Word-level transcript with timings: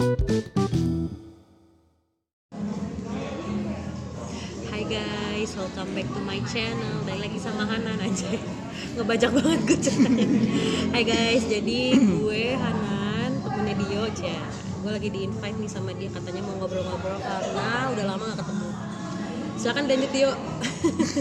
Hai 0.00 0.08
guys, 4.88 5.52
welcome 5.52 5.92
back 5.92 6.08
to 6.08 6.20
my 6.24 6.40
channel. 6.48 7.04
Balik 7.04 7.28
lagi 7.28 7.36
sama 7.36 7.68
Hanan 7.68 8.00
aja. 8.00 8.32
Ngebajak 8.96 9.28
banget 9.28 9.60
gue 9.68 9.76
ceritanya. 9.76 10.24
Hai 10.96 11.04
guys, 11.04 11.44
jadi 11.44 12.00
gue 12.00 12.56
Hanan, 12.56 13.44
temennya 13.44 13.76
Dio 13.76 14.08
aja. 14.08 14.40
Gue 14.80 14.88
lagi 14.88 15.12
di 15.12 15.28
invite 15.28 15.60
nih 15.60 15.68
sama 15.68 15.92
dia 15.92 16.08
katanya 16.08 16.48
mau 16.48 16.56
ngobrol-ngobrol 16.64 17.20
karena 17.20 17.92
udah 17.92 18.04
lama 18.08 18.24
gak 18.32 18.40
ketemu. 18.40 18.68
Silakan 19.60 19.84
lanjut 19.84 20.10
Dio. 20.16 20.32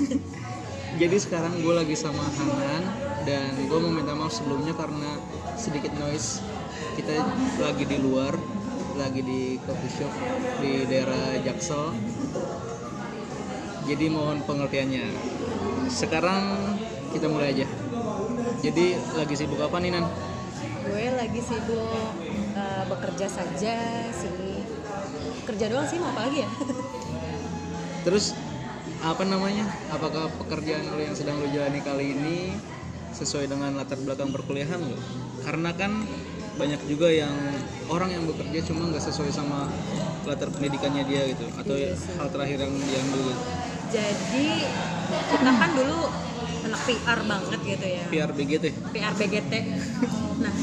Jadi 1.03 1.17
sekarang 1.19 1.59
gue 1.59 1.73
lagi 1.75 1.99
sama 1.99 2.23
Hanan 2.23 2.83
dan 3.27 3.59
gue 3.59 3.79
mau 3.83 3.91
minta 3.91 4.15
maaf 4.15 4.31
sebelumnya 4.31 4.71
karena 4.71 5.19
sedikit 5.59 5.91
noise. 5.99 6.39
Kita 6.95 7.11
lagi 7.59 7.83
di 7.83 7.99
luar, 7.99 8.35
lagi 8.99 9.23
di 9.23 9.55
coffee 9.63 9.93
shop 9.95 10.11
di 10.59 10.83
daerah 10.83 11.39
Jaksel. 11.39 11.95
Jadi 13.87 14.05
mohon 14.11 14.43
pengertiannya. 14.43 15.07
Sekarang 15.87 16.75
kita 17.15 17.31
mulai 17.31 17.55
aja. 17.55 17.67
Jadi 18.59 18.99
lagi 19.15 19.33
sibuk 19.39 19.63
apa 19.63 19.79
nih 19.79 19.95
Nan? 19.95 20.05
gue 20.89 21.05
lagi 21.13 21.41
sibuk 21.43 22.13
eh, 22.57 22.83
bekerja 22.89 23.27
saja 23.29 23.75
sih. 24.09 24.65
Kerja 25.45 25.65
doang 25.69 25.85
sih, 25.85 25.97
mau 26.01 26.09
apa 26.13 26.29
lagi 26.29 26.45
ya? 26.45 26.49
Terus 28.05 28.33
apa 29.05 29.23
namanya? 29.23 29.69
Apakah 29.93 30.33
pekerjaan 30.41 30.89
lo 30.89 31.01
yang 31.01 31.13
sedang 31.13 31.37
lo 31.39 31.47
jalani 31.49 31.79
kali 31.85 32.05
ini 32.17 32.37
sesuai 33.13 33.49
dengan 33.49 33.77
latar 33.77 34.01
belakang 34.01 34.33
perkuliahan 34.33 34.81
lo? 34.81 34.97
Karena 35.45 35.73
kan 35.77 36.05
banyak 36.59 36.81
juga 36.91 37.07
yang 37.07 37.31
orang 37.87 38.11
yang 38.11 38.23
bekerja 38.27 38.59
cuma 38.67 38.91
nggak 38.91 38.99
sesuai 38.99 39.31
sama 39.31 39.71
latar 40.27 40.51
pendidikannya 40.51 41.07
dia 41.07 41.31
gitu 41.31 41.47
atau 41.55 41.75
Iya 41.79 41.95
hal 41.95 42.27
terakhir 42.27 42.57
yang 42.67 42.73
dia 42.83 42.99
ambil 43.07 43.19
gitu. 43.31 43.41
Jadi 43.89 44.47
kita 45.31 45.51
kan 45.55 45.71
dulu 45.73 45.99
anak 46.67 46.81
PR 46.83 47.19
banget 47.23 47.59
gitu 47.63 47.85
ya. 47.87 48.03
PR 48.11 48.31
BGT 48.35 48.65
PR 48.91 49.13
BGT. 49.15 49.53
Nah, 50.43 50.53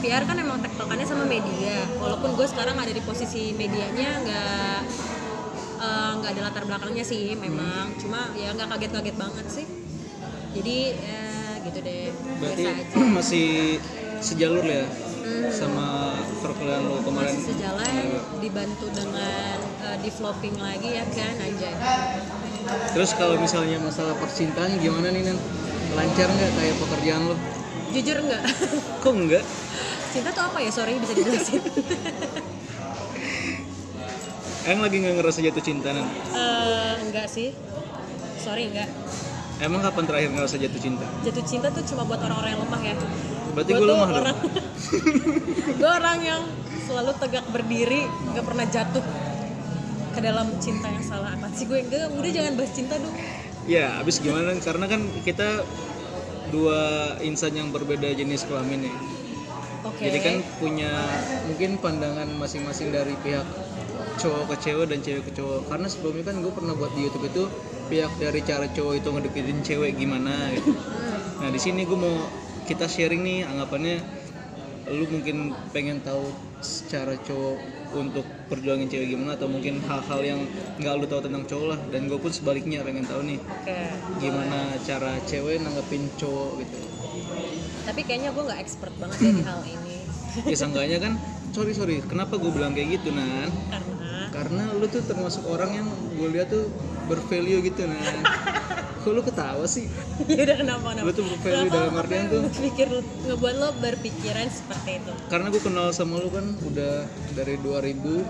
PR 0.00 0.22
kan 0.24 0.36
emang 0.38 0.58
tektokannya 0.62 1.04
sama 1.04 1.24
media. 1.26 1.76
Walaupun 1.98 2.38
gue 2.38 2.46
sekarang 2.46 2.78
ada 2.78 2.92
di 2.94 3.02
posisi 3.02 3.50
medianya 3.52 4.08
nggak 4.22 4.78
eh, 5.82 6.10
nggak 6.22 6.30
ada 6.38 6.42
latar 6.48 6.64
belakangnya 6.64 7.04
sih 7.04 7.34
memang. 7.34 7.98
Cuma 7.98 8.30
ya 8.38 8.54
nggak 8.54 8.78
kaget-kaget 8.78 9.16
banget 9.18 9.46
sih. 9.50 9.66
Jadi 10.54 10.78
ya 10.96 11.22
gitu 11.60 11.78
deh. 11.84 12.08
berarti 12.40 12.64
masih 13.20 13.48
sejalur 14.20 14.62
ya 14.62 14.84
Hmm. 15.20 15.52
sama 15.52 16.16
perkuliahan 16.40 16.80
lo 16.82 16.96
kemarin 17.02 17.28
Masih 17.30 17.52
sejalan 17.52 17.92
dibantu 18.40 18.88
dengan 18.88 19.52
eh, 19.78 19.96
developing 20.00 20.56
lagi 20.56 20.90
ya 20.90 21.04
kan 21.06 21.36
anjay. 21.36 21.74
terus 22.90 23.12
kalau 23.12 23.36
misalnya 23.36 23.76
masalah 23.78 24.16
percintaan 24.16 24.80
gimana 24.80 25.08
nih 25.08 25.22
Nan? 25.22 25.36
lancar 25.92 26.24
nggak 26.24 26.52
kayak 26.52 26.74
pekerjaan 26.78 27.22
lo 27.26 27.36
Jujur 27.90 28.16
nggak? 28.18 28.42
kok 29.02 29.12
enggak 29.12 29.44
Cinta 30.10 30.30
tuh 30.30 30.42
apa 30.42 30.58
ya? 30.58 30.70
Sorry 30.70 30.96
bisa 30.96 31.12
dijelasin. 31.12 31.62
Emang 34.66 34.82
lagi 34.82 34.96
nggak 34.98 35.14
ngerasa 35.16 35.38
jatuh 35.40 35.62
cinta 35.62 35.88
Nan? 35.90 36.06
Eh, 36.32 36.94
enggak 37.02 37.26
sih. 37.26 37.54
Sorry 38.36 38.68
enggak. 38.68 38.88
Emang 39.58 39.80
kapan 39.80 40.04
terakhir 40.04 40.30
ngerasa 40.32 40.56
jatuh 40.56 40.80
cinta? 40.80 41.06
Jatuh 41.20 41.44
cinta 41.44 41.68
tuh 41.68 41.84
cuma 41.84 42.02
buat 42.02 42.18
orang-orang 42.18 42.50
yang 42.50 42.62
lemah 42.64 42.80
ya. 42.82 42.94
Berarti 43.52 43.70
gue 43.74 43.86
lemah 43.86 44.08
dong. 44.08 44.20
orang, 44.22 44.36
gue 45.80 45.90
orang 45.90 46.18
yang 46.22 46.42
selalu 46.86 47.12
tegak 47.18 47.46
berdiri, 47.50 48.02
nggak 48.06 48.44
pernah 48.46 48.66
jatuh 48.66 49.04
ke 50.10 50.20
dalam 50.20 50.46
cinta 50.58 50.86
yang 50.90 51.04
salah. 51.04 51.34
Apa 51.34 51.50
sih 51.54 51.66
gue 51.66 51.78
enggak? 51.82 52.10
Udah 52.14 52.30
jangan 52.30 52.52
bahas 52.58 52.72
cinta 52.74 52.94
dong. 52.98 53.14
Ya, 53.68 54.00
abis 54.02 54.18
gimana? 54.18 54.56
Karena 54.58 54.86
kan 54.90 55.00
kita 55.22 55.62
dua 56.50 57.14
insan 57.22 57.54
yang 57.54 57.70
berbeda 57.70 58.10
jenis 58.10 58.42
kelamin 58.46 58.90
ya. 58.90 58.94
Oke. 59.86 60.02
Jadi 60.10 60.18
kan 60.20 60.36
punya 60.60 60.92
mungkin 61.48 61.80
pandangan 61.80 62.28
masing-masing 62.36 62.92
dari 62.92 63.16
pihak 63.24 63.46
cowok 64.20 64.52
ke 64.52 64.56
cewek 64.68 64.86
dan 64.92 65.00
cewek 65.00 65.22
ke 65.30 65.32
cowok. 65.40 65.70
Karena 65.70 65.86
sebelumnya 65.88 66.24
kan 66.28 66.36
gue 66.44 66.52
pernah 66.52 66.74
buat 66.76 66.92
di 66.92 67.06
YouTube 67.08 67.26
itu 67.30 67.42
pihak 67.88 68.12
dari 68.20 68.40
cara 68.44 68.66
cowok 68.70 68.94
itu 69.00 69.08
ngedeketin 69.08 69.58
cewek 69.64 69.92
gimana 69.96 70.52
gitu. 70.52 70.76
Nah 71.40 71.48
di 71.48 71.60
sini 71.60 71.88
gue 71.88 71.98
mau 71.98 72.16
kita 72.70 72.86
sharing 72.86 73.26
nih 73.26 73.42
anggapannya 73.50 73.98
lu 74.94 75.02
mungkin 75.10 75.50
pengen 75.74 75.98
tahu 76.06 76.30
secara 76.62 77.18
cowok 77.18 77.58
untuk 77.98 78.22
perjuangin 78.46 78.86
cewek 78.86 79.10
gimana 79.10 79.34
atau 79.34 79.50
mungkin 79.50 79.82
hal-hal 79.82 80.20
yang 80.22 80.40
nggak 80.78 80.94
lu 81.02 81.06
tahu 81.10 81.26
tentang 81.26 81.42
cowok 81.50 81.66
lah. 81.74 81.80
Dan 81.90 82.06
gue 82.06 82.18
pun 82.22 82.30
sebaliknya 82.30 82.86
pengen 82.86 83.02
tahu 83.10 83.26
nih 83.26 83.42
Oke. 83.42 83.80
gimana 84.22 84.78
cara 84.86 85.18
cewek 85.26 85.58
nanggepin 85.58 86.06
cowok 86.14 86.62
gitu. 86.62 86.78
Tapi 87.90 88.00
kayaknya 88.06 88.30
gue 88.30 88.42
nggak 88.46 88.60
expert 88.62 88.94
banget 89.02 89.18
ya 89.18 89.30
di 89.34 89.42
hal 89.42 89.62
ini. 89.66 89.96
ya 90.54 90.56
seenggaknya 90.56 90.98
kan 91.02 91.12
sorry 91.50 91.74
sorry 91.74 91.98
kenapa 92.06 92.38
gue 92.38 92.54
bilang 92.54 92.70
kayak 92.70 93.02
gitu 93.02 93.10
nan? 93.10 93.50
Karena? 93.66 94.10
Karena 94.30 94.62
lu 94.78 94.86
tuh 94.86 95.02
termasuk 95.02 95.42
orang 95.50 95.74
yang 95.74 95.88
gue 95.90 96.28
lihat 96.30 96.54
tuh 96.54 96.70
bervalue 97.10 97.66
gitu 97.66 97.90
nan 97.90 98.22
kok 99.00 99.10
lu 99.10 99.22
ketawa 99.22 99.64
sih 99.64 99.88
ya 100.28 100.42
udah 100.42 100.56
kenapa 100.58 100.86
kenapa? 100.90 101.06
Lu 101.06 101.12
tuh 101.12 101.24
bervalue 101.26 101.48
Kenapa- 101.62 101.74
dalam 101.74 101.94
artian 101.96 102.24
tuh- 102.26 102.44
Berpikir 102.46 102.88
ngebuat 103.24 103.54
lo 103.56 103.68
berpikiran 103.76 104.46
seperti 104.46 104.90
itu. 104.98 105.12
karena 105.26 105.46
gue 105.48 105.60
kenal 105.60 105.86
sama 105.90 106.14
lu 106.16 106.28
kan 106.28 106.46
udah 106.62 106.94
dari 107.32 107.56
2016 107.58 108.28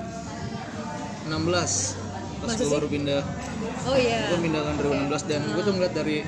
pas 2.41 2.51
gue 2.51 2.69
baru 2.69 2.87
pindah 2.87 3.23
Oh 3.83 3.95
iya. 3.95 4.29
gue 4.29 4.41
pindah 4.41 4.63
kan 4.63 4.75
2016 4.77 5.27
dan 5.27 5.41
gue 5.47 5.63
tuh 5.63 5.73
ngeliat 5.73 5.93
dari 5.93 6.19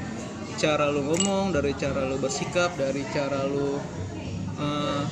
cara 0.54 0.86
lu 0.86 1.00
ngomong 1.02 1.50
dari 1.50 1.72
cara 1.72 2.04
lu 2.04 2.16
bersikap 2.16 2.74
dari 2.74 3.02
cara 3.08 3.44
lu 3.44 3.80
eh, 4.54 5.02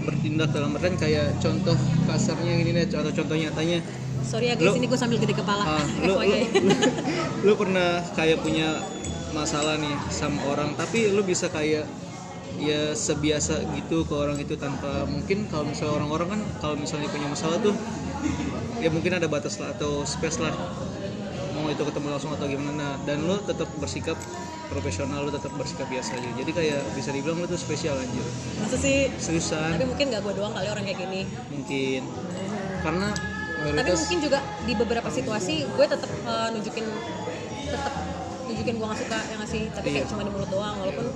bertindak 0.00 0.50
dalam 0.50 0.72
artian 0.72 0.96
kayak 0.96 1.36
contoh 1.38 1.76
kasarnya 2.04 2.52
gini 2.56 2.72
deh 2.74 2.86
contoh 2.88 3.12
contoh 3.12 3.36
nyatanya 3.36 3.78
Sorry 4.20 4.46
ya 4.46 4.54
guys, 4.54 4.66
Lu- 4.66 4.76
ini 4.76 4.86
gue 4.86 4.96
sambil 4.96 5.16
gede 5.16 5.34
kepala. 5.34 5.62
Ah, 5.68 5.84
lu, 6.00 6.14
lu, 6.14 6.20
FYI. 6.20 6.42
lu 7.42 7.52
pernah 7.54 7.88
kayak 8.12 8.38
punya 8.38 8.78
masalah 9.30 9.76
nih 9.76 9.92
sama 10.08 10.40
orang 10.46 10.72
tapi 10.72 11.06
lu 11.06 11.20
bisa 11.20 11.46
kayak 11.48 11.84
ya 12.56 12.90
sebiasa 12.90 13.60
gitu 13.76 14.02
ke 14.02 14.10
orang 14.10 14.34
itu 14.36 14.56
tanpa 14.56 15.04
mungkin 15.04 15.46
kalau 15.46 15.62
misalnya 15.64 15.94
orang-orang 15.94 16.28
kan 16.28 16.40
kalau 16.58 16.74
misalnya 16.74 17.06
punya 17.06 17.28
masalah 17.28 17.60
tuh 17.60 17.76
ya 18.76 18.88
mungkin 18.88 19.12
ada 19.12 19.28
batas 19.28 19.56
lah 19.56 19.70
atau 19.70 20.02
space 20.02 20.40
lah 20.40 20.50
mau 21.52 21.68
itu 21.68 21.78
ketemu 21.78 22.08
langsung 22.08 22.32
atau 22.32 22.46
gimana 22.46 22.72
Nah, 22.74 22.94
dan 23.04 23.20
lu 23.20 23.36
tetap 23.38 23.68
bersikap 23.76 24.16
profesional 24.66 25.22
lu 25.22 25.30
tetap 25.30 25.52
bersikap 25.54 25.86
biasa 25.86 26.14
aja 26.14 26.30
jadi 26.34 26.50
kayak 26.50 26.80
bisa 26.96 27.10
dibilang 27.10 27.38
lu 27.38 27.46
tuh 27.46 27.58
spesial 27.58 27.94
anjir 27.94 28.24
Masa 28.56 28.74
sih? 28.74 29.12
seriusan 29.14 29.76
Tapi 29.76 29.84
mungkin 29.84 30.08
gak 30.08 30.24
gue 30.24 30.34
doang 30.34 30.50
kali 30.50 30.66
orang 30.66 30.82
kayak 30.82 30.98
gini. 31.00 31.20
mungkin 31.48 32.02
karena 32.80 33.08
Tapi 33.74 33.90
mungkin 33.92 34.18
juga 34.20 34.38
di 34.62 34.72
beberapa 34.72 35.08
situasi 35.08 35.54
gue 35.66 35.86
tetap 35.86 36.10
eh, 36.10 36.48
nunjukin 36.52 36.86
tetap 37.68 37.92
nunjukin 38.48 38.74
gue 38.76 38.86
gak 38.86 39.00
suka 39.00 39.18
yang 39.28 39.38
ngasih 39.44 39.62
tapi 39.70 39.86
kayak 39.92 40.04
Iya. 40.06 40.10
cuma 40.10 40.22
di 40.24 40.30
mulut 40.32 40.48
doang 40.48 40.76
walaupun 40.80 41.06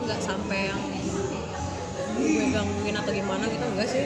nggak 0.00 0.20
sampai 0.20 0.68
yang 0.68 0.80
gue 2.20 2.44
gangguin 2.52 2.96
atau 2.96 3.12
gimana 3.12 3.44
gitu 3.46 3.64
enggak 3.64 3.88
sih. 3.88 4.04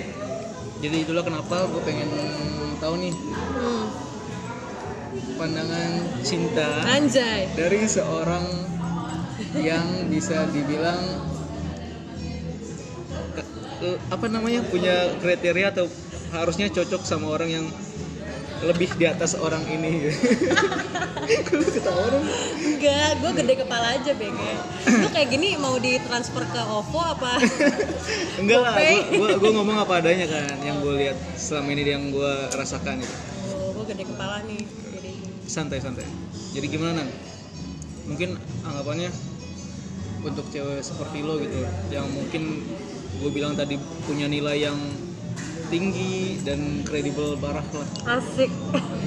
Jadi 0.79 0.97
itulah 1.03 1.25
kenapa 1.25 1.67
gue 1.67 1.83
pengen 1.83 2.11
tahu 2.79 2.95
nih. 3.01 3.15
Hmm. 3.55 3.87
pandangan 5.35 5.91
cinta 6.23 6.83
anjay. 6.87 7.47
dari 7.55 7.87
seorang 7.87 8.43
yang 9.59 10.07
bisa 10.07 10.47
dibilang 10.51 10.99
eh, 13.83 13.99
apa 14.11 14.27
namanya 14.27 14.63
punya 14.67 15.15
kriteria 15.19 15.75
atau 15.75 15.87
harusnya 16.35 16.67
cocok 16.69 17.03
sama 17.07 17.31
orang 17.31 17.51
yang 17.51 17.67
lebih 18.65 18.91
di 18.97 19.05
atas 19.05 19.37
orang 19.37 19.61
ini. 19.69 20.09
Kalau 21.49 21.69
ketawa 21.69 22.05
dong. 22.11 22.27
Enggak 22.61 23.11
gue 23.21 23.31
gede 23.41 23.55
kepala 23.65 23.87
aja 23.97 24.13
bege 24.13 24.53
lu 24.85 25.09
kayak 25.09 25.29
gini 25.33 25.57
mau 25.57 25.77
ditransfer 25.81 26.45
ke 26.45 26.61
OVO 26.61 27.01
apa? 27.01 27.41
Enggak 28.41 28.61
lah 28.61 28.75
gue 28.77 29.29
gue 29.41 29.51
ngomong 29.53 29.77
apa 29.81 30.05
adanya 30.05 30.29
kan 30.29 30.61
yang 30.61 30.85
gue 30.85 30.95
lihat 31.01 31.17
selama 31.41 31.69
ini 31.73 31.83
yang 31.89 32.05
gue 32.13 32.33
rasakan 32.53 33.01
itu. 33.01 33.17
Oh, 33.57 33.73
gue 33.81 33.85
gede 33.95 34.05
kepala 34.05 34.45
nih 34.45 34.61
jadi 34.69 35.13
santai 35.49 35.79
santai. 35.81 36.05
Jadi 36.53 36.67
gimana 36.69 37.03
Nan? 37.03 37.09
mungkin 38.05 38.37
anggapannya 38.69 39.09
untuk 40.25 40.45
cewek 40.53 40.81
seperti 40.85 41.25
lo 41.25 41.41
gitu 41.41 41.65
yang 41.93 42.05
mungkin 42.13 42.65
gue 43.21 43.31
bilang 43.33 43.57
tadi 43.57 43.81
punya 44.05 44.29
nilai 44.29 44.69
yang 44.69 44.77
tinggi 45.69 46.41
dan 46.43 46.85
kredibel 46.85 47.37
parah 47.39 47.65
lah. 47.65 47.89
Asik. 48.19 48.51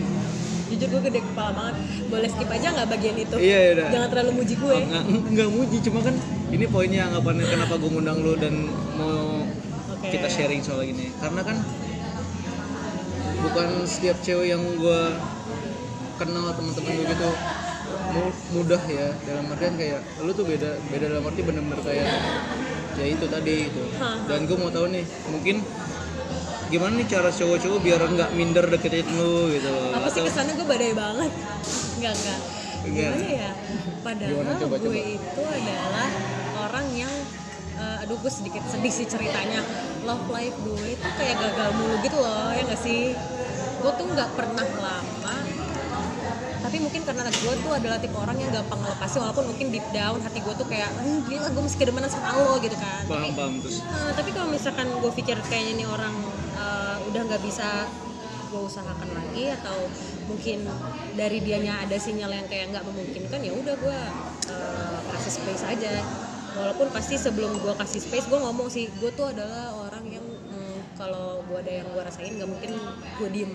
Jujur 0.68 0.88
gue 0.92 1.02
gede 1.08 1.20
kepala 1.24 1.52
banget. 1.56 1.76
Boleh 2.12 2.28
skip 2.28 2.50
aja 2.52 2.68
nggak 2.76 2.88
bagian 2.92 3.16
itu? 3.16 3.36
Iya, 3.40 3.58
iya, 3.58 3.72
udah. 3.74 3.88
jangan 3.88 4.10
terlalu 4.12 4.32
muji 4.44 4.54
gue. 4.60 4.74
Nggak 4.76 5.04
nggak 5.32 5.50
muji 5.50 5.78
cuma 5.88 6.00
kan 6.04 6.16
ini 6.48 6.66
poinnya 6.68 7.02
anggapannya 7.08 7.46
kenapa 7.48 7.74
gue 7.80 7.90
ngundang 7.90 8.20
lo 8.20 8.34
dan 8.36 8.56
mau 9.00 9.48
Oke. 9.96 10.08
kita 10.12 10.28
sharing 10.28 10.60
soal 10.60 10.84
ini. 10.84 11.16
Karena 11.18 11.42
kan 11.42 11.58
bukan 13.38 13.68
setiap 13.88 14.18
cewek 14.20 14.52
yang 14.52 14.62
gue 14.76 15.02
kenal 16.18 16.52
teman-teman 16.52 16.92
gue 16.94 17.06
gitu 17.16 17.30
mu- 18.12 18.38
mudah 18.60 18.82
ya. 18.92 19.16
Dalam 19.24 19.48
artian 19.48 19.76
kayak 19.80 20.00
lu 20.20 20.32
tuh 20.36 20.44
beda 20.44 20.84
beda 20.92 21.06
dalam 21.08 21.24
arti 21.24 21.42
bener-bener 21.48 21.80
kayak 21.80 22.08
ya 22.98 23.06
itu 23.06 23.26
tadi 23.30 23.70
Hah. 24.02 24.26
dan 24.26 24.50
gue 24.50 24.58
mau 24.58 24.74
tahu 24.74 24.90
nih 24.90 25.06
mungkin 25.30 25.62
gimana 26.68 26.94
nih 27.00 27.08
cara 27.08 27.30
cowok-cowok 27.32 27.80
biar 27.80 28.02
nggak 28.04 28.30
minder 28.36 28.66
deketin 28.68 29.08
lu 29.16 29.52
gitu? 29.52 29.72
Apa 29.96 30.08
sih 30.12 30.22
kesannya? 30.22 30.54
Gue 30.56 30.68
badai 30.68 30.92
banget. 30.92 31.32
Enggak 31.98 32.14
enggak 32.14 32.40
Enggak. 32.84 33.12
gimana 33.14 33.28
ya? 33.32 33.52
Padahal 34.04 34.32
Gimana? 34.32 34.52
Coba, 34.60 34.76
gue 34.78 34.88
coba. 34.88 35.16
itu 35.16 35.42
adalah 35.48 36.10
orang 36.62 36.88
yang 36.94 37.14
eh, 37.78 38.02
aduh 38.04 38.18
gue 38.20 38.32
sedikit 38.32 38.64
sedih 38.68 38.94
sih 38.94 39.08
ceritanya. 39.08 39.62
Love 40.04 40.28
life 40.28 40.56
gue 40.60 40.86
itu 40.94 41.08
kayak 41.16 41.36
gagal 41.40 41.70
mulu 41.76 41.96
gitu 42.00 42.18
loh 42.20 42.52
ya 42.52 42.64
gak 42.64 42.80
sih? 42.80 43.16
Gue 43.78 43.92
tuh 43.94 44.06
nggak 44.08 44.30
pernah 44.36 44.68
lama 44.78 45.36
tapi 46.68 46.84
mungkin 46.84 47.08
karena 47.08 47.24
gue 47.32 47.54
tuh 47.64 47.72
adalah 47.72 47.96
tipe 47.96 48.12
orang 48.20 48.36
yang 48.36 48.52
gampang 48.52 48.76
ngelepasin 48.84 49.24
walaupun 49.24 49.56
mungkin 49.56 49.72
deep 49.72 49.88
down 49.96 50.20
hati 50.20 50.44
gue 50.44 50.52
tuh 50.52 50.68
kayak 50.68 50.92
"Hmm, 51.00 51.24
gila 51.24 51.48
gue 51.48 51.64
masih 51.64 51.80
kedemenan 51.80 52.12
sama 52.12 52.36
lo 52.36 52.60
gitu 52.60 52.76
kan. 52.76 53.08
Paham 53.08 53.24
tapi 53.24 53.32
paham 53.40 53.54
terus? 53.64 53.80
Eh, 53.80 54.12
tapi 54.20 54.30
kalau 54.36 54.52
misalkan 54.52 54.88
gue 54.92 55.12
pikir 55.16 55.40
kayaknya 55.48 55.80
ini 55.80 55.86
orang 55.88 56.12
eh, 56.60 56.98
udah 57.08 57.22
nggak 57.24 57.40
bisa 57.40 57.88
gue 58.52 58.62
usahakan 58.64 59.10
lagi 59.16 59.48
atau 59.56 59.88
mungkin 60.28 60.68
dari 61.16 61.40
dianya 61.40 61.88
ada 61.88 61.96
sinyal 61.96 62.36
yang 62.36 62.48
kayak 62.52 62.76
nggak 62.76 62.84
memungkinkan 62.84 63.40
ya 63.48 63.52
udah 63.56 63.76
gue 63.80 64.00
eh, 64.52 64.98
kasih 65.16 65.32
space 65.40 65.64
aja. 65.64 66.04
Walaupun 66.52 66.92
pasti 66.92 67.16
sebelum 67.16 67.64
gue 67.64 67.74
kasih 67.80 68.04
space 68.04 68.28
gue 68.28 68.40
ngomong 68.44 68.68
sih 68.68 68.92
gue 68.92 69.12
tuh 69.16 69.32
adalah 69.32 69.72
orang 69.88 70.04
yang 70.04 70.26
mm, 70.26 71.00
kalau 71.00 71.37
gue 71.48 71.58
ada 71.64 71.72
yang 71.80 71.88
gue 71.88 72.02
rasain 72.04 72.34
nggak 72.36 72.50
mungkin 72.50 72.72
gue 73.18 73.30
diem. 73.32 73.52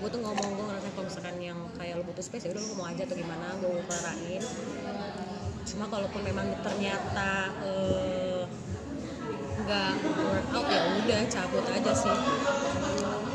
Gue 0.00 0.08
tuh 0.08 0.20
ngomong 0.24 0.48
gue 0.56 0.64
ngerasain 0.64 0.92
kalau 0.96 1.06
misalkan 1.06 1.36
yang 1.38 1.58
kayak 1.76 2.00
lo 2.00 2.04
butuh 2.08 2.24
space 2.24 2.48
ya 2.48 2.50
udah 2.56 2.62
lo 2.64 2.68
ngomong 2.72 2.88
aja 2.88 3.02
atau 3.04 3.16
gimana 3.16 3.46
gue 3.60 3.70
utarain 3.70 4.42
cuma 5.68 5.84
kalaupun 5.92 6.24
memang 6.24 6.48
ternyata 6.64 7.52
eh, 7.60 8.42
nggak 9.68 9.92
work 10.00 10.48
out 10.56 10.66
ya 10.72 10.80
udah 11.04 11.20
cabut 11.28 11.64
aja 11.68 11.92
sih. 11.92 12.16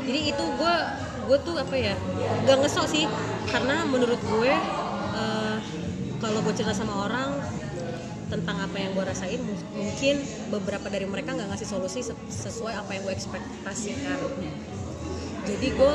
Jadi 0.04 0.20
itu 0.34 0.44
gue 0.58 0.76
gue 1.24 1.38
tuh 1.46 1.54
apa 1.56 1.76
ya 1.78 1.94
gak 2.44 2.58
ngesok 2.58 2.86
sih. 2.90 3.06
Karena 3.46 3.86
menurut 3.86 4.18
gue 4.18 4.52
eh, 5.14 5.56
kalau 6.18 6.42
gue 6.42 6.54
cerita 6.58 6.74
sama 6.74 7.06
orang 7.06 7.33
tentang 8.24 8.56
apa 8.58 8.76
yang 8.76 8.92
gue 8.92 9.04
rasain 9.04 9.36
mu- 9.38 9.68
mungkin 9.74 10.16
beberapa 10.48 10.86
dari 10.88 11.04
mereka 11.04 11.32
nggak 11.32 11.48
ngasih 11.50 11.68
solusi 11.68 12.00
se- 12.00 12.16
sesuai 12.26 12.72
apa 12.74 12.90
yang 12.90 13.02
gue 13.04 13.14
ekspektasikan. 13.14 14.18
Jadi 15.44 15.66
gue 15.70 15.94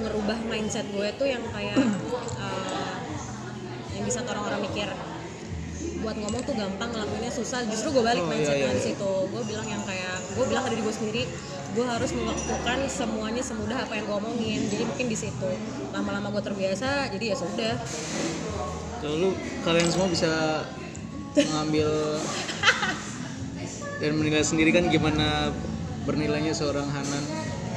ngerubah 0.00 0.38
mindset 0.46 0.88
gue 0.88 1.08
tuh 1.14 1.28
yang 1.28 1.44
kayak 1.50 1.76
eh, 1.76 2.94
yang 3.92 4.04
bisa 4.04 4.20
orang-orang 4.22 4.60
mikir 4.62 4.88
buat 5.96 6.16
ngomong 6.16 6.42
tuh 6.44 6.54
gampang 6.54 6.90
ngelakuinnya 6.92 7.28
susah. 7.30 7.60
Justru 7.66 7.92
gue 7.92 8.04
balik 8.04 8.20
Oh, 8.20 8.28
iya, 8.28 8.32
mindsetnya 8.32 8.68
iya, 8.68 8.72
di 8.72 8.80
iya. 8.80 8.88
situ. 8.92 9.12
Gue 9.28 9.42
bilang 9.44 9.66
yang 9.66 9.82
kayak 9.84 10.16
gue 10.32 10.44
bilang 10.44 10.62
ke 10.64 10.70
diri 10.72 10.82
gue 10.82 10.94
sendiri 10.94 11.22
gue 11.76 11.84
harus 11.84 12.08
melakukan 12.08 12.78
semuanya 12.88 13.42
semudah 13.44 13.78
apa 13.78 13.92
yang 13.92 14.04
gue 14.04 14.16
omongin. 14.16 14.60
Jadi 14.64 14.82
mungkin 14.82 15.06
di 15.06 15.18
situ. 15.18 15.50
Lama-lama 15.92 16.32
gue 16.32 16.42
terbiasa 16.42 17.12
jadi 17.12 17.24
ya 17.32 17.36
sudah. 17.36 17.74
Tuh, 18.96 19.12
lu 19.12 19.28
kalian 19.60 19.88
semua 19.92 20.08
bisa 20.08 20.64
mengambil 21.44 21.88
dan 24.00 24.10
menilai 24.16 24.44
sendiri 24.44 24.70
kan 24.72 24.88
gimana 24.88 25.52
bernilainya 26.08 26.56
seorang 26.56 26.88
Hanan. 26.88 27.24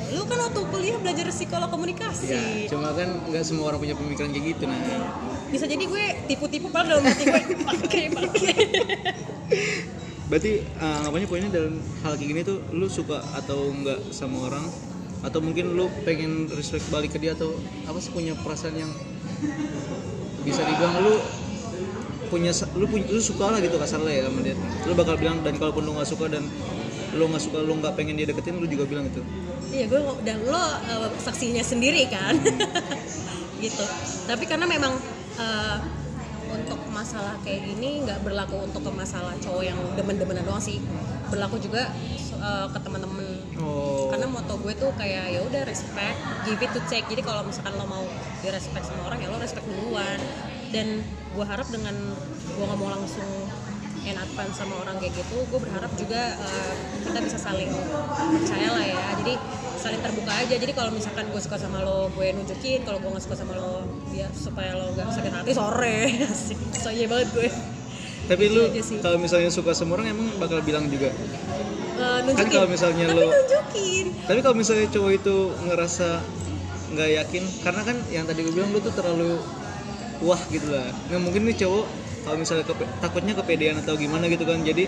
Lu 0.09 0.25
kan 0.25 0.41
waktu 0.41 0.61
kuliah 0.73 0.97
belajar 0.97 1.29
psikolog 1.29 1.69
komunikasi. 1.69 2.33
Ya 2.33 2.41
cuma 2.71 2.95
kan 2.95 3.19
nggak 3.29 3.43
semua 3.45 3.73
orang 3.73 3.79
punya 3.83 3.95
pemikiran 3.99 4.31
kayak 4.31 4.45
gitu 4.55 4.63
nah 4.65 4.79
bisa 5.49 5.65
jadi 5.65 5.81
gue 5.81 6.03
tipu-tipu 6.29 6.69
padahal 6.69 7.01
dalam 7.01 7.09
hati 7.09 7.23
gue. 7.25 7.43
Pakai 7.65 8.03
pakai. 8.13 8.53
Berarti 10.29 10.61
uh, 10.77 11.01
anggapannya 11.01 11.27
poinnya 11.27 11.49
dalam 11.49 11.81
hal 12.05 12.13
kayak 12.13 12.29
gini 12.29 12.41
tuh 12.45 12.61
lu 12.69 12.85
suka 12.85 13.17
atau 13.33 13.73
enggak 13.73 13.97
sama 14.13 14.45
orang? 14.45 14.65
Atau 15.25 15.43
mungkin 15.43 15.73
lu 15.73 15.89
pengen 16.07 16.47
respect 16.53 16.85
balik 16.93 17.17
ke 17.17 17.19
dia 17.19 17.33
atau 17.35 17.51
apa 17.89 17.97
sih 17.99 18.13
punya 18.13 18.37
perasaan 18.39 18.77
yang 18.77 18.91
bisa 20.45 20.63
dibilang 20.63 21.01
lu 21.03 21.17
punya 22.29 22.53
lu 22.77 22.85
punya 22.85 23.05
lu 23.09 23.21
suka 23.21 23.49
lah 23.49 23.59
gitu 23.59 23.75
kasarnya 23.75 24.13
ya 24.13 24.21
sama 24.29 24.39
dia. 24.45 24.55
Lu 24.85 24.93
bakal 24.93 25.17
bilang 25.17 25.41
dan 25.41 25.57
kalaupun 25.57 25.83
lu 25.83 25.97
nggak 25.97 26.07
suka 26.07 26.25
dan 26.29 26.45
lu 27.17 27.25
nggak 27.25 27.41
suka 27.41 27.59
lu 27.65 27.73
nggak 27.81 27.93
pengen 27.97 28.15
dia 28.21 28.29
deketin 28.29 28.61
lu 28.61 28.69
juga 28.69 28.85
bilang 28.85 29.09
itu 29.09 29.25
Iya 29.69 29.85
gue 29.85 30.01
dan 30.25 30.37
lo 30.49 30.57
uh, 30.57 31.09
saksinya 31.21 31.61
sendiri 31.61 32.09
kan? 32.09 32.37
Gitu. 33.63 33.85
Tapi 34.25 34.43
karena 34.47 34.65
memang 34.65 34.97
uh, 35.37 35.77
untuk 36.49 36.79
masalah 36.89 37.37
kayak 37.45 37.69
gini 37.69 38.01
nggak 38.01 38.25
berlaku 38.25 38.65
untuk 38.65 38.81
ke 38.81 38.91
masalah 38.93 39.35
cowok 39.37 39.63
yang 39.67 39.77
demen-demenan 39.93 40.41
doang 40.41 40.63
sih. 40.63 40.81
Berlaku 41.29 41.61
juga 41.61 41.93
uh, 42.41 42.65
ke 42.71 42.79
teman-teman 42.81 43.25
oh. 43.61 44.09
Karena 44.09 44.25
moto 44.25 44.57
gue 44.63 44.73
tuh 44.73 44.89
kayak 44.97 45.37
ya 45.37 45.39
udah 45.45 45.61
respect 45.67 46.17
give 46.47 46.59
it 46.63 46.71
to 46.73 46.81
take 46.89 47.05
jadi 47.05 47.21
kalau 47.21 47.45
misalkan 47.45 47.75
lo 47.77 47.85
mau 47.85 48.03
di 48.41 48.49
respect 48.49 48.87
sama 48.87 49.11
orang 49.11 49.19
ya 49.21 49.27
lo 49.29 49.37
respect 49.37 49.67
duluan 49.67 50.17
dan 50.69 51.01
gue 51.05 51.45
harap 51.45 51.67
dengan 51.69 51.95
gue 52.57 52.63
nggak 52.65 52.79
mau 52.79 52.89
langsung 52.93 53.29
advance 54.39 54.55
sama 54.57 54.73
orang 54.81 54.95
kayak 54.97 55.13
gitu 55.21 55.37
gue 55.45 55.59
berharap 55.59 55.91
juga 55.99 56.33
eh, 56.37 56.73
kita 57.05 57.19
bisa 57.21 57.37
saling 57.37 57.69
percaya 58.39 58.69
lah 58.71 58.85
ya. 58.85 58.99
Jadi 59.21 59.33
saling 59.79 60.01
terbuka 60.01 60.31
aja. 60.31 60.55
Jadi 60.55 60.71
kalau 60.75 60.91
misalkan 60.93 61.25
gue 61.29 61.41
suka 61.41 61.57
sama 61.59 61.83
lo 61.83 62.07
gue 62.13 62.27
nunjukin. 62.33 62.87
Kalau 62.87 62.97
gue 63.03 63.09
nggak 63.09 63.25
suka 63.25 63.35
sama 63.35 63.53
lo 63.59 63.83
biar 64.09 64.31
supaya 64.33 64.73
lo 64.75 64.95
gak 64.95 65.11
sakit 65.13 65.33
hati 65.33 65.51
sore. 65.53 65.99
Asik. 66.31 66.57
Soalnya 66.75 67.07
banget 67.11 67.29
gue. 67.35 67.49
Tapi 68.29 68.43
lu 68.53 68.63
aja 68.69 68.83
sih. 68.85 68.97
kalau 69.01 69.17
misalnya 69.17 69.49
suka 69.49 69.73
sama 69.73 69.97
orang 69.97 70.13
emang 70.13 70.29
bakal 70.37 70.61
bilang 70.61 70.85
juga? 70.85 71.09
Eh, 71.09 72.19
nunjukin. 72.23 72.53
kalau 72.53 72.69
misalnya 72.69 73.05
tapi 73.09 73.17
lo- 73.17 73.33
nunjukin. 73.33 74.05
Tapi 74.29 74.39
kalau 74.45 74.55
misalnya 74.55 74.87
cowok 74.93 75.11
itu 75.17 75.35
ngerasa 75.65 76.09
nggak 76.89 77.09
yakin 77.21 77.43
karena 77.61 77.81
kan 77.85 77.97
yang 78.09 78.25
tadi 78.25 78.41
gue 78.41 78.53
bilang 78.53 78.73
lu 78.73 78.81
tuh 78.81 78.93
terlalu 78.93 79.37
wah 80.19 80.41
gitu 80.49 80.67
lah. 80.69 80.91
Nah 81.09 81.19
mungkin 81.19 81.47
nih 81.47 81.57
cowok 81.59 81.85
kalau 82.23 82.37
misalnya 82.37 82.65
kepe- 82.67 82.91
takutnya 82.99 83.33
kepedean 83.33 83.75
atau 83.79 83.95
gimana 83.95 84.27
gitu 84.27 84.43
kan. 84.43 84.59
Jadi 84.61 84.87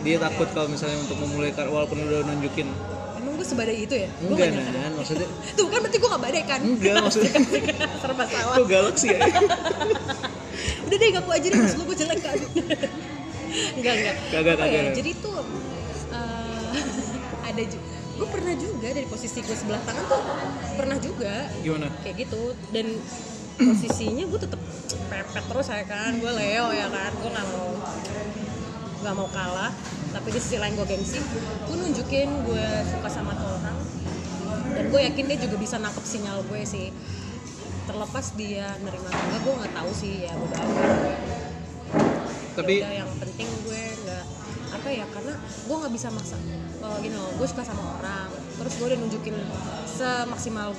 dia 0.00 0.16
takut 0.16 0.48
kalau 0.56 0.68
misalnya 0.72 0.96
untuk 0.96 1.16
memulai 1.20 1.52
walaupun 1.52 1.98
udah 2.00 2.24
nunjukin. 2.24 2.68
Emang 3.20 3.36
gue 3.36 3.44
sebadai 3.44 3.76
itu 3.84 3.94
ya? 3.94 4.08
Gue 4.16 4.32
enggak 4.32 4.48
nggak 4.48 4.64
nyangka. 4.64 4.80
Nan 4.80 4.92
maksudnya 4.96 5.28
Tuh 5.58 5.66
kan 5.68 5.78
berarti 5.84 5.98
gue 6.00 6.08
gak 6.08 6.22
badai 6.24 6.42
kan? 6.48 6.60
enggak 6.64 6.94
maksudnya 7.04 7.32
Serba 8.00 8.24
salah. 8.24 8.56
Kok 8.56 8.66
galak 8.66 8.96
sih 8.96 9.08
ya? 9.12 9.20
Udah 10.88 10.96
deh 10.96 11.08
ngaku 11.12 11.30
aja 11.30 11.46
deh 11.46 11.58
maksud 11.60 11.76
lu 11.76 11.84
gue 11.84 11.96
jelek 12.00 12.20
kan? 12.24 12.36
Enggak, 13.76 13.94
enggak. 13.98 14.16
Kagak, 14.30 14.54
Apa 14.56 14.64
ya, 14.64 14.80
kagak. 14.80 14.94
Jadi 14.96 15.10
tuh 15.20 15.38
eh, 16.10 16.70
Ada 17.44 17.62
juga 17.66 17.88
Gue 18.20 18.28
pernah 18.28 18.52
juga 18.52 18.88
dari 18.92 19.06
posisi 19.08 19.38
gue 19.40 19.56
sebelah 19.56 19.80
tangan 19.84 20.04
tuh 20.08 20.22
Pernah 20.76 20.96
juga. 20.96 21.34
Gimana? 21.60 21.86
Kayak 22.00 22.16
gitu 22.24 22.42
Dan 22.72 22.86
posisinya 23.60 24.24
gue 24.24 24.40
tetep 24.40 24.60
pepet 25.12 25.44
terus 25.44 25.66
ya 25.68 25.84
kan 25.84 26.12
Gue 26.16 26.32
Leo 26.32 26.66
ya 26.72 26.88
kan 26.88 27.10
Gue 27.20 27.30
gak 27.30 27.46
mau 27.52 27.68
gak 29.00 29.14
mau 29.16 29.28
kalah. 29.32 29.72
Tapi 30.10 30.28
di 30.32 30.40
sisi 30.42 30.56
lain 30.60 30.76
gue 30.76 30.86
gengsi 30.88 31.20
Gue 31.68 31.76
nunjukin 31.76 32.28
gue 32.48 32.66
suka 32.88 33.08
sama 33.12 33.36
tuh 33.36 33.48
orang 33.60 33.78
dan 34.70 34.86
gue 34.86 35.00
yakin 35.02 35.24
dia 35.30 35.38
juga 35.46 35.56
bisa 35.58 35.76
nangkep 35.82 36.04
sinyal 36.06 36.46
gue 36.46 36.62
sih. 36.62 36.94
Terlepas 37.86 38.26
dia 38.38 38.70
nerima 38.82 39.10
atau 39.10 39.22
enggak 39.28 39.40
gue 39.42 39.54
nggak 39.62 39.74
tahu 39.76 39.90
sih 39.94 40.14
ya 40.26 40.30
amat 40.34 40.50
tapi 42.50 42.82
Yaudah, 42.82 42.92
yang 42.92 43.10
penting 43.22 43.48
gue 43.62 43.82
nggak 44.04 44.24
apa 44.70 44.88
ya 44.90 45.06
karena 45.10 45.34
gue 45.38 45.76
nggak 45.80 45.92
bisa 45.94 46.08
maksa. 46.10 46.36
Oh, 46.82 46.96
gini 46.98 47.14
loh 47.14 47.30
gue 47.38 47.46
suka 47.46 47.62
sama 47.62 47.82
orang. 47.98 48.28
Terus 48.60 48.72
gue 48.76 48.86
udah 48.90 48.98
nunjukin 48.98 49.36
semaksimal 49.86 50.70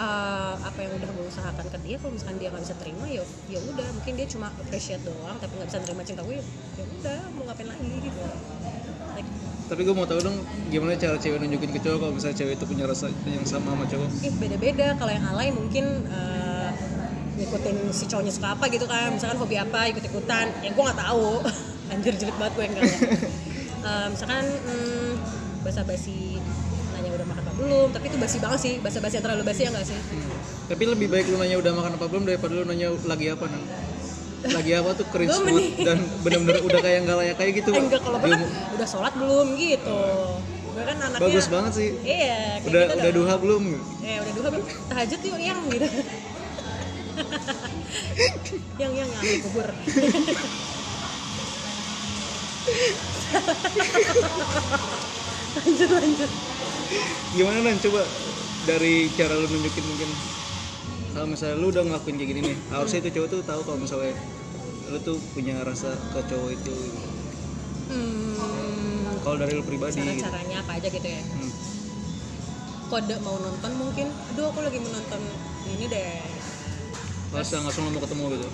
uh, 0.00 0.54
apa 0.64 0.78
yang 0.80 0.92
udah 0.96 1.10
gue 1.12 1.26
usahakan 1.28 1.66
ke 1.68 1.78
dia 1.84 1.96
kalau 2.00 2.12
misalkan 2.16 2.36
dia 2.40 2.48
nggak 2.48 2.64
bisa 2.64 2.76
terima 2.80 3.04
ya 3.06 3.24
ya 3.52 3.58
udah. 3.60 3.88
Mungkin 4.00 4.12
dia 4.16 4.26
cuma 4.32 4.48
appreciate 4.56 5.02
doang 5.04 5.36
tapi 5.36 5.52
nggak 5.60 5.68
bisa 5.68 5.78
terima 5.84 6.02
cinta 6.02 6.22
gue 6.24 6.36
ya 6.40 6.84
udah 6.98 7.20
mau 7.36 7.42
ngapain 7.46 7.68
lagi 7.68 7.88
gitu. 8.00 8.20
Like, 9.14 9.28
tapi 9.68 9.80
gue 9.86 9.94
mau 9.94 10.06
tahu 10.08 10.20
dong 10.24 10.36
gimana 10.72 10.98
cara 10.98 11.14
cewek 11.20 11.38
nunjukin 11.38 11.70
ke 11.70 11.80
cowok 11.84 11.98
kalau 12.02 12.12
misalnya 12.16 12.36
cewek 12.42 12.54
itu 12.58 12.64
punya 12.66 12.84
rasa 12.88 13.06
yang 13.28 13.46
sama 13.46 13.76
sama 13.76 13.84
cowok? 13.86 14.08
Ih 14.24 14.34
beda-beda. 14.40 14.86
Kalau 14.96 15.12
yang 15.12 15.26
alay 15.30 15.48
mungkin 15.54 15.84
eh, 16.10 16.70
ngikutin 17.38 17.76
si 17.94 18.04
cowoknya 18.10 18.32
suka 18.34 18.58
apa 18.58 18.64
gitu 18.72 18.90
kan. 18.90 19.14
Misalkan 19.14 19.38
hobi 19.38 19.60
apa 19.60 19.86
ikut-ikutan. 19.92 20.50
Yang 20.64 20.72
gue 20.74 20.84
nggak 20.90 21.00
tahu. 21.06 21.44
Anjir 21.94 22.14
jelek 22.18 22.36
banget 22.40 22.52
gue 22.56 22.66
enggak. 22.66 22.84
Eh, 23.80 24.06
misalkan 24.12 24.44
hmm, 24.44 25.16
basa-basi 25.64 26.36
nanya 26.92 27.16
udah 27.16 27.26
makan 27.32 27.44
apa 27.48 27.49
belum 27.60 27.88
tapi 27.92 28.08
itu 28.08 28.16
basi 28.16 28.36
banget 28.40 28.60
sih 28.64 28.74
basa-basi 28.80 29.20
terlalu 29.20 29.42
basi 29.44 29.60
ya 29.66 29.70
enggak 29.70 29.86
sih? 29.92 29.98
Hmm. 29.98 30.32
tapi 30.72 30.82
lebih 30.88 31.06
baik 31.12 31.28
lu 31.28 31.36
nanya 31.36 31.56
udah 31.60 31.72
makan 31.76 31.92
apa 32.00 32.06
belum 32.08 32.24
daripada 32.24 32.52
lu 32.56 32.64
nanya 32.64 32.88
lagi 33.04 33.26
apa 33.28 33.44
nan 33.46 33.62
lagi 34.56 34.72
apa 34.72 34.90
tuh 34.96 35.06
cringe 35.12 35.36
banget 35.44 35.84
dan 35.84 35.98
bener-bener 36.24 36.64
udah 36.64 36.80
kayak 36.80 36.98
nggak 37.04 37.16
layak 37.20 37.36
kayak 37.36 37.52
gitu 37.60 37.70
enggak 37.76 38.00
kalau 38.00 38.18
kan 38.18 38.40
udah 38.72 38.88
sholat 38.88 39.12
belum 39.12 39.48
gitu. 39.60 40.00
Gue 40.70 40.86
kan 40.86 40.96
anaknya 41.02 41.20
bagus 41.26 41.46
banget 41.50 41.72
sih. 41.74 41.90
Iya 42.06 42.62
udah 42.62 42.82
gitu 42.86 42.94
udah 42.94 43.10
dong. 43.10 43.18
duha 43.20 43.34
belum? 43.42 43.62
Eh 44.06 44.16
udah 44.22 44.32
duha 44.38 44.48
belum? 44.54 44.66
Tahajud 44.88 45.20
yuk 45.20 45.40
yang 45.42 45.60
gitu. 45.68 45.88
Yang 48.80 48.92
yang 48.96 49.10
yang 49.12 49.42
kubur. 49.44 49.68
Lanjut 55.60 55.90
lanjut 55.90 56.30
gimana 57.34 57.58
nan 57.62 57.78
coba 57.78 58.02
dari 58.66 59.08
cara 59.14 59.34
lu 59.38 59.46
nunjukin 59.46 59.84
mungkin. 59.86 60.10
Kalau 61.10 61.26
misalnya 61.26 61.56
lu 61.58 61.74
udah 61.74 61.82
ngelakuin 61.82 62.16
kayak 62.22 62.30
gini 62.30 62.40
nih 62.54 62.56
harusnya 62.70 62.98
itu 63.02 63.10
cowok 63.18 63.28
tuh 63.34 63.40
tahu 63.42 63.60
kalau 63.66 63.78
misalnya 63.82 64.14
lu 64.90 64.98
tuh 65.02 65.18
punya 65.34 65.58
rasa 65.62 65.90
ke 66.14 66.20
cowok 66.26 66.50
itu. 66.54 66.76
Hmm, 67.90 69.18
kalau 69.26 69.36
dari 69.38 69.52
lu 69.58 69.62
pribadi 69.66 69.98
cara 69.98 70.14
gitu. 70.14 70.22
caranya 70.26 70.56
apa 70.62 70.72
aja 70.78 70.88
gitu 70.90 71.08
ya? 71.08 71.22
Hmm. 71.22 71.52
kode 72.90 73.16
mau 73.22 73.38
nonton 73.38 73.72
mungkin. 73.78 74.06
Aduh 74.34 74.50
aku 74.50 74.60
lagi 74.66 74.78
menonton 74.82 75.20
ini 75.66 75.86
deh. 75.86 76.22
Langsung 77.30 77.62
langsung 77.62 77.86
lu 77.86 77.90
mau 77.94 78.02
ketemu 78.02 78.24
gitu? 78.34 78.48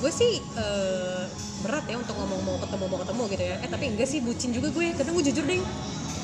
Gue 0.00 0.12
sih 0.12 0.40
eh, 0.40 1.24
berat 1.60 1.84
ya 1.84 2.00
untuk 2.00 2.16
ngomong 2.16 2.40
mau 2.40 2.56
ketemu 2.56 2.84
mau 2.88 2.98
ketemu 3.00 3.22
gitu 3.36 3.44
ya. 3.44 3.56
Eh 3.60 3.68
tapi 3.68 3.84
enggak 3.92 4.08
sih 4.08 4.24
bucin 4.24 4.56
juga 4.56 4.72
gue. 4.72 4.96
Kadang 4.96 5.12
gue 5.16 5.24
jujur 5.28 5.44
deh 5.44 5.60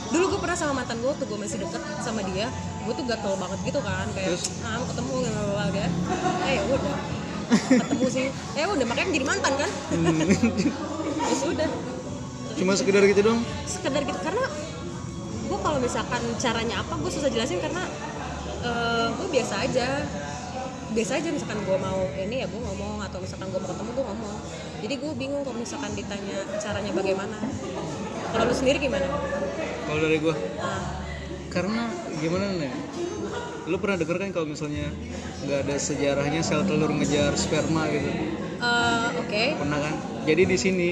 dulu 0.07 0.25
gue 0.37 0.41
pernah 0.41 0.57
sama 0.59 0.73
mantan 0.83 0.99
gue 1.03 1.13
tuh 1.19 1.27
gue 1.27 1.39
masih 1.39 1.59
deket 1.63 1.83
sama 2.03 2.21
dia 2.31 2.47
gue 2.87 2.95
tuh 2.95 3.05
gatel 3.07 3.35
banget 3.35 3.59
gitu 3.67 3.81
kan 3.83 4.07
kayak 4.15 4.29
Terus? 4.31 4.45
ah 4.63 4.79
mau 4.79 4.87
ketemu 4.87 5.15
gitu 5.27 5.41
dia 5.75 5.89
eh 6.47 6.53
ya 6.55 6.63
udah. 6.71 6.99
Ketemu 7.47 8.07
sih. 8.11 8.27
Eh 8.59 8.67
udah 8.67 8.87
makanya 8.91 9.11
jadi 9.15 9.27
mantan 9.27 9.53
kan. 9.55 9.71
Ya 11.27 11.35
sudah. 11.35 11.69
Cuma 12.55 12.73
sekedar 12.79 13.03
gitu 13.07 13.23
dong 13.23 13.43
sekedar 13.67 14.03
gitu 14.07 14.19
karena 14.23 14.47
gue 15.47 15.59
kalau 15.59 15.79
misalkan 15.79 16.23
caranya 16.39 16.83
apa 16.83 16.95
gue 16.99 17.11
susah 17.11 17.31
jelasin 17.31 17.59
karena 17.59 17.83
eh, 18.63 19.07
gue 19.11 19.27
biasa 19.31 19.55
aja. 19.67 20.07
Biasa 20.95 21.13
aja 21.19 21.29
misalkan 21.35 21.59
gue 21.67 21.79
mau 21.83 22.07
ini 22.15 22.43
ya 22.43 22.47
gue 22.47 22.61
ngomong 22.63 23.03
atau 23.03 23.19
misalkan 23.19 23.51
gue 23.51 23.59
mau 23.59 23.71
ketemu 23.75 23.91
gue 23.91 24.05
ngomong. 24.07 24.37
Jadi 24.87 24.95
gue 25.03 25.13
bingung 25.19 25.43
kalau 25.43 25.59
misalkan 25.59 25.93
ditanya 25.99 26.39
caranya 26.63 26.93
bagaimana. 26.95 27.39
Kalau 28.31 28.45
lu 28.47 28.55
sendiri 28.55 28.79
gimana 28.79 29.07
kalau 29.87 29.99
dari 30.03 30.19
nah, 30.19 30.39
karena 31.55 31.83
gimana 32.19 32.45
nih? 32.59 32.75
Lu 33.67 33.77
pernah 33.83 33.97
denger 33.99 34.17
kan 34.19 34.31
kalau 34.35 34.47
misalnya 34.51 34.91
nggak 35.47 35.59
ada 35.67 35.77
sejarahnya 35.79 36.43
sel 36.43 36.63
telur 36.67 36.91
ngejar 36.91 37.35
sperma 37.39 37.87
gitu? 37.91 38.11
Eh, 38.57 39.09
oke. 39.21 39.43
Pernah 39.63 39.79
kan? 39.79 39.95
Jadi 40.27 40.43
di 40.47 40.57
sini 40.59 40.91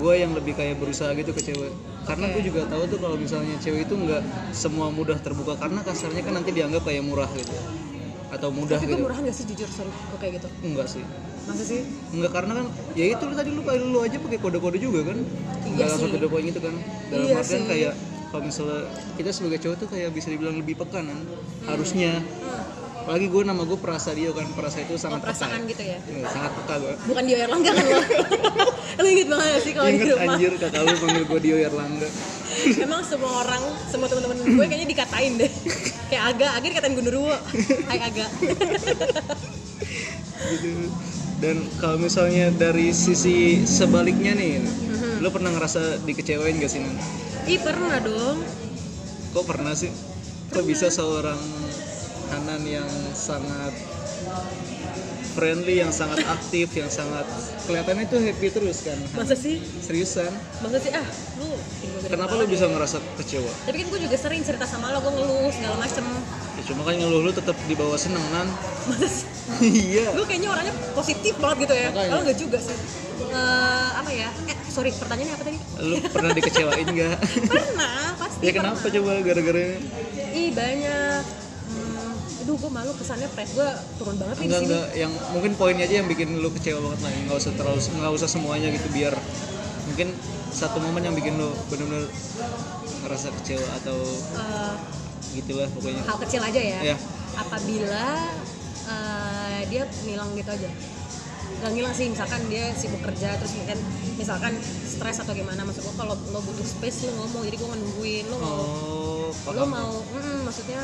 gue 0.00 0.14
yang 0.16 0.32
lebih 0.32 0.56
kayak 0.56 0.80
berusaha 0.80 1.12
gitu 1.12 1.34
ke 1.36 1.42
cewek. 1.44 1.72
Karena 2.08 2.32
Oke. 2.32 2.40
gue 2.40 2.42
juga 2.48 2.60
tahu 2.66 2.82
tuh 2.88 2.98
kalau 2.98 3.16
misalnya 3.20 3.54
cewek 3.60 3.84
itu 3.84 3.94
nggak 3.94 4.22
semua 4.56 4.88
mudah 4.88 5.20
terbuka. 5.20 5.54
Karena 5.60 5.84
kasarnya 5.84 6.22
kan 6.24 6.40
nanti 6.40 6.50
dianggap 6.56 6.82
kayak 6.88 7.04
murah 7.04 7.28
gitu. 7.36 7.52
Atau 8.30 8.54
mudah 8.54 8.78
tapi 8.78 8.88
gue 8.88 8.96
gitu. 8.96 9.04
murahan 9.04 9.22
gak 9.26 9.36
sih 9.36 9.44
jujur 9.44 9.68
sorry 9.68 9.90
gue 9.90 10.18
kayak 10.18 10.32
gitu? 10.40 10.48
Enggak 10.64 10.86
sih. 10.88 11.04
Masa 11.44 11.62
sih? 11.66 11.82
Enggak 12.14 12.32
karena 12.32 12.52
kan 12.62 12.66
ya 12.94 13.04
itu 13.10 13.22
lu 13.26 13.34
tadi 13.36 13.50
lu 13.52 13.62
kayak 13.66 13.80
lu 13.84 13.98
aja 14.00 14.16
pakai 14.22 14.38
kode-kode 14.38 14.78
juga 14.80 15.00
kan? 15.12 15.18
Iya 15.20 15.70
nggak 15.76 15.86
langsung 15.92 16.10
kode 16.14 16.28
poin 16.30 16.44
gitu 16.46 16.60
kan? 16.62 16.74
Dalam 17.10 17.26
Iya 17.26 17.34
artian 17.42 17.62
sih. 17.62 17.68
kayak 17.68 17.92
kalau 18.30 18.42
misalnya 18.46 18.86
kita 19.18 19.30
sebagai 19.34 19.58
cowok 19.58 19.76
tuh 19.76 19.88
kayak 19.90 20.10
bisa 20.14 20.30
dibilang 20.30 20.56
lebih 20.58 20.78
peka 20.78 21.02
kan 21.02 21.18
harusnya 21.66 22.22
hmm. 22.22 23.02
apalagi 23.04 23.26
gue 23.26 23.42
nama 23.42 23.62
gue 23.66 23.78
Prasa 23.78 24.14
Dio 24.14 24.30
kan 24.30 24.46
Prasa 24.54 24.78
itu 24.86 24.94
oh, 24.94 25.00
sangat 25.02 25.20
peka 25.22 25.34
perasaan 25.34 25.60
gitu 25.66 25.82
ya 25.82 25.98
Iya, 25.98 26.26
sangat 26.30 26.50
peka 26.62 26.74
gue 26.78 26.94
bukan 27.10 27.22
dia 27.26 27.36
Erlangga 27.44 27.70
kan 27.74 27.84
lo 27.84 28.00
lu 29.00 29.08
inget 29.10 29.28
banget 29.28 29.60
sih 29.66 29.72
kalau 29.74 29.88
di 29.90 29.94
Ingat 29.98 30.08
rumah 30.14 30.26
anjir 30.30 30.52
kakak 30.58 30.80
lu 30.86 30.94
panggil 31.02 31.24
gue 31.26 31.40
Dio 31.42 31.56
Erlangga 31.58 32.10
Emang 32.60 33.00
semua 33.06 33.46
orang, 33.46 33.62
semua 33.88 34.10
teman-teman 34.10 34.36
gue 34.42 34.66
kayaknya 34.66 34.88
dikatain 34.90 35.38
deh. 35.38 35.48
Kayak 36.10 36.34
Aga, 36.34 36.48
Aga 36.58 36.66
dikatain 36.66 36.98
Gundurwo. 36.98 37.32
Hai 37.88 38.10
Aga. 38.10 38.26
gitu 40.50 40.90
dan 41.40 41.56
kalau 41.80 41.96
misalnya 41.96 42.52
dari 42.52 42.92
sisi 42.92 43.64
sebaliknya 43.64 44.36
nih 44.36 44.60
Mhm. 44.60 44.99
Lo 45.20 45.28
pernah 45.28 45.50
ngerasa 45.50 45.80
dikecewain 46.02 46.56
gak 46.56 46.70
sih 46.70 46.80
Nan? 46.80 46.96
Ih 47.44 47.60
pernah 47.60 48.00
dong. 48.00 48.40
kok 49.30 49.44
pernah 49.44 49.70
sih 49.72 49.92
kok 50.48 50.64
bisa 50.64 50.88
seorang 50.88 51.38
Hanan 52.28 52.62
yang 52.62 52.86
sangat 53.12 53.70
friendly 55.30 55.78
yang 55.78 55.90
sangat 55.90 56.18
aktif 56.24 56.74
yang 56.74 56.86
sangat 56.88 57.22
kelihatannya 57.62 58.06
tuh 58.06 58.18
happy 58.18 58.48
terus 58.48 58.82
kan 58.82 58.98
Masa 59.14 59.34
sih? 59.34 59.62
seriusan 59.78 60.30
Masa 60.58 60.78
sih 60.78 60.90
ah, 60.90 61.06
lu 61.36 61.54
kenapa 62.04 62.34
lo 62.34 62.44
bisa 62.44 62.66
ngerasa 62.66 62.98
kecewa 63.16 63.50
Tapi 63.64 63.76
kan 63.76 63.86
gue 63.88 64.00
juga 64.02 64.16
sering 64.16 64.42
cerita 64.42 64.64
sama 64.64 64.90
lo, 64.90 64.98
gue 65.00 65.12
ngeluh 65.12 65.50
segala 65.50 65.78
macem. 65.78 66.02
ya 66.52 66.62
cuma 66.66 66.82
kan 66.82 66.94
ngeluh 66.94 67.20
lu 67.20 67.30
tetap 67.30 67.54
dibawa 67.64 67.94
seneng 67.94 68.22
nan 68.32 68.50
Masa 68.84 69.06
sih? 69.06 69.26
iya 69.86 70.10
Gue 70.10 70.24
kayaknya 70.24 70.50
orangnya 70.50 70.74
positif 70.92 71.34
banget 71.36 71.58
gitu 71.64 71.74
ya. 71.76 71.88
Kalau 71.92 72.22
nggak 72.22 72.38
juga 72.38 72.58
sih. 72.58 72.74
Eh, 73.22 73.88
apa 73.92 74.10
ya? 74.10 74.30
Eh, 74.44 74.56
sorry, 74.70 74.90
pertanyaannya 74.92 75.34
apa 75.34 75.44
tadi? 75.44 75.58
lu 75.80 75.96
pernah 76.06 76.30
dikecewain 76.32 76.86
gak 76.88 77.18
Pernah, 77.52 78.00
pasti. 78.16 78.42
ya 78.42 78.50
kenapa 78.52 78.78
pernah. 78.80 78.94
coba 78.96 79.10
gara-gara 79.20 79.64
Ih 80.30 80.50
banyak. 80.50 81.22
Hmm, 81.66 82.10
aduh, 82.40 82.54
gue 82.56 82.70
malu 82.70 82.92
kesannya 82.92 83.28
press 83.28 83.50
gue 83.52 83.68
turun 83.96 84.16
banget 84.16 84.34
nih 84.36 84.44
enggak 84.44 84.60
enggak 84.64 84.86
yang 84.96 85.12
mungkin 85.30 85.52
poinnya 85.54 85.84
aja 85.84 85.94
yang 85.96 86.08
bikin 86.08 86.28
lu 86.36 86.50
kecewa 86.50 86.78
banget 86.80 87.00
lah 87.00 87.10
nggak 87.20 87.36
usah 87.36 87.52
terlalu 87.52 87.78
nggak 87.78 88.12
usah 88.12 88.28
semuanya 88.28 88.68
gitu 88.70 88.86
biar 88.90 89.14
mungkin 89.84 90.08
satu 90.50 90.78
momen 90.78 91.02
yang 91.02 91.14
bikin 91.14 91.34
lu 91.34 91.50
bener-bener 91.66 92.10
ngerasa 93.00 93.30
kecewa 93.32 93.66
atau 93.76 93.98
Eh, 94.34 94.74
gitulah 95.32 95.66
pokoknya 95.68 96.02
hal 96.02 96.18
kecil 96.20 96.42
aja 96.42 96.58
ya. 96.60 96.78
ya 96.84 96.96
apabila 97.36 98.06
eh, 98.84 99.58
dia 99.66 99.82
ngilang 100.00 100.34
gitu 100.34 100.50
aja 100.50 100.70
nggak 101.60 101.70
ngilang 101.76 101.94
sih 101.94 102.06
misalkan 102.08 102.40
dia 102.46 102.70
sibuk 102.72 103.02
kerja 103.02 103.36
terus 103.36 103.52
mungkin 103.58 103.78
misalkan 104.16 104.52
stres 104.62 105.20
atau 105.20 105.32
gimana 105.34 105.60
maksud 105.66 105.82
gua 105.84 105.94
kalau 106.06 106.14
lo 106.30 106.40
butuh 106.40 106.64
space 106.64 107.10
lo 107.10 107.12
ngomong 107.20 107.42
jadi 107.50 107.56
gua 107.60 107.76
nungguin 107.76 108.24
lo 108.30 108.36
mau 108.40 108.54
oh 108.54 109.52
lo 109.52 109.64
mau 109.66 109.92
mm, 110.00 110.38
maksudnya 110.46 110.80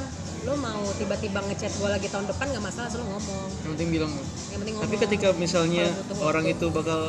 lo 0.46 0.54
mau 0.62 0.84
tiba-tiba 0.94 1.42
ngechat 1.42 1.72
gua 1.82 1.98
lagi 1.98 2.06
tahun 2.06 2.30
depan 2.30 2.46
nggak 2.54 2.64
masalah 2.64 2.86
selalu 2.86 3.18
ngomong. 3.18 3.48
Yang 3.66 3.70
penting 3.74 3.88
bilang. 3.90 4.12
Yang 4.54 4.58
penting 4.62 4.74
ngomong. 4.78 4.86
tapi 4.86 4.96
ketika 5.02 5.28
misalnya 5.34 5.84
butuh 5.90 6.16
orang 6.22 6.44
waktu. 6.46 6.54
itu 6.54 6.66
bakal 6.70 7.00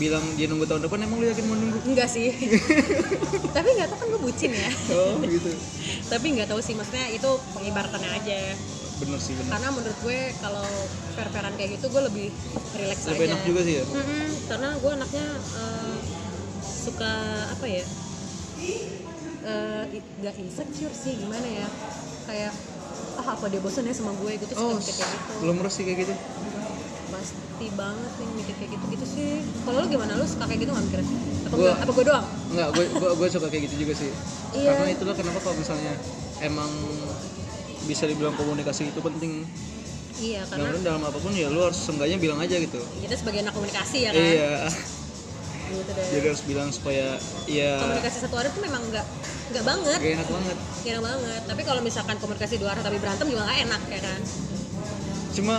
bilang 0.00 0.24
dia 0.40 0.46
nunggu 0.48 0.64
tahun 0.64 0.88
depan 0.88 0.98
emang 1.04 1.20
lu 1.20 1.26
yakin 1.28 1.44
mau 1.52 1.56
nunggu? 1.60 1.78
Enggak 1.84 2.08
sih. 2.08 2.32
Tapi 3.56 3.68
nggak 3.76 3.88
tahu 3.92 3.98
kan 4.00 4.06
gue 4.08 4.20
bucin 4.24 4.52
ya. 4.56 4.70
Oh 4.96 5.20
gitu. 5.20 5.52
Tapi 6.12 6.26
nggak 6.32 6.48
tahu 6.48 6.60
sih 6.64 6.72
maksudnya 6.72 7.04
itu 7.12 7.30
pengibaratannya 7.52 8.08
aja 8.08 8.56
bener 9.02 9.18
sih 9.18 9.34
bener. 9.34 9.50
Karena 9.50 9.68
menurut 9.70 9.98
gue 9.98 10.18
kalau 10.38 10.66
fair-fairan 11.12 11.52
kayak 11.54 11.70
gitu 11.76 11.86
gue 11.90 12.02
lebih 12.06 12.26
relax 12.72 12.98
lebih 13.04 13.18
aja. 13.18 13.30
enak 13.34 13.40
juga 13.42 13.60
sih 13.62 13.74
ya? 13.74 13.84
Mm-mm, 13.84 14.28
karena 14.46 14.68
gue 14.78 14.90
anaknya 14.92 15.26
eh, 15.58 15.96
suka 16.62 17.12
apa 17.50 17.66
ya? 17.66 17.84
Nggak 20.22 20.34
insecure 20.38 20.94
sih 20.94 21.12
gimana 21.18 21.46
ya? 21.46 21.66
Kayak 22.24 22.52
ah 23.12 23.26
apa 23.28 23.44
dia 23.50 23.60
bosan 23.60 23.84
ya 23.84 23.94
sama 23.94 24.14
gue? 24.14 24.32
Suka 24.38 24.54
oh 24.56 24.78
mikir 24.78 24.94
kayak 24.94 25.10
gitu. 25.10 25.32
belum 25.42 25.56
sih 25.68 25.82
kayak 25.82 25.98
gitu? 26.06 26.14
Pasti 27.12 27.66
banget 27.74 28.12
nih 28.16 28.28
mikir 28.38 28.54
kayak 28.56 28.70
gitu 28.78 28.84
gitu 28.88 29.04
sih. 29.04 29.30
Kalau 29.66 29.78
lu 29.82 29.86
gimana? 29.90 30.12
Lu 30.14 30.24
suka 30.24 30.44
kayak 30.46 30.60
gitu 30.62 30.70
nggak 30.72 30.84
mikirnya? 30.86 31.08
Apa 31.42 31.54
Gua- 31.58 31.66
gua, 31.68 31.74
apa 31.82 31.90
gue 31.92 32.04
doang? 32.06 32.26
Enggak, 32.54 32.68
gue 32.72 32.84
gue 32.88 33.10
gue 33.18 33.28
suka 33.28 33.46
kayak 33.50 33.62
gitu 33.68 33.76
juga 33.82 33.94
sih. 33.98 34.12
Iya. 34.52 34.68
Karena 34.68 34.92
itulah 34.92 35.16
kenapa 35.16 35.40
kalau 35.40 35.56
misalnya 35.56 35.96
emang 36.44 36.68
bisa 37.84 38.04
dibilang 38.04 38.32
komunikasi 38.32 38.86
itu 38.86 39.00
penting. 39.00 39.44
iya 40.14 40.44
karena 40.44 40.70
Karena 40.70 40.80
dalam 40.84 41.02
apa 41.02 41.16
pun 41.16 41.32
ya 41.32 41.48
lu 41.48 41.60
harus 41.60 41.78
seenggaknya 41.78 42.14
bilang 42.16 42.38
aja 42.38 42.54
gitu. 42.54 42.78
kita 43.00 43.14
sebagai 43.16 43.42
anak 43.42 43.52
komunikasi 43.52 43.98
ya 44.02 44.10
kan 44.10 44.22
Iya. 44.22 44.52
gitu 45.72 45.90
deh 45.90 46.06
Jadi 46.12 46.26
harus 46.26 46.42
bilang 46.44 46.68
supaya 46.68 47.06
ya 47.44 47.72
komunikasi 47.80 48.16
satu 48.20 48.36
arah 48.36 48.48
tuh 48.48 48.60
memang 48.60 48.82
nggak 48.84 49.06
nggak 49.50 49.64
banget 49.64 49.98
gak 49.98 50.12
enak 50.14 50.28
banget. 50.28 50.56
Gak 50.78 50.90
enak 50.92 51.04
banget 51.04 51.40
tapi 51.44 51.62
kalau 51.62 51.80
misalkan 51.80 52.16
komunikasi 52.18 52.54
dua 52.56 52.70
arah 52.70 52.82
tapi 52.82 52.96
berantem 52.96 53.26
juga 53.26 53.42
nggak 53.42 53.60
enak 53.64 53.82
ya 53.88 54.00
kan 54.00 54.20
Cuma 55.32 55.56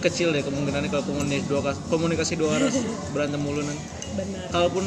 kecil 0.00 0.32
deh 0.32 0.40
kemungkinannya 0.40 0.88
kalau 0.88 1.04
komunikasi 1.04 1.44
dua 1.44 1.60
kas- 1.60 1.82
komunikasi 1.86 2.32
dua 2.34 2.50
arah 2.54 2.72
berantem 3.14 3.38
mulu 3.38 3.60
nanti. 3.60 3.84
benar 4.14 4.48
Kalaupun 4.48 4.84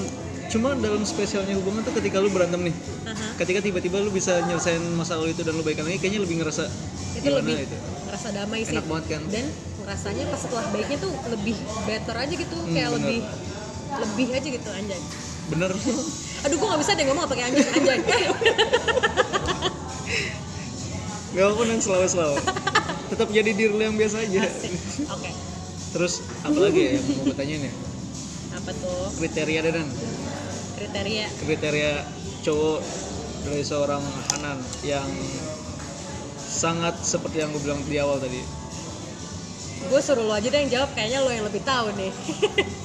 cuma 0.53 0.77
dalam 0.77 1.01
spesialnya 1.01 1.57
hubungan 1.57 1.81
tuh 1.81 1.97
ketika 1.97 2.17
lu 2.17 2.29
berantem 2.29 2.61
nih. 2.63 2.75
Aha. 3.03 3.27
Ketika 3.35 3.59
tiba-tiba 3.59 3.97
lu 3.97 4.09
bisa 4.09 4.37
nyelesain 4.43 4.77
masalah 4.93 5.25
itu 5.25 5.41
dan 5.41 5.51
lu 5.51 5.61
baikan 5.61 5.81
lagi 5.83 5.97
kayaknya 5.97 6.21
lebih 6.21 6.37
ngerasa 6.39 6.69
itu 7.13 7.25
lebih 7.27 7.55
itu. 7.59 7.77
ngerasa 8.05 8.27
damai 8.31 8.61
sih 8.61 8.71
Enak 8.71 8.85
banget 8.85 9.05
kan? 9.09 9.21
dan 9.27 9.45
ngerasanya 9.79 10.23
pas 10.27 10.39
setelah 10.39 10.65
baiknya 10.69 10.97
tuh 10.99 11.09
lebih 11.27 11.55
better 11.83 12.15
aja 12.15 12.33
gitu 12.35 12.53
Hmm, 12.55 12.69
kayak 12.69 12.87
bener. 12.87 12.97
lebih 12.99 13.19
lebih 13.95 14.27
aja 14.31 14.47
gitu 14.51 14.69
anjay 14.71 15.01
Bener. 15.45 15.71
aduh 16.45 16.55
gue 16.55 16.67
gak 16.67 16.81
bisa 16.81 16.91
deh 16.93 17.05
ngomong 17.05 17.25
pakai 17.25 17.43
anjay 17.43 17.65
anjay 17.67 17.99
Gak 21.33 21.43
apa-apa 21.43 21.63
dan 21.65 21.79
selalu-selalu. 21.79 22.35
Tetap 23.09 23.27
jadi 23.29 23.51
diri 23.51 23.73
yang 23.75 23.95
biasa 23.95 24.21
aja. 24.21 24.45
Oke 25.09 25.29
Terus 25.89 26.13
apa 26.41 26.57
lagi 26.59 26.77
ya 26.79 26.91
yang 26.93 27.05
mau 27.07 27.23
gue 27.23 27.35
tanyain 27.35 27.63
ya? 27.63 27.73
apa 28.53 28.69
tuh 28.71 29.09
Kriteria 29.17 29.65
dan 29.65 29.89
kriteria 30.83 31.25
kriteria 31.39 31.93
cowok 32.43 32.79
dari 33.43 33.63
seorang 33.63 34.03
Hanan 34.27 34.59
yang 34.83 35.07
sangat 36.43 36.99
seperti 36.99 37.39
yang 37.39 37.55
gue 37.55 37.63
bilang 37.63 37.79
di 37.83 37.95
awal 37.95 38.19
tadi 38.19 38.43
gue 39.83 39.99
suruh 39.99 40.23
lo 40.23 40.35
aja 40.35 40.47
deh 40.47 40.59
yang 40.59 40.71
jawab 40.71 40.89
kayaknya 40.91 41.19
lo 41.23 41.31
yang 41.31 41.47
lebih 41.47 41.63
tahu 41.63 41.91
nih 41.95 42.11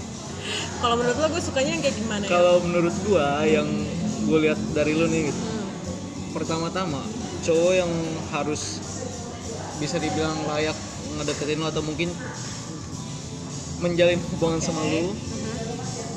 kalau 0.83 0.95
menurut 0.95 1.19
lo 1.19 1.27
gue 1.29 1.43
sukanya 1.43 1.75
yang 1.75 1.83
kayak 1.83 1.97
gimana 1.97 2.23
ya? 2.23 2.31
kalau 2.31 2.55
menurut 2.63 2.95
gue 3.03 3.27
yang 3.51 3.69
gue 4.25 4.39
lihat 4.47 4.59
dari 4.73 4.95
lu 4.95 5.07
nih 5.07 5.31
gitu 5.31 5.43
Hmm. 5.43 5.67
pertama-tama 6.35 7.03
cowok 7.43 7.73
yang 7.75 7.91
harus 8.31 8.79
bisa 9.79 9.99
dibilang 9.99 10.39
layak 10.47 10.75
ngedeketin 11.19 11.59
lo 11.59 11.67
atau 11.67 11.83
mungkin 11.83 12.11
menjalin 13.79 14.19
hubungan 14.35 14.59
sama 14.59 14.83
lu 14.83 15.15
Mhm. 15.15 15.17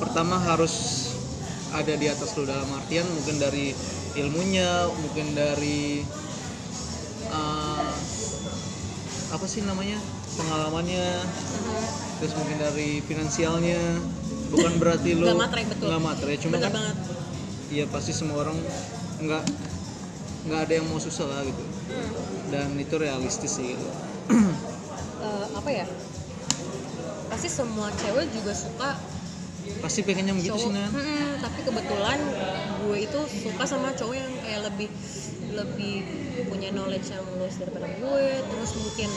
pertama 0.01 0.35
harus 0.37 1.00
ada 1.71 1.93
di 1.95 2.07
atas 2.07 2.35
lu 2.35 2.43
dalam 2.43 2.67
artian 2.75 3.07
mungkin 3.07 3.39
dari 3.39 3.71
ilmunya 4.13 4.91
mungkin 4.91 5.31
dari 5.31 6.03
uh, 7.31 7.87
apa 9.31 9.45
sih 9.47 9.63
namanya 9.63 9.95
pengalamannya 10.35 11.07
terus 12.19 12.33
mungkin 12.35 12.57
dari 12.59 12.99
finansialnya 13.01 13.79
bukan 14.51 14.73
berarti 14.77 15.15
lu 15.15 15.23
Nggak 15.23 15.39
matre, 15.39 15.61
betul. 15.63 15.87
nggak 15.87 16.03
matre 16.03 16.31
cuma 16.37 16.53
bener 16.59 16.65
kan 16.67 16.73
banget 16.75 16.97
iya 17.71 17.85
pasti 17.87 18.11
semua 18.11 18.43
orang 18.43 18.57
nggak 19.23 19.43
nggak 20.41 20.59
ada 20.67 20.73
yang 20.75 20.85
mau 20.91 20.99
susah 20.99 21.27
lah 21.27 21.43
gitu 21.43 21.63
Hmm. 21.91 22.07
dan 22.55 22.71
itu 22.79 22.95
realistis 22.95 23.59
sih 23.59 23.75
gitu. 23.75 23.83
Eh, 24.31 25.45
apa 25.51 25.69
ya 25.69 25.83
pasti 27.27 27.51
semua 27.51 27.91
cewek 27.91 28.31
juga 28.31 28.55
suka 28.55 28.95
pasti 29.81 30.01
pengennya 30.01 30.33
begitu 30.33 30.57
sih 30.57 30.71
Nan 30.71 30.89
Mm-mm, 30.89 31.41
tapi 31.41 31.59
kebetulan 31.61 32.19
gue 32.81 32.97
itu 32.97 33.19
suka 33.45 33.63
sama 33.65 33.93
cowok 33.93 34.15
yang 34.17 34.31
kayak 34.41 34.61
lebih 34.69 34.89
lebih 35.51 35.95
punya 36.47 36.69
knowledge 36.71 37.11
yang 37.11 37.25
luas 37.35 37.59
daripada 37.59 37.87
gue. 37.91 38.27
Terus 38.39 38.71
mungkin 38.77 39.09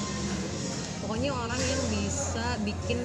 pokoknya 1.01 1.31
orang 1.31 1.61
yang 1.61 1.83
bisa 1.93 2.47
bikin 2.65 2.99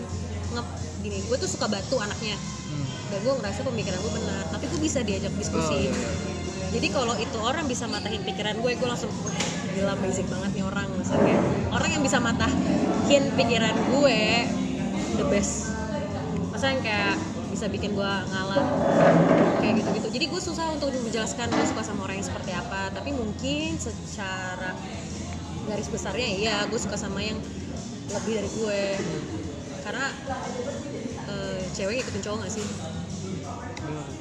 nge 0.49 0.63
gini 0.99 1.17
gue 1.23 1.37
tuh 1.37 1.47
suka 1.47 1.67
batu 1.67 1.95
anaknya. 1.99 2.35
Hmm. 2.69 2.85
dan 3.09 3.17
gue 3.25 3.33
ngerasa 3.33 3.65
pemikiran 3.65 3.97
gue 3.97 4.13
benar 4.13 4.45
tapi 4.53 4.69
gue 4.69 4.77
bisa 4.77 5.01
diajak 5.01 5.33
Oh, 5.33 5.39
diskusi 5.41 5.73
iya, 5.73 5.89
iya. 5.89 6.11
jadi 6.69 6.87
kalau 6.93 7.17
itu 7.17 7.33
orang 7.41 7.65
bisa 7.65 7.89
matahin 7.89 8.21
pikiran 8.21 8.61
gue 8.61 8.77
gue 8.77 8.85
langsung 8.85 9.09
"Wah, 9.25 9.33
gila 9.73 9.97
amazing 9.97 10.29
banget 10.29 10.53
nih 10.53 10.65
orang. 10.69 10.85
Misalnya 10.93 11.33
orang 11.73 11.89
yang 11.89 12.03
bisa 12.05 12.21
matahin 12.21 13.23
pikiran 13.33 13.73
gue 13.89 14.19
the 15.17 15.25
best 15.33 15.68
masa 16.59 16.75
yang 16.75 16.83
kayak 16.83 17.15
bisa 17.55 17.71
bikin 17.71 17.95
gue 17.95 18.11
ngalah 18.35 18.67
kayak 19.63 19.79
gitu-gitu. 19.79 20.07
Jadi 20.11 20.25
gue 20.27 20.41
susah 20.43 20.75
untuk 20.75 20.91
menjelaskan 20.91 21.47
gue 21.55 21.65
suka 21.71 21.87
sama 21.87 22.03
orang 22.03 22.19
yang 22.19 22.27
seperti 22.27 22.51
apa. 22.51 22.91
Tapi 22.91 23.15
mungkin 23.15 23.79
secara 23.79 24.75
garis 25.71 25.87
besarnya 25.87 26.27
iya 26.27 26.67
gue 26.67 26.75
suka 26.75 26.99
sama 26.99 27.23
yang 27.23 27.39
lebih 28.11 28.43
dari 28.43 28.49
gue. 28.59 28.81
Karena 29.87 30.11
eh, 31.31 31.63
cewek 31.79 32.03
ikutin 32.03 32.27
cowok 32.27 32.43
gak 32.43 32.51
sih? 32.51 32.67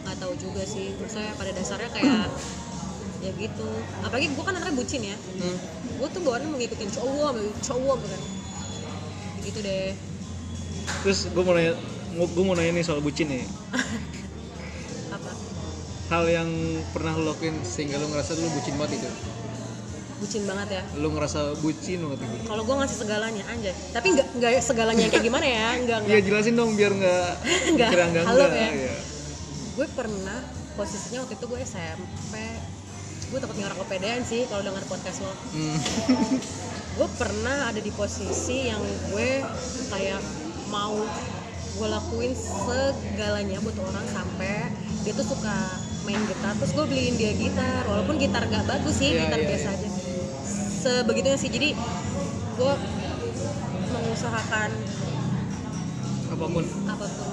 Nggak 0.06 0.16
tahu 0.22 0.32
juga 0.38 0.62
sih. 0.62 0.94
Maksudnya 0.94 1.34
pada 1.34 1.50
dasarnya 1.58 1.90
kayak 1.90 2.30
ya 3.18 3.34
gitu. 3.34 3.66
Apalagi 4.06 4.30
gue 4.30 4.44
kan 4.46 4.54
anaknya 4.54 4.78
bucin 4.78 5.02
ya. 5.02 5.18
Hmm. 5.18 5.58
gue 5.98 6.08
tuh 6.14 6.22
bawaannya 6.22 6.54
mau 6.54 6.58
ngikutin 6.62 6.90
cowok 7.02 7.34
cowok 7.66 7.98
kan 7.98 8.22
gitu 9.42 9.58
deh. 9.58 9.90
Terus 11.02 11.26
gue 11.34 11.42
mau 11.42 11.58
nanya 11.58 11.97
gue 12.26 12.44
mau 12.44 12.58
nanya 12.58 12.72
nih 12.74 12.84
soal 12.86 12.98
bucin 12.98 13.30
nih. 13.30 13.44
Apa? 15.14 15.30
Hal 16.10 16.24
yang 16.26 16.50
pernah 16.90 17.14
lo 17.14 17.30
lakuin 17.30 17.54
sehingga 17.62 18.00
lo 18.00 18.10
ngerasa 18.10 18.34
lo 18.34 18.48
bucin 18.50 18.74
banget 18.74 18.98
itu? 18.98 19.10
Bucin 20.18 20.42
banget 20.50 20.68
ya? 20.74 20.82
Lo 20.98 21.14
ngerasa 21.14 21.40
bucin 21.62 22.02
banget 22.02 22.18
itu? 22.26 22.36
Kalau 22.50 22.62
gue 22.66 22.74
ngasih 22.74 22.96
segalanya 22.98 23.44
anjay. 23.46 23.74
Tapi 23.94 24.06
nggak 24.18 24.28
nggak 24.34 24.52
segalanya 24.64 25.06
kayak 25.06 25.24
gimana 25.24 25.46
ya? 25.46 25.68
Nggak 25.86 25.98
nggak. 26.08 26.20
jelasin 26.26 26.54
dong 26.58 26.74
biar 26.74 26.90
nggak 26.90 27.30
Nggak, 27.78 27.90
enggak 28.10 28.50
ya. 28.50 28.70
Iya. 28.74 28.96
gue 29.78 29.86
pernah 29.94 30.42
posisinya 30.74 31.22
waktu 31.22 31.38
itu 31.38 31.46
gue 31.46 31.58
SMP 31.62 32.34
gue 33.28 33.38
takut 33.38 33.56
ngarang 33.60 33.78
kepedean 33.84 34.22
sih 34.24 34.48
kalau 34.48 34.64
denger 34.64 34.82
podcast 34.88 35.20
lo. 35.20 35.30
Hmm. 35.52 35.78
gue 36.98 37.08
pernah 37.14 37.70
ada 37.70 37.78
di 37.78 37.92
posisi 37.94 38.72
yang 38.72 38.80
gue 39.12 39.44
kayak 39.92 40.18
mau 40.72 40.96
gue 41.78 41.88
lakuin 41.88 42.32
segalanya 42.34 43.62
buat 43.62 43.78
orang 43.78 44.06
sampai 44.10 44.66
dia 45.06 45.12
tuh 45.14 45.26
suka 45.30 45.56
main 46.02 46.18
gitar 46.26 46.52
terus 46.58 46.72
gue 46.74 46.86
beliin 46.90 47.14
dia 47.14 47.30
gitar 47.38 47.86
walaupun 47.86 48.18
gitar 48.18 48.42
gak 48.50 48.66
bagus 48.66 48.98
sih 48.98 49.14
Iya, 49.14 49.30
gitar 49.30 49.38
iya, 49.38 49.46
biasa 49.46 49.68
iya. 49.70 49.76
aja. 49.78 49.88
Sebegitunya 50.78 51.38
sih 51.38 51.50
jadi 51.54 51.68
gue 52.58 52.74
mengusahakan 53.94 54.70
apa 56.28 56.44
pun. 56.50 56.64
Apa 56.66 57.06
pun. 57.06 57.30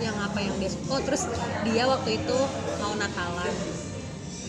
Yang 0.00 0.16
apa 0.18 0.38
yang 0.40 0.54
dia 0.56 0.70
suka. 0.72 0.86
Oh 0.88 1.00
terus 1.04 1.22
dia 1.68 1.84
waktu 1.84 2.10
itu 2.16 2.38
mau 2.80 2.92
nakalan. 2.96 3.54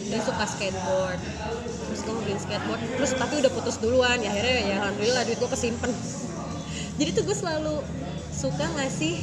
Dia 0.07 0.19
suka 0.23 0.43
skateboard. 0.47 1.19
Terus 1.91 1.99
gue 2.03 2.15
beliin 2.15 2.39
skateboard. 2.39 2.81
Terus 2.95 3.11
tapi 3.19 3.33
udah 3.43 3.51
putus 3.51 3.75
duluan. 3.83 4.17
Ya 4.23 4.31
akhirnya 4.31 4.55
ya 4.63 4.75
alhamdulillah 4.81 5.23
duit 5.27 5.37
gue 5.39 5.51
kesimpan 5.51 5.91
jadi 6.99 7.09
tuh 7.09 7.23
gue 7.25 7.37
selalu 7.37 7.75
suka 8.33 8.65
ngasih 8.77 9.17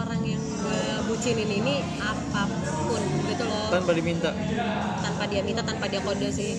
orang 0.00 0.20
yang 0.24 0.40
gue 0.40 0.82
bucinin 1.08 1.50
ini 1.50 1.84
apa 2.00 2.48
pun 2.88 3.02
gitu 3.28 3.44
loh. 3.44 3.68
Tanpa 3.68 3.90
diminta? 3.92 4.30
Tanpa 5.04 5.24
dia 5.28 5.40
minta 5.44 5.62
tanpa 5.62 5.84
dia 5.86 6.00
kode 6.00 6.28
sih. 6.32 6.56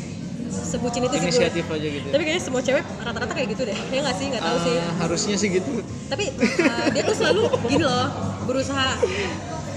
Sebucin 0.51 1.07
itu 1.07 1.15
sih 1.15 1.31
inisiatif 1.31 1.63
aja 1.71 1.87
gitu 1.87 2.07
tapi 2.11 2.27
kayaknya 2.27 2.43
semua 2.43 2.59
cewek 2.59 2.83
rata-rata 2.83 3.33
kayak 3.33 3.55
gitu 3.55 3.63
deh. 3.63 3.77
Ya 3.87 3.99
nggak 4.03 4.17
sih? 4.19 4.25
Nggak 4.35 4.43
tahu 4.43 4.57
sih. 4.67 4.75
Ah, 4.75 4.93
harusnya 5.07 5.35
sih 5.39 5.49
gitu. 5.49 5.71
Tapi 6.11 6.25
uh, 6.35 6.87
dia 6.91 7.01
tuh 7.07 7.15
selalu 7.15 7.41
gini 7.71 7.83
loh 7.87 8.07
berusaha 8.45 8.99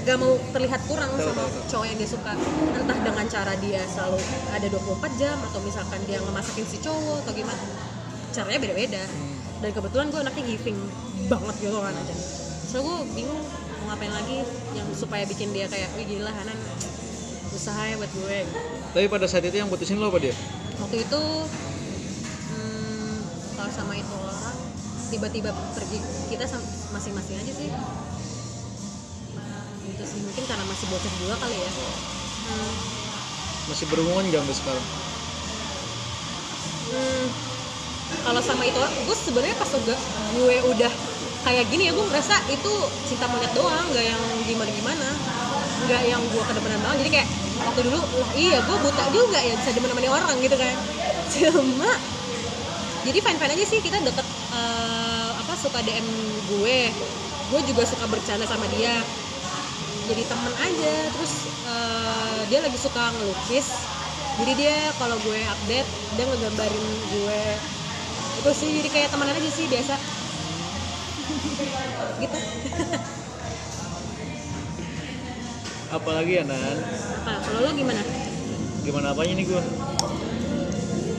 gak 0.05 0.21
mau 0.21 0.37
terlihat 0.53 0.85
kurang 0.85 1.09
sama 1.17 1.49
cowok 1.71 1.87
yang 1.89 1.97
dia 1.97 2.11
suka. 2.11 2.33
Entah 2.77 2.99
dengan 3.01 3.25
cara 3.31 3.53
dia 3.63 3.81
selalu 3.89 4.19
ada 4.53 4.67
24 4.69 5.21
jam 5.21 5.37
atau 5.49 5.61
misalkan 5.65 6.01
dia 6.05 6.19
ngemasakin 6.21 6.65
si 6.67 6.77
cowok 6.83 7.25
atau 7.25 7.33
gimana. 7.33 7.65
Caranya 8.35 8.59
beda-beda. 8.59 9.05
Hmm. 9.07 9.35
dan 9.65 9.73
kebetulan 9.73 10.07
gue 10.13 10.21
anaknya 10.21 10.45
giving 10.45 10.79
banget 11.33 11.55
gitu 11.57 11.79
kan 11.81 11.95
aja 11.97 12.15
so 12.75 12.83
gue 12.83 12.99
bingung 13.15 13.39
mau 13.87 13.95
ngapain 13.95 14.11
lagi 14.11 14.43
yang 14.75 14.83
supaya 14.99 15.23
bikin 15.31 15.55
dia 15.55 15.71
kayak 15.71 15.95
wih 15.95 16.11
gila 16.11 16.27
Hanan 16.27 16.59
usaha 17.55 17.87
ya 17.87 17.95
buat 17.95 18.11
gue. 18.11 18.39
Tapi 18.91 19.07
pada 19.07 19.31
saat 19.31 19.47
itu 19.47 19.55
yang 19.63 19.71
putusin 19.71 20.03
lo 20.03 20.11
apa 20.11 20.19
dia? 20.19 20.35
Waktu 20.83 21.07
itu 21.07 21.23
hmm, 22.51 23.15
kalau 23.55 23.71
sama 23.71 23.95
itu 23.95 24.11
orang 24.19 24.59
tiba-tiba 25.07 25.55
pergi 25.55 26.03
kita 26.35 26.51
masing-masing 26.91 27.39
aja 27.47 27.53
sih. 27.55 27.71
Gitu 29.95 30.03
sih 30.03 30.21
mungkin 30.27 30.43
karena 30.43 30.67
masih 30.67 30.87
bocah 30.91 31.13
juga 31.23 31.35
kali 31.47 31.55
ya. 31.55 31.71
Hmm, 31.71 32.75
masih 33.71 33.87
berhubungan 33.87 34.35
gak 34.35 34.43
sampai 34.43 34.57
sekarang? 34.59 34.87
Hmm, 36.91 37.27
kalau 38.27 38.43
sama 38.43 38.67
itu 38.67 38.83
gue 38.83 39.17
sebenarnya 39.31 39.55
pas 39.63 39.71
gue 39.71 40.57
udah 40.75 40.93
kayak 41.45 41.65
gini 41.69 41.89
ya 41.89 41.93
gue 41.93 42.05
ngerasa 42.09 42.35
itu 42.49 42.73
cinta 43.05 43.29
monyet 43.29 43.53
doang 43.53 43.85
nggak 43.93 44.05
yang 44.05 44.23
gimana 44.49 44.71
gimana 44.73 45.09
nggak 45.85 46.03
yang 46.09 46.23
gue 46.25 46.43
kedepanan 46.49 46.81
banget 46.81 46.99
jadi 47.05 47.11
kayak 47.21 47.29
waktu 47.65 47.81
dulu 47.87 48.01
lah 48.01 48.31
iya 48.35 48.59
gue 48.65 48.77
buta 48.81 49.05
juga 49.13 49.39
ya 49.39 49.55
bisa 49.57 49.71
demen-demenin 49.77 50.13
orang 50.13 50.37
gitu 50.41 50.57
kan. 50.57 50.75
Cuma 51.35 51.93
jadi 53.05 53.19
fine 53.21 53.37
aja 53.37 53.65
sih 53.69 53.81
kita 53.85 54.01
deket 54.01 54.27
eh, 54.57 55.31
apa 55.37 55.53
suka 55.61 55.79
dm 55.85 56.07
gue. 56.49 56.79
Gue 57.53 57.61
juga 57.69 57.85
suka 57.85 58.09
bercanda 58.09 58.49
sama 58.49 58.65
dia. 58.73 58.97
Jadi 60.05 60.23
temen 60.25 60.53
aja 60.57 60.95
terus 61.13 61.33
eh, 61.69 62.41
dia 62.49 62.59
lagi 62.65 62.79
suka 62.81 63.13
ngelukis. 63.13 63.69
Jadi 64.41 64.53
dia 64.57 64.77
kalau 64.97 65.21
gue 65.21 65.41
update 65.45 65.89
dia 66.17 66.25
ngegambarin 66.25 66.87
gue. 67.13 67.43
Itu 68.41 68.51
sih 68.57 68.71
jadi 68.83 68.89
kayak 68.89 69.09
temenan 69.13 69.37
aja 69.37 69.51
sih 69.53 69.69
biasa 69.69 70.24
gitu. 72.21 72.39
Apalagi 75.95 76.43
ya 76.43 76.45
Nan? 76.49 76.77
Apa? 77.23 77.39
Kalau 77.39 77.61
lo 77.63 77.71
gimana? 77.71 78.03
Gimana 78.83 79.15
apanya 79.15 79.33
nih 79.39 79.47
gue 79.47 79.63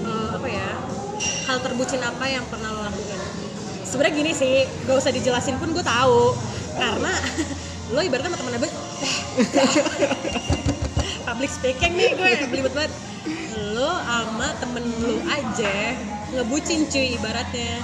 Eh, 0.06 0.28
apa 0.36 0.48
ya? 0.52 0.68
Hal 1.48 1.58
terbucin 1.64 2.04
apa 2.04 2.28
yang 2.28 2.44
pernah 2.52 2.76
lo 2.76 2.84
lakukan 2.84 3.20
sebenarnya 3.86 4.14
gini 4.20 4.32
sih 4.36 4.68
gak 4.84 5.00
usah 5.00 5.16
dijelasin 5.16 5.56
pun 5.56 5.72
gue 5.72 5.86
tahu. 5.86 6.36
Karena 6.76 7.14
lo 7.96 8.00
ibaratnya 8.04 8.36
sama 8.36 8.40
temen 8.44 8.60
gue 8.60 8.72
public 11.24 11.52
speaking 11.52 11.94
nih 11.96 12.12
gue 12.20 12.32
belibet 12.52 12.74
banget. 12.76 12.92
Lo 13.72 13.96
sama 14.04 14.52
temen 14.60 14.84
lo 15.00 15.16
aja 15.32 15.96
ngebucin 16.36 16.92
cuy 16.92 17.16
ibaratnya 17.16 17.80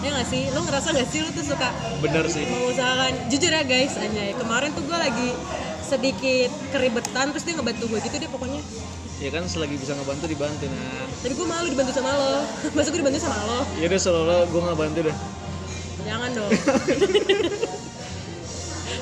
ya 0.00 0.10
gak 0.16 0.28
sih? 0.28 0.42
Lo 0.52 0.60
ngerasa 0.64 0.88
gak 0.96 1.08
sih 1.08 1.20
lo 1.24 1.30
tuh 1.32 1.44
suka 1.44 1.68
bener 2.00 2.24
sih. 2.28 2.44
mengusahakan? 2.48 3.12
Jujur 3.28 3.50
ya 3.52 3.62
guys 3.64 3.94
anjay. 3.96 4.32
Kemarin 4.36 4.70
tuh 4.72 4.82
gue 4.84 4.98
lagi 4.98 5.30
sedikit 5.84 6.50
keribetan 6.70 7.34
terus 7.34 7.44
dia 7.44 7.54
ngebantu 7.58 7.84
gue 7.90 7.98
gitu 8.02 8.16
deh 8.16 8.30
pokoknya. 8.30 8.62
Ya 9.20 9.28
kan 9.28 9.44
selagi 9.44 9.76
bisa 9.76 9.92
ngebantu 9.92 10.24
dibantu 10.24 10.64
nah 10.64 11.04
tapi 11.20 11.36
gue 11.36 11.46
malu 11.46 11.66
dibantu 11.68 11.92
sama 11.92 12.10
lo. 12.16 12.40
Masa 12.76 12.88
gue 12.88 13.00
dibantu 13.00 13.20
sama 13.20 13.36
lo? 13.44 13.60
Ya 13.76 13.86
udah 13.92 14.00
seolah 14.00 14.40
gue 14.48 14.60
nggak 14.60 14.78
bantu 14.78 15.00
dah 15.10 15.18
jangan 16.04 16.30
dong. 16.34 16.50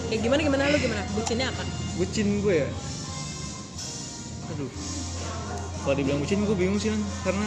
Kayak 0.09 0.21
gimana 0.29 0.41
gimana? 0.43 0.63
Lo 0.71 0.79
gimana? 0.79 1.03
Bucinnya 1.15 1.47
apa? 1.51 1.63
Bucin 1.97 2.29
gue 2.43 2.55
ya? 2.67 2.71
Aduh. 4.55 4.71
Kalau 5.85 5.95
dibilang 5.97 6.21
bucin 6.21 6.45
gue 6.45 6.57
bingung 6.59 6.77
sih 6.77 6.93
kan 6.93 7.01
karena 7.25 7.47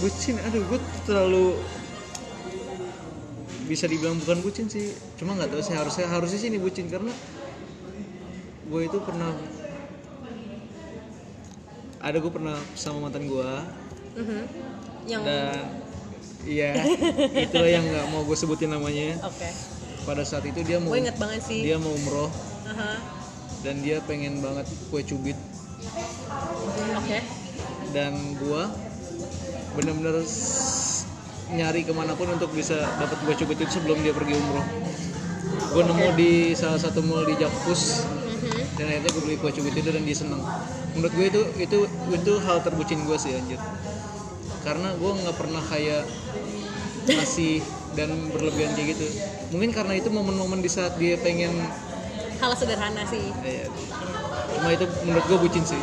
bucin 0.00 0.36
aduh 0.40 0.62
gue 0.64 0.78
terlalu 1.04 1.46
bisa 3.64 3.86
dibilang 3.86 4.18
bukan 4.18 4.42
bucin 4.42 4.66
sih. 4.66 4.90
Cuma 5.14 5.38
nggak 5.38 5.52
tahu 5.52 5.62
sih 5.62 5.74
harusnya 5.74 6.06
harusnya 6.08 6.38
sih 6.38 6.48
ini 6.50 6.58
bucin 6.58 6.90
karena 6.90 7.12
gue 8.66 8.80
itu 8.82 8.98
pernah 9.02 9.30
ada 12.00 12.16
gue 12.16 12.32
pernah 12.32 12.56
sama 12.74 13.06
mantan 13.06 13.28
gue 13.28 13.50
Mhm. 14.10 14.42
yang 15.06 15.22
dan 15.22 15.70
iya 16.42 16.74
itulah 17.46 17.70
yang 17.70 17.84
nggak 17.84 18.06
mau 18.10 18.26
gue 18.26 18.34
sebutin 18.34 18.74
namanya. 18.74 19.14
Oke. 19.22 19.46
Pada 20.02 20.24
saat 20.24 20.42
itu 20.42 20.64
dia 20.64 20.80
mau 20.82 20.90
gue 20.90 21.06
inget 21.06 21.14
banget 21.14 21.40
sih. 21.44 21.60
dia 21.62 21.76
mau 21.78 21.92
umroh. 21.94 22.30
Aha. 22.66 22.98
dan 23.60 23.84
dia 23.84 24.00
pengen 24.08 24.40
banget 24.40 24.64
kue 24.88 25.04
cubit. 25.04 25.36
Oke. 26.96 27.20
Dan 27.92 28.12
gua 28.40 28.72
bener-bener 29.74 30.22
s- 30.22 31.06
nyari 31.50 31.82
ke 31.82 31.90
mana 31.90 32.14
pun 32.14 32.30
untuk 32.30 32.50
bisa 32.50 32.78
dapat 32.96 33.18
kue 33.20 33.34
cubit 33.34 33.58
itu 33.58 33.72
sebelum 33.72 33.98
dia 34.00 34.14
pergi 34.14 34.34
umroh. 34.34 34.62
Gue 35.70 35.82
nemu 35.82 36.06
di 36.14 36.32
salah 36.52 36.78
satu 36.78 37.02
mall 37.02 37.24
di 37.24 37.34
Jakpus. 37.34 38.06
Mhm. 38.40 38.62
dan 38.72 38.88
akhirnya 38.88 39.10
gue 39.12 39.22
beli 39.22 39.36
kue 39.36 39.52
cubit 39.52 39.74
itu 39.74 39.90
dan 39.90 40.00
dia 40.00 40.16
seneng. 40.16 40.40
Menurut 40.96 41.12
gue 41.12 41.26
itu 41.28 41.40
itu 41.60 41.78
itu 42.08 42.32
hal 42.40 42.64
terbucin 42.64 43.04
gue 43.04 43.14
sih 43.14 43.36
anjir. 43.36 43.60
Karena 44.60 44.94
gue 44.94 45.10
nggak 45.12 45.36
pernah 45.36 45.60
kayak 45.60 46.08
kasih 47.04 47.60
dan 47.92 48.08
berlebihan 48.30 48.72
kayak 48.72 48.94
gitu. 48.94 49.06
Mungkin 49.50 49.70
karena 49.70 49.98
itu 49.98 50.08
momen-momen 50.08 50.62
di 50.62 50.70
saat 50.70 50.96
dia 50.96 51.18
pengen 51.18 51.52
hal 52.38 52.52
sederhana 52.54 53.02
sih. 53.04 53.28
Iya. 53.42 53.66
Cuma 54.56 54.72
itu 54.72 54.86
menurut 55.04 55.24
gue 55.26 55.38
bucin 55.40 55.64
sih. 55.66 55.80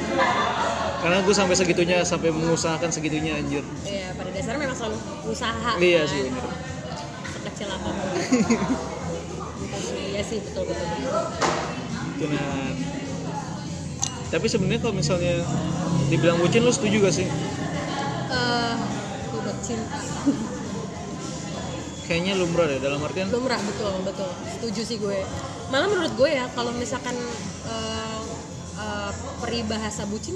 Karena 1.07 1.23
gue 1.23 1.31
sampai 1.31 1.55
segitunya, 1.55 2.03
sampai 2.03 2.35
mengusahakan 2.35 2.91
segitunya 2.91 3.39
anjir. 3.39 3.63
Iya, 3.87 4.11
pada 4.11 4.27
dasarnya 4.27 4.59
memang 4.59 4.75
selalu 4.75 4.99
usaha. 5.31 5.71
Iya 5.79 6.03
kan? 6.03 6.11
sih 6.11 6.19
bener. 6.27 6.45
Sekecil 7.31 7.67
apa 7.71 7.89
pun. 7.95 8.07
Iya 9.87 10.21
sih 10.27 10.43
betul 10.43 10.67
betul. 10.67 10.87
Cuman 12.19 12.73
tapi 14.27 14.45
sebenarnya 14.51 14.81
kalau 14.83 14.95
misalnya 14.99 15.47
dibilang 16.11 16.43
bucin 16.43 16.67
lo 16.67 16.75
setuju 16.75 16.99
gak 17.07 17.15
sih? 17.15 17.27
Eh, 18.27 18.75
gue 19.31 19.53
cinta. 19.63 20.03
Kayaknya 22.11 22.33
lumrah 22.35 22.67
deh 22.67 22.83
dalam 22.83 22.99
artian 22.99 23.31
Lumrah 23.31 23.63
betul 23.63 23.95
betul. 24.03 24.27
Setuju 24.59 24.81
sih 24.83 24.97
gue. 24.99 25.23
Malah 25.71 25.87
menurut 25.87 26.11
gue 26.19 26.29
ya 26.35 26.51
kalau 26.51 26.75
misalkan 26.75 27.15
eh, 27.71 28.21
eh, 28.75 29.11
peribahasa 29.39 30.03
bucin 30.11 30.35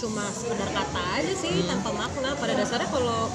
cuma 0.00 0.24
sekedar 0.32 0.70
kata 0.72 1.02
aja 1.20 1.32
sih 1.36 1.68
tanpa 1.68 1.92
makna. 1.92 2.32
Pada 2.40 2.56
dasarnya 2.56 2.88
kalau 2.88 3.28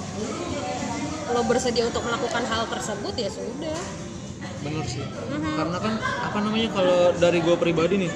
lo 1.25 1.41
bersedia 1.45 1.85
untuk 1.85 2.01
melakukan 2.01 2.43
hal 2.49 2.65
tersebut 2.69 3.13
ya 3.13 3.29
sudah. 3.29 3.79
bener 4.65 4.85
sih. 4.89 5.05
Karena 5.29 5.77
kan 5.77 5.93
apa 6.01 6.37
namanya 6.41 6.69
kalau 6.73 7.13
dari 7.21 7.37
gue 7.45 7.55
pribadi 7.61 8.09
nih 8.09 8.11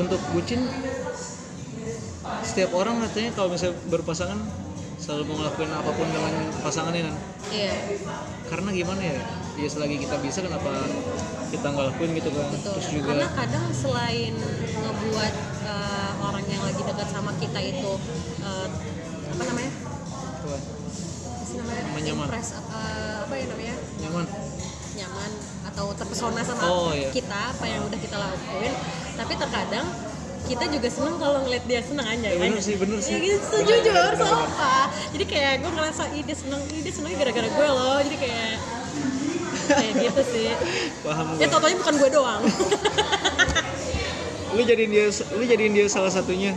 untuk 0.00 0.20
bucin 0.32 0.64
setiap 2.40 2.72
orang 2.72 3.04
katanya 3.04 3.36
kalau 3.36 3.52
misalnya 3.52 3.76
berpasangan 3.92 4.38
selalu 4.96 5.22
mau 5.28 5.36
ngelakuin 5.44 5.72
apa 5.76 5.90
pun 5.92 6.08
dengan 6.08 6.32
pasangannya 6.64 7.12
kan. 7.12 7.16
Iya. 7.52 7.74
Karena 8.48 8.68
gimana 8.72 9.02
ya? 9.04 9.20
Ya 9.60 9.68
selagi 9.68 10.00
kita 10.00 10.16
bisa 10.24 10.40
kenapa 10.40 10.72
kita 11.52 11.66
nggak 11.68 11.86
lakuin 11.92 12.10
gitu 12.16 12.32
kan. 12.32 12.48
Betul. 12.48 12.72
Terus 12.80 12.88
juga 12.88 13.08
Karena 13.12 13.28
kadang 13.36 13.66
selain 13.76 14.34
ngebuat 14.72 15.34
lagi 15.64 16.03
dekat 16.84 17.08
sama 17.08 17.30
kita 17.36 17.60
itu 17.60 17.92
eh, 18.40 18.68
apa 19.30 19.42
namanya? 19.44 19.72
apa? 20.44 20.56
Namanya? 21.54 21.82
Nyaman. 22.02 22.26
Impress 22.26 22.48
eh, 22.52 23.14
apa 23.24 23.34
ya 23.34 23.44
namanya? 23.46 23.74
nyaman. 24.00 24.26
Nyaman 24.94 25.30
atau 25.64 25.86
terpesona 25.92 26.40
sama 26.40 26.62
Oh, 26.66 26.90
iya. 26.94 27.10
kita 27.10 27.40
apa 27.50 27.64
yang 27.66 27.82
udah 27.82 27.98
kita 27.98 28.14
lakuin. 28.14 28.74
Tapi 29.14 29.32
terkadang 29.34 29.86
kita 30.44 30.64
juga 30.68 30.88
seneng 30.92 31.16
kalau 31.16 31.40
ngeliat 31.40 31.64
dia 31.64 31.80
seneng 31.80 32.04
aja 32.04 32.28
Ya, 32.28 32.36
kan? 32.36 32.52
bener 32.52 32.60
sih, 32.60 32.76
bener 32.76 33.00
sih. 33.00 33.16
Ya, 33.16 33.18
gitu, 33.18 33.56
jujur, 33.64 34.12
apa? 34.12 34.92
Jadi 35.16 35.24
kayak 35.24 35.64
gue 35.64 35.70
ngerasa 35.72 36.02
dia 36.12 36.36
seneng, 36.36 36.62
dia 36.68 36.92
seneng 36.92 37.16
gara-gara 37.16 37.48
gue 37.48 37.66
loh. 37.72 37.98
Jadi 38.04 38.16
kayak 38.20 38.52
kayak 39.80 39.92
gitu 40.04 40.22
sih. 40.28 40.46
Paham 41.00 41.26
Ya 41.40 41.48
totalnya 41.48 41.76
bukan 41.80 41.94
gue 41.96 42.10
doang. 42.12 42.42
Lu 44.54 44.62
jadiin 44.62 44.88
dia 44.88 45.06
lu 45.10 45.42
jadiin 45.42 45.72
dia 45.72 45.86
salah 45.86 46.08
satunya. 46.08 46.54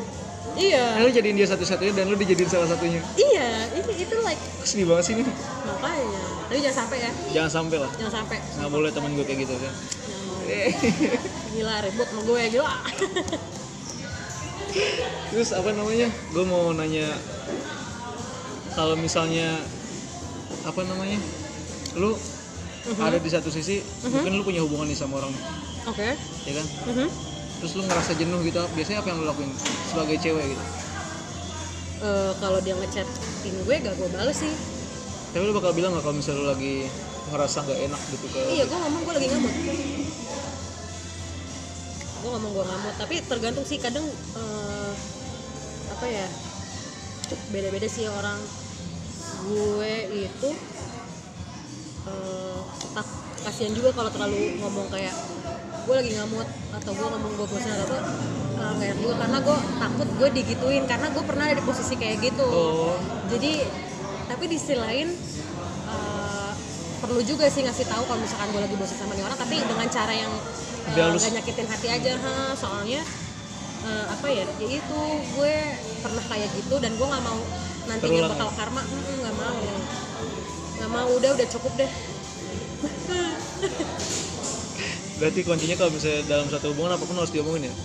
iya. 0.54 0.98
Eh, 0.98 1.02
lu 1.02 1.10
jadiin 1.10 1.36
dia 1.36 1.46
satu-satunya 1.46 1.94
dan 1.94 2.06
lu 2.08 2.16
dijadiin 2.16 2.46
salah 2.46 2.66
satunya. 2.66 2.98
Iya, 3.14 3.48
itu 3.74 3.92
itu 3.96 4.16
like 4.22 4.42
Sedih 4.64 4.86
banget 4.86 5.04
sih 5.06 5.14
ini. 5.16 5.24
makanya. 5.64 6.22
Tapi 6.48 6.60
jangan 6.60 6.78
sampai 6.80 6.98
ya, 6.98 7.12
Jangan 7.34 7.52
sampai 7.52 7.78
lah. 7.78 7.92
jangan 7.94 8.14
sampai. 8.24 8.38
Nggak 8.56 8.72
boleh 8.72 8.90
temen 8.90 9.12
gue 9.14 9.26
kayak 9.26 9.40
gitu 9.44 9.54
kan. 9.54 9.74
Gila 11.52 11.76
ribut 11.84 12.08
sama 12.08 12.22
gue 12.24 12.42
gila. 12.50 12.74
Terus 15.30 15.50
apa 15.52 15.70
namanya? 15.72 16.08
Gue 16.32 16.44
mau 16.44 16.72
nanya 16.72 17.08
kalau 18.74 18.96
misalnya 18.96 19.58
apa 20.64 20.82
namanya? 20.84 21.20
Lu 21.94 22.14
ada 22.88 23.20
di 23.20 23.28
satu 23.28 23.52
sisi 23.52 23.84
mungkin 24.02 24.32
lu 24.34 24.44
punya 24.44 24.64
hubungan 24.64 24.88
nih 24.88 24.96
sama 24.96 25.20
orang 25.20 25.36
Oke. 25.86 26.16
ya 26.48 26.54
kan 26.56 26.66
Mhm. 26.88 27.08
Terus 27.58 27.72
lu 27.74 27.84
ngerasa 27.84 28.12
jenuh 28.14 28.40
gitu 28.42 28.62
biasanya 28.72 29.00
apa 29.00 29.08
yang 29.08 29.18
lu 29.18 29.26
lakuin 29.26 29.52
sebagai 29.86 30.18
cewek 30.20 30.46
gitu 30.48 30.66
Eh, 31.98 32.32
kalau 32.38 32.62
dia 32.62 32.78
ngechatin 32.78 33.10
gue 33.58 33.76
gak 33.76 33.96
gue 33.96 34.10
bales 34.12 34.38
sih. 34.38 34.54
tapi 35.28 35.44
lu 35.44 35.52
bakal 35.52 35.74
bilang 35.74 35.92
nggak 35.92 36.04
kalau 36.04 36.14
misalnya 36.14 36.40
lu 36.40 36.48
lagi 36.48 36.86
ngerasa 37.28 37.58
nggak 37.60 37.80
enak 37.84 38.02
gitu 38.08 38.26
ke 38.28 38.38
Iya, 38.54 38.64
gue 38.64 38.78
ngomong 38.78 39.02
gue 39.02 39.14
lagi 39.14 39.28
ngamut. 39.28 39.54
Gue 42.18 42.30
ngomong 42.32 42.52
gue 42.52 42.66
ngamut, 42.66 42.96
tapi 42.96 43.16
tergantung 43.24 43.64
sih 43.64 43.78
kadang 43.78 44.06
eh, 44.36 44.92
apa 45.90 46.06
ya 46.06 46.28
beda-beda 47.50 47.88
sih 47.88 48.06
orang. 48.06 48.38
Gue 49.44 49.94
itu 50.14 50.50
eh, 52.06 52.60
tak 52.94 53.08
kasihan 53.42 53.74
juga 53.74 53.90
kalau 53.92 54.10
terlalu 54.10 54.58
ngomong 54.60 54.86
kayak 54.88 55.18
gue 55.88 55.96
lagi 55.96 56.12
ngamut 56.20 56.48
atau 56.76 56.92
gue 56.92 57.08
ngomong 57.08 57.32
gue 57.40 57.48
bosan 57.48 57.72
atau 57.80 57.96
apa 57.96 58.00
eh, 58.60 58.72
nggak 58.76 58.88
enak 58.92 59.00
juga 59.00 59.16
karena 59.24 59.38
gue 59.40 59.58
takut 59.80 60.10
gue 60.20 60.30
digituin 60.36 60.84
karena 60.84 61.08
gue 61.16 61.24
pernah 61.24 61.44
ada 61.48 61.56
di 61.56 61.64
posisi 61.64 61.96
kayak 61.96 62.18
gitu. 62.20 62.44
Oh. 62.44 63.00
Jadi 63.32 63.64
tapi 64.28 64.44
di 64.52 64.58
sisi 64.60 64.76
lain 64.76 65.08
eh, 65.88 66.52
perlu 67.00 67.24
juga 67.24 67.48
sih 67.48 67.64
ngasih 67.64 67.88
tahu 67.88 68.04
kalau 68.04 68.20
misalkan 68.20 68.52
gue 68.52 68.62
lagi 68.68 68.76
bosan 68.76 68.98
sama 69.00 69.16
nih 69.16 69.24
orang 69.24 69.40
tapi 69.40 69.56
dengan 69.64 69.88
cara 69.88 70.12
yang 70.12 70.34
eh, 70.36 70.92
Lebih 70.92 71.04
halus. 71.08 71.22
gak 71.24 71.34
nyakitin 71.40 71.68
hati 71.72 71.88
aja 71.88 72.12
ha 72.20 72.34
soalnya 72.52 73.02
eh, 73.88 74.06
apa 74.12 74.28
ya 74.28 74.44
ya 74.60 74.68
itu 74.68 75.00
gue 75.40 75.56
pernah 76.04 76.24
kayak 76.28 76.50
gitu 76.52 76.76
dan 76.84 76.92
gue 77.00 77.08
nggak 77.08 77.24
mau 77.24 77.40
nantinya 77.88 78.28
Terulang. 78.28 78.32
bakal 78.36 78.50
karma 78.60 78.84
nggak 79.24 79.36
mau. 79.40 79.60
Nggak 80.78 80.92
mau 80.92 81.08
udah 81.16 81.30
udah 81.40 81.48
cukup 81.48 81.74
deh 81.80 81.92
berarti 85.18 85.40
kuncinya 85.42 85.76
kalau 85.78 85.92
misalnya 85.94 86.22
dalam 86.30 86.48
satu 86.50 86.74
hubungan 86.74 86.94
apa 86.94 87.04
pun 87.10 87.18
harus 87.18 87.34
diomongin 87.34 87.70
ya? 87.70 87.76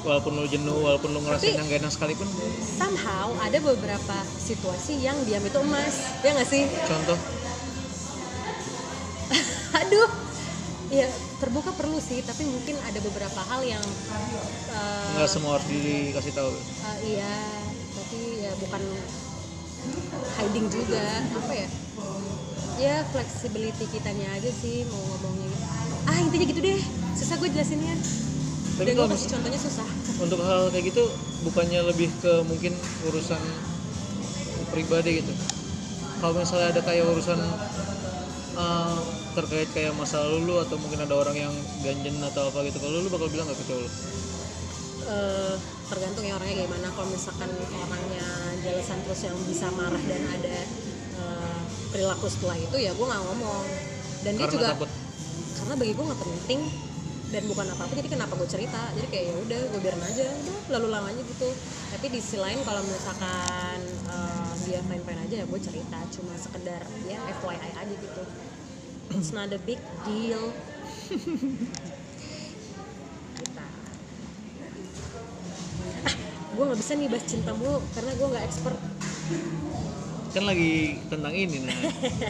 Walaupun 0.00 0.32
lu 0.32 0.48
jenuh 0.48 0.80
walaupun 0.80 1.12
lu 1.12 1.20
ngerasain 1.20 1.60
yang 1.60 1.68
gak 1.68 1.84
enak 1.84 1.92
sekalipun. 1.92 2.24
somehow 2.80 3.28
ada 3.44 3.60
beberapa 3.60 4.16
situasi 4.40 5.04
yang 5.04 5.16
diam 5.28 5.44
itu 5.44 5.60
emas 5.60 6.16
ya 6.24 6.32
nggak 6.32 6.48
sih? 6.48 6.64
Contoh? 6.88 7.18
Aduh. 9.84 10.10
Ya 10.90 11.06
terbuka 11.38 11.70
perlu 11.76 12.02
sih 12.02 12.18
tapi 12.26 12.42
mungkin 12.48 12.74
ada 12.82 12.98
beberapa 12.98 13.40
hal 13.46 13.62
yang 13.62 13.84
eh, 14.74 15.12
nggak 15.14 15.28
semua 15.30 15.60
harus 15.60 15.68
dikasih 15.68 16.32
tahu. 16.34 16.50
Eh, 16.56 16.98
iya. 17.14 17.36
Tapi 17.94 18.20
ya 18.42 18.52
bukan 18.58 18.82
hiding 20.40 20.66
juga 20.72 21.04
apa 21.36 21.52
ya? 21.52 21.68
Ya 22.80 22.96
flexibility 23.12 23.84
kitanya 23.92 24.32
aja 24.34 24.50
sih 24.50 24.88
mau 24.88 24.98
ngomongnya. 24.98 25.49
Ah 26.08 26.16
intinya 26.20 26.46
gitu 26.48 26.60
deh. 26.62 26.80
Susah 27.18 27.36
gue 27.36 27.48
jelasinnya. 27.52 27.94
Tapi 28.80 28.96
kalau 28.96 29.08
kasih 29.12 29.28
contohnya 29.36 29.60
susah. 29.60 29.88
untuk 30.20 30.40
hal 30.44 30.68
kayak 30.68 30.92
gitu 30.92 31.04
bukannya 31.48 31.80
lebih 31.80 32.12
ke 32.20 32.44
mungkin 32.44 32.76
urusan 33.08 33.40
pribadi 34.72 35.24
gitu? 35.24 35.32
Kalau 36.20 36.36
misalnya 36.36 36.76
ada 36.76 36.80
kayak 36.84 37.08
urusan 37.08 37.40
uh, 38.56 39.00
terkait 39.32 39.68
kayak 39.72 39.96
masa 39.96 40.20
lalu 40.20 40.48
lu 40.48 40.54
atau 40.60 40.76
mungkin 40.76 41.00
ada 41.04 41.14
orang 41.16 41.36
yang 41.36 41.54
ganjen 41.80 42.20
atau 42.20 42.52
apa 42.52 42.68
gitu 42.68 42.76
kalau 42.84 43.00
lu 43.00 43.08
bakal 43.08 43.28
bilang 43.32 43.48
nggak 43.48 43.58
ke 43.60 43.64
cowok 43.68 43.80
lu? 43.84 43.90
Eh, 45.10 45.54
tergantung 45.90 46.22
ya 46.22 46.38
orangnya 46.38 46.68
gimana. 46.68 46.86
Kalau 46.92 47.08
misalkan 47.10 47.50
orangnya 47.72 48.26
jelasan 48.62 48.98
terus 49.08 49.20
yang 49.26 49.36
bisa 49.48 49.66
marah 49.74 50.02
dan 50.06 50.22
ada 50.28 50.56
eh, 51.18 51.58
perilaku 51.90 52.28
setelah 52.30 52.56
itu 52.60 52.76
ya 52.76 52.92
gue 52.92 53.06
nggak 53.08 53.22
ngomong. 53.24 53.64
Dan 54.20 54.32
dia 54.36 54.44
karena 54.46 54.54
juga 54.54 54.68
takut 54.76 54.90
karena 55.70 55.86
bagi 55.86 55.94
gue 55.94 56.02
nggak 56.02 56.22
penting 56.26 56.60
dan 57.30 57.42
bukan 57.46 57.62
apa-apa 57.70 57.94
jadi 57.94 58.10
kenapa 58.10 58.34
gue 58.34 58.48
cerita? 58.50 58.90
Jadi 58.90 59.06
kayak 59.06 59.24
ya 59.30 59.34
udah 59.38 59.60
gue 59.70 59.80
biarin 59.86 60.02
aja. 60.02 60.26
Udah 60.26 60.54
lalu 60.66 60.86
lalang 60.90 61.14
aja 61.14 61.22
gitu. 61.22 61.46
Tapi 61.94 62.10
di 62.10 62.18
sisi 62.18 62.42
lain 62.42 62.58
kalau 62.66 62.82
misalkan 62.82 63.78
eh, 63.86 64.50
dia 64.66 64.82
fine 64.82 64.98
fine 65.06 65.20
aja 65.30 65.34
ya 65.38 65.46
gue 65.46 65.60
cerita. 65.62 66.02
Cuma 66.10 66.34
sekedar 66.34 66.82
ya 67.06 67.22
FYI 67.22 67.70
aja 67.70 67.94
gitu. 68.02 68.22
It's 69.14 69.30
not 69.30 69.54
a 69.54 69.62
big 69.62 69.78
deal. 70.02 70.50
Kita. 73.38 73.66
Ah 76.02 76.14
gue 76.50 76.64
nggak 76.66 76.80
bisa 76.82 76.92
nih 76.98 77.06
bahas 77.06 77.24
cinta 77.30 77.54
mulu 77.54 77.78
karena 77.94 78.10
gue 78.18 78.26
nggak 78.26 78.42
expert. 78.42 78.78
Kan 80.34 80.50
lagi 80.50 80.98
tentang 81.06 81.30
ini 81.30 81.62
nah 81.62 81.78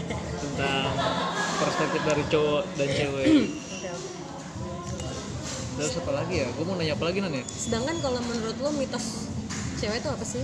tentang 0.44 0.92
perspektif 1.60 2.00
dari 2.02 2.24
cowok 2.26 2.62
dan 2.76 2.88
cewek. 2.88 3.26
Terus 5.80 5.94
apa 5.96 6.12
lagi 6.12 6.34
ya? 6.44 6.46
Gue 6.52 6.64
mau 6.64 6.76
nanya 6.76 6.92
apa 6.96 7.04
lagi 7.08 7.18
nan 7.24 7.32
ya? 7.32 7.44
Sedangkan 7.44 7.96
kalau 8.04 8.20
menurut 8.24 8.56
lo 8.60 8.70
mitos 8.76 9.28
cewek 9.80 10.00
itu 10.00 10.08
apa 10.12 10.24
sih? 10.24 10.42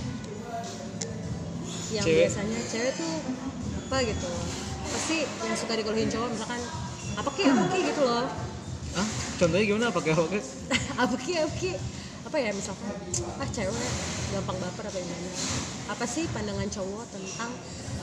Yang 1.93 2.05
Cewek? 2.05 2.21
biasanya 2.27 2.59
cewek 2.67 2.91
tuh 2.97 3.13
apa 3.87 3.97
gitu? 4.03 4.29
Pasti 4.87 5.17
yang 5.23 5.55
suka 5.57 5.73
dikeluhin 5.77 6.09
cowok? 6.09 6.29
Misalkan 6.33 6.61
apa 7.17 7.29
ki 7.33 7.43
apa 7.45 7.63
ki 7.69 7.79
gitu 7.93 8.01
loh. 8.05 8.25
Ah 8.97 9.07
contohnya 9.37 9.65
gimana? 9.65 9.85
Pakai 9.93 10.11
pakai 10.13 10.41
apa 11.05 11.15
ki 11.21 11.33
apa 11.37 11.53
ki? 11.57 11.71
Apa 12.27 12.37
ya 12.41 12.49
misalkan 12.51 12.91
ah 13.37 13.49
cewek 13.53 13.89
gampang 14.33 14.57
baper 14.57 14.83
apa 14.89 14.97
gimana? 14.97 15.29
Apa 15.87 16.05
sih 16.09 16.25
pandangan 16.33 16.67
cowok 16.67 17.05
tentang 17.13 17.51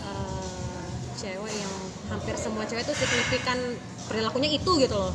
eh, 0.00 0.86
cewek 1.18 1.54
yang 1.54 1.74
hampir 2.06 2.34
semua 2.36 2.64
cewek 2.64 2.84
tuh 2.84 2.94
signifikan 2.94 3.58
perilakunya 4.04 4.50
itu 4.52 4.70
gitu 4.76 4.94
loh. 4.94 5.12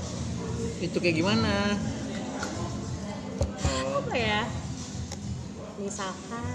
Itu 0.80 0.98
kayak 0.98 1.16
gimana? 1.16 1.76
Apa 4.00 4.16
ya? 4.16 4.42
Misalkan 5.80 6.46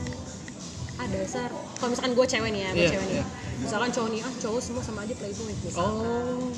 ah 0.94 1.06
dasar. 1.10 1.50
Kalau 1.76 1.90
misalkan 1.90 2.12
gue 2.14 2.26
cewek 2.28 2.50
nih 2.54 2.60
ya 2.60 2.70
gue 2.70 2.78
Iya, 2.80 2.90
cewek 2.94 3.06
nih. 3.08 3.16
iya. 3.18 3.24
misalkan 3.54 3.90
cowok 3.90 4.08
nih 4.10 4.20
ah 4.20 4.32
cowok 4.36 4.60
semua 4.60 4.82
sama 4.82 5.00
aja 5.02 5.14
playboy 5.14 5.52
misalkan. 5.60 5.94
Oh. 5.94 6.50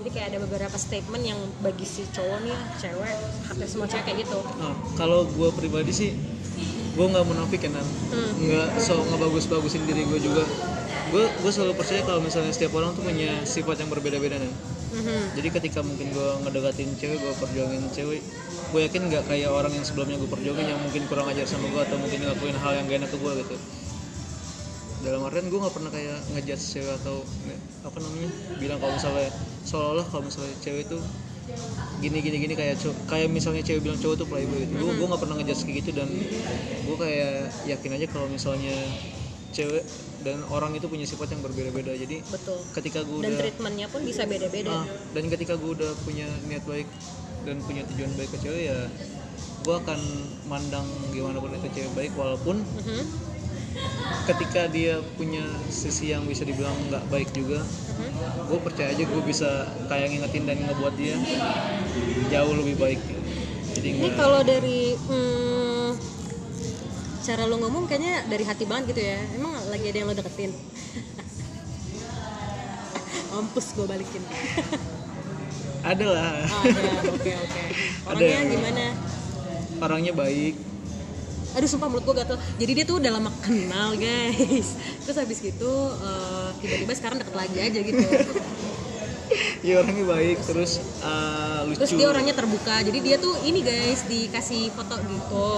Jadi 0.00 0.08
kayak 0.10 0.26
ada 0.32 0.38
beberapa 0.40 0.76
statement 0.78 1.22
yang 1.22 1.36
bagi 1.60 1.84
si 1.84 2.06
cowok 2.08 2.38
nih 2.42 2.54
ah, 2.54 2.64
cewek 2.78 3.14
hampir 3.46 3.66
semua 3.66 3.86
cewek 3.86 4.04
kayak 4.04 4.18
gitu. 4.24 4.38
Nah, 4.58 4.74
kalau 4.94 5.26
gue 5.26 5.48
pribadi 5.52 5.92
sih 5.92 6.10
gue 6.90 7.06
nggak 7.06 7.22
munafik 7.22 7.60
ya 7.62 7.70
nan. 7.70 7.86
Hmm. 8.10 8.30
nggak 8.40 8.68
so 8.78 8.98
ngebagus-bagusin 9.00 9.86
diri 9.86 10.02
gue 10.04 10.18
juga 10.20 10.42
gue 11.10 11.24
gue 11.26 11.52
selalu 11.52 11.74
percaya 11.74 12.00
kalau 12.06 12.22
misalnya 12.22 12.54
setiap 12.54 12.72
orang 12.78 12.94
tuh 12.94 13.02
punya 13.02 13.42
sifat 13.42 13.82
yang 13.82 13.90
berbeda-beda 13.90 14.38
nan. 14.38 14.52
Mhm. 14.90 15.38
jadi 15.38 15.48
ketika 15.54 15.86
mungkin 15.86 16.10
gue 16.10 16.28
ngedekatin 16.42 16.90
cewek 16.98 17.18
gue 17.22 17.32
perjuangin 17.38 17.82
cewek 17.94 18.22
gue 18.74 18.80
yakin 18.90 19.02
nggak 19.06 19.22
kayak 19.30 19.50
orang 19.50 19.70
yang 19.70 19.86
sebelumnya 19.86 20.18
gue 20.18 20.26
perjuangin 20.26 20.66
yang 20.66 20.80
mungkin 20.82 21.06
kurang 21.06 21.30
ajar 21.30 21.46
sama 21.46 21.70
gue 21.70 21.82
atau 21.82 21.94
mungkin 21.94 22.18
ngelakuin 22.22 22.58
hal 22.58 22.72
yang 22.74 22.84
gak 22.90 22.98
enak 23.02 23.10
ke 23.10 23.18
gue 23.18 23.32
gitu. 23.42 23.56
Dalam 25.00 25.22
artian 25.24 25.46
gue 25.46 25.58
nggak 25.62 25.74
pernah 25.74 25.90
kayak 25.94 26.18
ngejudge 26.34 26.64
cewek 26.74 26.94
atau 27.02 27.22
apa 27.86 27.96
namanya 28.02 28.30
bilang 28.58 28.78
kalau 28.82 28.92
misalnya 28.98 29.30
seolah-olah 29.62 30.06
kalau 30.10 30.22
misalnya 30.26 30.54
cewek 30.58 30.82
itu 30.90 30.98
gini 32.02 32.18
gini 32.20 32.36
gini 32.42 32.54
kayak 32.58 32.76
kayak 33.06 33.28
misalnya 33.30 33.62
cewek 33.62 33.80
bilang 33.86 33.98
cowok 34.02 34.16
tuh 34.22 34.26
playboy 34.26 34.58
gitu. 34.66 34.74
Gue 34.74 34.92
gue 34.98 35.06
nggak 35.06 35.22
pernah 35.22 35.36
ngejudge 35.38 35.62
kayak 35.66 35.76
gitu 35.86 35.90
dan 35.94 36.08
gue 36.82 36.96
kayak 36.98 37.34
yakin 37.66 37.90
aja 37.94 38.06
kalau 38.10 38.26
misalnya 38.26 38.74
cewek 39.50 39.84
dan 40.20 40.44
orang 40.52 40.76
itu 40.76 40.86
punya 40.86 41.06
sifat 41.08 41.32
yang 41.32 41.40
berbeda-beda 41.40 41.92
jadi 41.96 42.16
betul 42.28 42.60
ketika 42.76 43.00
gue 43.02 43.18
dan 43.24 43.32
udah 43.32 43.40
treatmentnya 43.40 43.86
pun 43.88 44.00
bisa 44.04 44.22
beda-beda 44.28 44.70
Ah, 44.70 44.86
dan 45.16 45.24
ketika 45.32 45.54
gue 45.56 45.70
udah 45.74 45.92
punya 46.04 46.28
niat 46.46 46.64
baik 46.68 46.88
dan 47.42 47.56
punya 47.64 47.82
tujuan 47.88 48.12
baik 48.14 48.30
ke 48.36 48.38
cewek 48.38 48.62
ya 48.68 48.78
gue 49.60 49.74
akan 49.76 50.00
mandang 50.48 50.86
gimana 51.12 51.36
pun 51.40 51.50
itu 51.52 51.68
cewek 51.72 51.92
baik 51.96 52.12
walaupun 52.16 52.56
Mhm. 52.60 53.02
ketika 54.28 54.68
dia 54.70 55.00
punya 55.16 55.42
sisi 55.72 56.12
yang 56.12 56.22
bisa 56.28 56.44
dibilang 56.44 56.76
nggak 56.88 57.04
baik 57.08 57.28
juga 57.32 57.64
Mhm. 57.64 58.08
gue 58.46 58.58
percaya 58.60 58.88
aja 58.92 59.04
gue 59.04 59.22
bisa 59.24 59.50
kayak 59.88 60.06
ngingetin 60.12 60.44
dan 60.44 60.58
ngebuat 60.64 60.94
dia 60.96 61.16
jauh 62.30 62.54
lebih 62.54 62.76
baik 62.78 63.00
jadi 63.74 63.88
ini 63.96 64.08
kalau 64.14 64.40
dari 64.44 64.94
hmm, 64.96 65.49
cara 67.30 67.46
lo 67.46 67.62
ngomong 67.62 67.86
kayaknya 67.86 68.26
dari 68.26 68.42
hati 68.42 68.66
banget 68.66 68.90
gitu 68.90 69.06
ya. 69.06 69.22
Emang 69.38 69.54
lagi 69.70 69.86
ada 69.86 69.98
yang 70.02 70.10
lo 70.10 70.18
deketin? 70.18 70.50
Mampus 73.30 73.70
gue 73.78 73.86
balikin. 73.86 74.22
Ada 75.80 76.06
lah. 76.12 76.44
Ah, 76.44 76.60
ada. 76.60 77.08
Oke 77.08 77.32
oke. 77.32 77.62
Ada. 78.04 78.12
Orangnya 78.12 78.36
yang- 78.36 78.52
gimana? 78.52 78.84
Orangnya 79.80 80.12
baik. 80.12 80.54
Aduh 81.56 81.68
sumpah 81.72 81.88
mulut 81.88 82.04
gue 82.04 82.20
gatel. 82.20 82.36
Jadi 82.60 82.72
dia 82.76 82.84
tuh 82.84 83.00
udah 83.00 83.16
lama 83.16 83.32
kenal 83.40 83.96
guys. 83.96 84.76
Terus 85.06 85.16
habis 85.16 85.40
gitu 85.40 85.72
eh, 85.96 86.48
tiba-tiba 86.60 86.92
sekarang 86.92 87.24
deket 87.24 87.32
lagi 87.32 87.58
aja 87.64 87.78
gitu. 87.80 87.96
Ya 89.64 89.80
orangnya 89.80 90.04
baik. 90.04 90.36
Terus 90.44 90.84
uh, 91.00 91.64
lucu 91.64 91.80
terus 91.80 91.96
dia 91.96 92.12
orangnya 92.12 92.36
terbuka. 92.36 92.84
Jadi 92.84 92.98
dia 93.00 93.16
tuh 93.16 93.40
ini 93.40 93.64
guys 93.64 94.04
dikasih 94.04 94.68
foto 94.76 95.00
gitu 95.00 95.48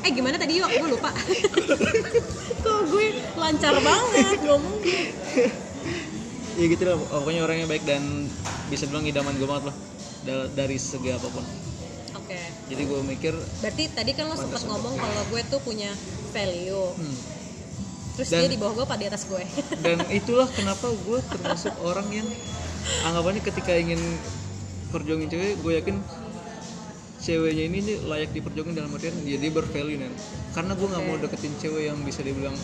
eh 0.00 0.10
gimana 0.10 0.36
tadi 0.36 0.58
yuk 0.58 0.68
gue 0.68 0.88
lupa. 0.88 1.10
Kok 2.64 2.80
gue 2.88 3.06
lancar 3.36 3.74
banget? 3.78 4.38
Ngomong 4.44 4.76
ya 6.56 6.64
gitu 6.66 6.82
lah. 6.84 6.96
Pokoknya 6.98 7.40
orangnya 7.44 7.66
baik 7.68 7.84
dan 7.84 8.28
bisa 8.68 8.84
bilang 8.88 9.04
idaman 9.04 9.36
gue 9.36 9.48
banget 9.48 9.72
lah. 9.72 9.76
Da- 10.20 10.50
dari 10.52 10.76
segi 10.76 11.12
apa 11.12 11.28
pun. 11.28 11.44
Oke. 12.16 12.40
Jadi 12.68 12.82
gue 12.84 13.00
mikir 13.02 13.32
berarti 13.60 13.84
tadi 13.90 14.12
kan 14.12 14.28
lo 14.28 14.36
sempat 14.36 14.62
ngomong 14.64 14.94
kalau 14.94 15.22
gue 15.28 15.40
tuh 15.48 15.60
punya 15.60 15.90
value. 16.30 16.86
Hmm, 16.96 17.16
terus 18.16 18.28
Dan- 18.28 18.40
dia 18.44 18.50
di 18.52 18.58
bawah 18.60 18.72
gue 18.76 18.84
apa 18.84 18.96
di 18.96 19.06
atas 19.08 19.24
gue? 19.24 19.42
dan 19.84 20.00
itulah 20.08 20.48
kenapa 20.48 20.88
gue 20.88 21.18
termasuk 21.28 21.72
orang 21.80 22.08
yang 22.12 22.28
anggapannya 23.04 23.40
ketika 23.40 23.72
ingin 23.72 24.00
perjuangin 24.90 25.30
cewek 25.30 25.54
gue 25.62 25.72
yakin 25.78 25.96
ceweknya 27.20 27.64
ini 27.68 27.78
nih 27.84 27.96
layak 28.08 28.30
diperjuangin 28.32 28.74
dalam 28.76 28.96
artian 28.96 29.12
dia 29.28 29.36
dia 29.36 29.52
bervalue 29.52 30.00
nih 30.00 30.08
karena 30.56 30.72
gue 30.74 30.86
nggak 30.88 31.04
mau 31.04 31.16
deketin 31.20 31.54
cewek 31.60 31.82
yang 31.92 31.98
bisa 32.02 32.24
dibilang 32.24 32.56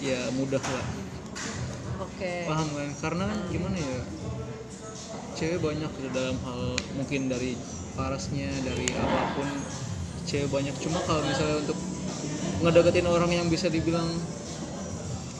ya 0.00 0.30
mudah 0.32 0.62
lah. 0.62 0.86
Oke. 2.00 2.46
Paham 2.46 2.68
kan 2.72 2.88
karena 3.02 3.22
kan 3.26 3.38
gimana 3.50 3.76
ya 3.76 3.98
cewek 5.36 5.58
banyak 5.60 5.90
gitu 6.00 6.08
dalam 6.14 6.36
hal 6.46 6.60
mungkin 6.96 7.28
dari 7.28 7.52
parasnya 7.96 8.48
dari 8.64 8.88
apa 8.96 9.20
pun 9.36 9.48
cewek 10.24 10.48
banyak. 10.48 10.74
Cuma 10.80 11.02
kalau 11.04 11.22
misalnya 11.26 11.56
untuk 11.66 11.78
ngedeketin 12.64 13.08
orang 13.08 13.30
yang 13.34 13.46
bisa 13.52 13.68
dibilang 13.68 14.08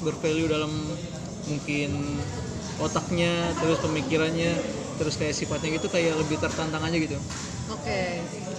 bervalue 0.05 0.51
dalam 0.51 0.73
mungkin 1.49 1.91
otaknya 2.77 3.33
terus 3.57 3.81
pemikirannya 3.81 4.53
terus 5.01 5.17
kayak 5.17 5.33
sifatnya 5.33 5.81
gitu 5.81 5.89
kayak 5.89 6.13
lebih 6.21 6.37
tertantang 6.37 6.85
aja 6.85 6.97
gitu 7.01 7.17
oke. 7.73 8.01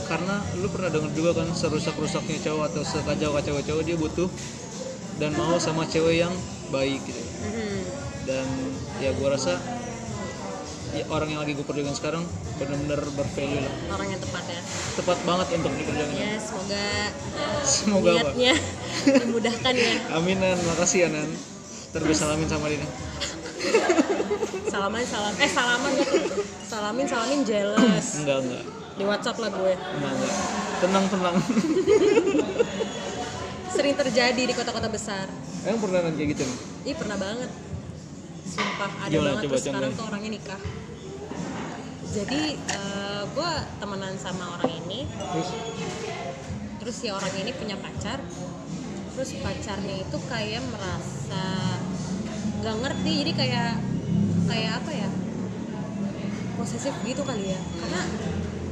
Karena 0.07 0.35
lu 0.59 0.67
pernah 0.71 0.89
denger 0.91 1.11
juga 1.15 1.31
kan 1.43 1.47
serusak-rusaknya 1.51 2.39
cowok 2.43 2.63
atau 2.71 2.81
sekacau-kacau 2.83 3.59
cowok 3.59 3.83
dia 3.83 3.97
butuh 3.99 4.29
dan 5.17 5.33
mau 5.35 5.57
sama 5.57 5.83
cewek 5.89 6.23
yang 6.23 6.33
baik 6.71 7.01
gitu. 7.07 7.21
Mhm. 7.47 7.79
dan 8.27 8.43
ya 8.99 9.15
gua 9.15 9.39
rasa 9.39 9.55
ya, 10.91 11.03
orang 11.07 11.31
yang 11.31 11.39
lagi 11.39 11.55
gue 11.55 11.63
perjuangin 11.63 11.95
sekarang 11.95 12.23
benar-benar 12.59 13.01
bervalue 13.15 13.63
lah. 13.63 13.73
Orang 13.95 14.07
yang 14.11 14.19
tepat 14.19 14.43
ya. 14.51 14.61
Tepat 14.99 15.17
banget 15.23 15.47
untuk 15.55 15.71
diperjuangin 15.79 16.17
ya 16.17 16.31
semoga 16.41 16.85
semoga 17.63 18.09
apa? 18.19 18.19
niatnya 18.35 18.53
dimudahkan 19.23 19.73
ya. 19.79 19.93
Aminan 20.19 20.57
makasih 20.67 20.99
ya 21.05 21.09
nan. 21.11 21.29
Terus 21.95 22.15
salamin 22.19 22.47
sama 22.51 22.67
Dina. 22.67 22.87
Salaman 24.67 25.03
salam 25.07 25.33
eh 25.39 25.49
salaman. 25.49 25.91
Gitu 25.95 26.19
salamin 26.67 27.05
salamin 27.07 27.39
jealous. 27.47 28.07
Enggak 28.21 28.37
enggak 28.43 28.76
di 28.97 29.03
WhatsApp 29.05 29.37
lah 29.37 29.49
gue. 29.53 29.73
Tenang 30.81 31.05
tenang. 31.09 31.35
Sering 33.77 33.93
terjadi 33.93 34.41
di 34.41 34.53
kota-kota 34.57 34.89
besar. 34.89 35.29
Emang 35.61 35.85
pernah 35.85 36.09
nan 36.09 36.13
kayak 36.17 36.29
gitu? 36.33 36.43
Nih 36.81 36.93
Ih 36.93 36.95
pernah 36.97 37.17
banget. 37.21 37.51
Sumpah 38.47 38.91
ada 39.05 39.13
Gimana, 39.13 39.29
banget 39.37 39.43
coba 39.45 39.53
terus 39.53 39.65
sekarang 39.69 39.91
tuh 39.93 40.05
orangnya 40.09 40.29
nikah. 40.33 40.61
Jadi 42.07 42.41
eh, 42.57 43.23
gue 43.29 43.51
temenan 43.77 44.15
sama 44.17 44.57
orang 44.57 44.71
ini. 44.81 45.05
Terus? 45.05 45.49
Terus 46.81 46.95
si 46.97 47.07
orang 47.13 47.33
ini 47.37 47.51
punya 47.53 47.77
pacar. 47.77 48.17
Terus 49.13 49.29
pacarnya 49.41 49.95
itu 50.01 50.17
kayak 50.29 50.61
merasa 50.73 51.45
Gak 52.57 52.75
ngerti. 52.81 53.13
Jadi 53.21 53.31
kayak 53.37 53.71
Kayak 54.47 54.79
apa 54.79 54.91
ya? 54.95 55.09
Posesif 56.57 56.95
gitu 57.03 57.21
kali 57.27 57.53
ya. 57.53 57.59
Karena 57.83 58.01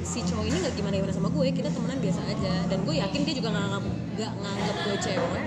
si 0.05 0.21
cowok 0.21 0.45
ini 0.45 0.57
nggak 0.61 0.75
gimana 0.77 0.93
gimana 1.01 1.13
sama 1.17 1.29
gue 1.33 1.45
kita 1.49 1.69
temenan 1.73 1.97
biasa 1.97 2.21
aja. 2.29 2.53
Dan 2.69 2.85
gue 2.85 2.95
yakin 3.01 3.19
dia 3.25 3.33
juga 3.35 3.49
nggak 3.51 3.81
nggak 4.15 4.31
nganggap 4.37 4.75
gue 4.85 4.97
cewek. 5.01 5.45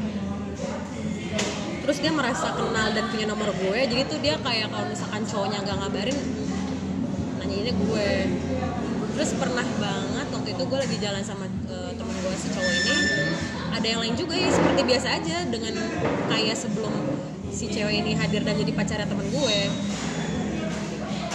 Terus 1.87 1.99
dia 2.05 2.13
merasa 2.13 2.53
kenal 2.53 2.89
dan 2.93 3.05
punya 3.09 3.27
nomor 3.31 3.49
gue 3.55 3.81
jadi 3.89 4.03
tuh 4.05 4.19
dia 4.21 4.37
kayak 4.43 4.69
kalau 4.69 4.87
misalkan 4.91 5.23
cowoknya 5.25 5.59
nggak 5.65 5.77
ngabarin 5.79 6.19
nanyainnya 7.41 7.75
gue. 7.79 8.11
Terus 9.17 9.31
pernah 9.39 9.67
banget 9.81 10.27
waktu 10.31 10.49
itu 10.53 10.63
gue 10.63 10.79
lagi 10.79 10.97
jalan 11.01 11.23
sama 11.25 11.47
eh, 11.49 11.93
temen 11.97 12.15
gue 12.19 12.35
si 12.37 12.49
cowok 12.53 12.73
ini. 12.75 12.97
Ada 13.79 13.87
yang 13.87 14.01
lain 14.03 14.15
juga 14.19 14.35
ya 14.35 14.51
seperti 14.51 14.81
biasa 14.85 15.09
aja 15.23 15.37
dengan 15.47 15.75
kayak 16.29 16.57
sebelum 16.59 16.93
si 17.55 17.71
cewek 17.71 18.05
ini 18.05 18.13
hadir 18.19 18.43
dan 18.43 18.59
jadi 18.59 18.73
pacarnya 18.75 19.07
temen 19.07 19.27
gue. 19.31 19.59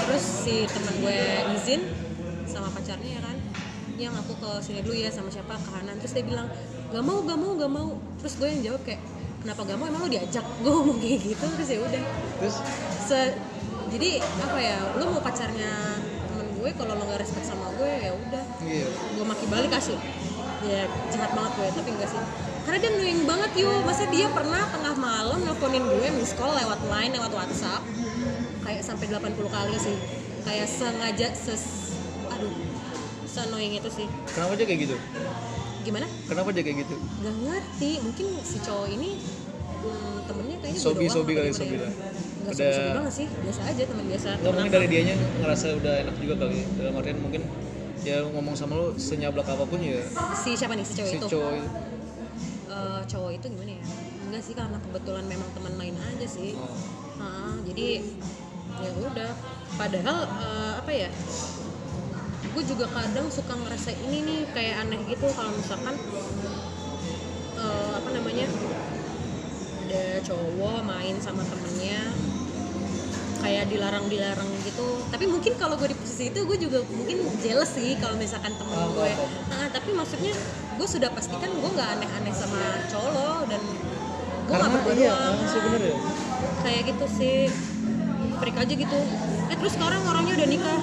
Terus 0.03 0.23
si 0.43 0.67
temen 0.67 0.93
gue 1.01 1.19
izin 1.55 1.81
pacarnya 2.93 3.17
ya 3.17 3.21
kan? 3.25 3.37
Yang 3.97 4.13
aku 4.21 4.33
ke 4.37 4.49
sini 4.61 4.79
dulu 4.85 4.93
ya 4.93 5.09
sama 5.09 5.29
siapa 5.33 5.57
ke 5.57 5.69
Hanan. 5.73 5.97
Terus 5.97 6.13
dia 6.13 6.25
bilang 6.29 6.45
gak 6.93 7.01
mau 7.01 7.25
gak 7.25 7.39
mau 7.41 7.51
gak 7.57 7.71
mau. 7.73 7.89
Terus 8.21 8.33
gue 8.37 8.49
yang 8.53 8.61
jawab 8.61 8.81
kayak 8.85 9.01
kenapa 9.41 9.65
gak 9.65 9.77
mau? 9.81 9.85
Emang 9.89 10.01
lo 10.05 10.09
diajak? 10.13 10.45
Gue 10.61 10.69
ngomong 10.69 10.97
kayak 11.01 11.19
gitu 11.25 11.45
terus 11.57 11.69
ya 11.73 11.79
udah. 11.81 12.03
Terus? 12.37 12.55
Se- 13.01 13.35
jadi 13.89 14.21
apa 14.21 14.57
ya 14.61 14.77
lu 15.01 15.09
mau 15.09 15.21
pacarnya 15.25 15.73
temen 16.29 16.47
gue 16.53 16.69
kalau 16.77 16.93
lo 16.97 17.03
nggak 17.05 17.21
respect 17.21 17.45
sama 17.49 17.73
gue 17.81 17.91
ya 17.97 18.11
udah. 18.13 18.45
Iya. 18.61 18.87
Gue 19.17 19.25
maki 19.25 19.45
balik 19.49 19.73
kasih. 19.73 19.97
Ya 20.61 20.85
jahat 21.09 21.33
banget 21.33 21.51
gue 21.57 21.67
tapi 21.81 21.89
enggak 21.97 22.09
sih. 22.13 22.21
Karena 22.63 22.77
dia 22.77 22.89
annoying 22.93 23.25
banget 23.25 23.51
yuk 23.57 23.73
masa 23.89 24.05
dia 24.13 24.29
pernah 24.29 24.69
tengah 24.69 24.95
malam 25.01 25.41
nelfonin 25.41 25.81
gue 25.81 26.07
miss 26.13 26.37
call 26.37 26.53
lewat 26.53 26.79
line 26.93 27.11
lewat 27.11 27.33
whatsapp 27.33 27.81
kayak 28.61 28.85
sampai 28.85 29.09
80 29.09 29.33
kali 29.49 29.75
sih. 29.81 29.97
Kayak 30.45 30.67
sengaja 30.69 31.27
ses 31.35 31.82
se 33.33 33.39
annoying 33.41 33.73
itu 33.73 33.89
sih. 33.89 34.05
Kenapa 34.29 34.53
aja 34.53 34.63
kayak 34.63 34.79
gitu? 34.83 34.95
Gimana? 35.81 36.05
Kenapa 36.23 36.47
aja 36.49 36.61
kayak 36.61 36.77
gitu? 36.79 36.95
Nggak 37.19 37.35
ngerti. 37.41 37.91
Mungkin 37.99 38.25
si 38.41 38.57
cowok 38.59 38.87
ini 38.87 39.09
hmm, 39.81 40.17
temennya 40.23 40.57
kayaknya 40.59 40.79
Sobi- 40.79 41.09
sobi 41.09 41.31
kali, 41.33 41.49
gimana 41.49 41.57
sobi 41.57 41.75
ya. 41.75 41.81
lah. 41.81 41.91
nggak 42.43 42.53
Udah- 42.53 42.61
sobi-sobi 42.61 42.91
banget 42.93 43.13
sih. 43.13 43.27
Biasa 43.33 43.61
aja 43.65 43.83
teman 43.83 44.05
biasa. 44.05 44.27
Nggak 44.29 44.39
Temen 44.39 44.53
mungkin 44.55 44.71
dari 44.71 44.87
dianya 44.87 45.15
ngerasa 45.39 45.65
udah 45.75 45.93
enak 45.99 46.15
juga 46.17 46.33
kali 46.37 46.57
dalam 46.75 46.93
artian 46.93 47.17
mungkin 47.19 47.41
dia 47.99 48.17
ngomong 48.21 48.51
sama 48.53 48.73
lo 48.75 48.87
senyablak 48.93 49.47
apa 49.47 49.63
pun 49.63 49.79
ya. 49.79 49.97
Si 50.35 50.53
siapa 50.53 50.75
nih? 50.75 50.85
Si 50.85 50.93
cowok 50.93 51.09
si 51.09 51.17
itu? 51.17 51.27
cowok. 51.27 51.51
Itu 51.55 51.67
Eh, 52.65 53.01
cowok 53.05 53.31
itu 53.33 53.45
gimana 53.49 53.71
ya? 53.71 53.83
Enggak 54.23 54.41
sih 54.41 54.53
karena 54.53 54.77
kebetulan 54.79 55.25
memang 55.25 55.49
teman 55.53 55.73
lain 55.75 55.93
aja 55.95 56.27
sih. 56.27 56.53
Oh. 56.53 57.53
Jadi 57.63 58.01
ya 58.75 58.89
udah. 58.99 59.31
Padahal 59.73 60.17
eh, 60.37 60.73
apa 60.77 60.91
ya 60.91 61.09
gue 62.53 62.63
juga 62.69 62.85
kadang 62.93 63.27
suka 63.33 63.53
ngerasa 63.57 63.89
ini 64.05 64.17
nih 64.21 64.39
kayak 64.53 64.85
aneh 64.85 65.01
gitu 65.09 65.25
kalau 65.33 65.49
misalkan 65.57 65.95
eh, 67.57 67.91
apa 67.97 68.09
namanya 68.13 68.45
ada 69.83 70.03
cowok 70.25 70.85
main 70.85 71.15
sama 71.17 71.41
temennya 71.45 72.13
kayak 73.43 73.67
dilarang-dilarang 73.67 74.47
gitu. 74.63 75.03
Tapi 75.11 75.27
mungkin 75.27 75.59
kalau 75.59 75.75
gue 75.75 75.91
di 75.91 75.97
posisi 75.99 76.31
itu 76.31 76.39
gue 76.47 76.57
juga 76.57 76.79
mungkin 76.87 77.27
jealous 77.43 77.75
sih 77.75 77.99
kalau 77.99 78.15
misalkan 78.15 78.55
temen 78.55 78.71
Ah, 78.71 78.87
gue 78.87 79.09
paham. 79.19 79.29
Ah, 79.51 79.67
tapi 79.67 79.89
maksudnya 79.91 80.31
gue 80.79 80.87
sudah 80.87 81.11
pastikan 81.11 81.51
gue 81.51 81.69
nggak 81.75 81.89
aneh-aneh 81.99 82.31
sama 82.31 82.87
cowok 82.87 83.09
lo 83.11 83.31
dan 83.51 83.59
gue 84.47 84.55
nggak 84.55 84.71
berdua 84.71 84.95
iya 84.95 85.11
ah, 85.11 85.35
sebenarnya 85.43 85.95
kayak 86.63 86.81
gitu 86.95 87.05
sih. 87.11 87.39
Freak 88.39 88.57
aja 88.59 88.73
gitu. 88.75 88.99
Eh 89.51 89.55
terus 89.59 89.73
sekarang 89.75 90.01
orangnya 90.07 90.33
udah 90.39 90.47
nikah 90.47 90.79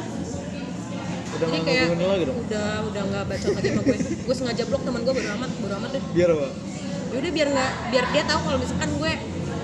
jadi 1.40 1.59
kayak 1.64 1.85
ngomongin 1.88 2.09
lagi 2.12 2.24
dong? 2.29 2.37
udah 2.44 2.68
udah 2.85 3.03
nggak 3.09 3.24
baca 3.24 3.46
lagi 3.57 3.68
sama 3.72 3.83
gue. 3.83 3.96
Gue 4.29 4.35
sengaja 4.37 4.62
blok 4.68 4.83
teman 4.85 5.00
gue 5.00 5.14
bodo 5.16 5.31
amat 5.40 5.50
bodo 5.57 5.74
amat 5.81 5.90
deh. 5.96 6.03
Biar 6.12 6.29
apa? 6.37 6.48
Yaudah 7.11 7.33
biar 7.33 7.48
nggak 7.48 7.72
biar 7.90 8.05
dia 8.12 8.22
tahu 8.29 8.40
kalau 8.44 8.59
misalkan 8.61 8.90
gue 9.00 9.12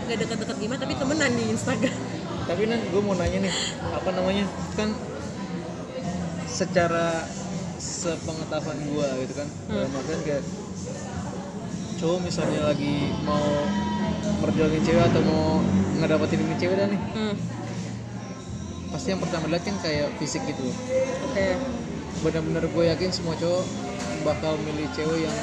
nggak 0.06 0.18
deket-deket 0.24 0.56
gimana 0.56 0.78
tapi 0.80 0.94
temenan 0.96 1.30
di 1.36 1.44
Instagram. 1.52 1.96
Tapi 2.46 2.62
nan 2.70 2.80
gue 2.88 3.02
mau 3.04 3.14
nanya 3.18 3.38
nih 3.44 3.52
apa 3.92 4.08
namanya? 4.16 4.44
Kan 4.78 4.88
secara 6.48 7.28
sepengetahuan 7.76 8.78
gue 8.80 9.08
gitu 9.28 9.34
kan 9.36 9.48
dalam 9.68 9.92
artian 9.92 10.20
kayak 10.24 10.42
cowok 11.96 12.18
misalnya 12.24 12.60
lagi 12.72 13.12
mau 13.24 13.44
perjuangin 14.40 14.82
cewek 14.84 15.04
atau 15.12 15.20
mau 15.24 15.44
ngedapetin 16.00 16.40
ini 16.44 16.54
cewek 16.56 16.76
dah 16.76 16.88
nih. 16.88 17.00
Hmm. 17.12 17.34
Pasti 18.90 19.12
yang 19.14 19.20
pertama 19.22 19.50
lihat 19.50 19.64
kan 19.66 19.76
kayak 19.82 20.08
fisik 20.18 20.42
gitu. 20.46 20.66
Oke. 21.30 21.56
Benar-benar 22.22 22.64
gue 22.66 22.84
yakin 22.96 23.10
semua 23.12 23.34
cowok 23.38 23.64
bakal 24.24 24.58
milih 24.58 24.88
cewek 24.94 25.26
yang 25.26 25.36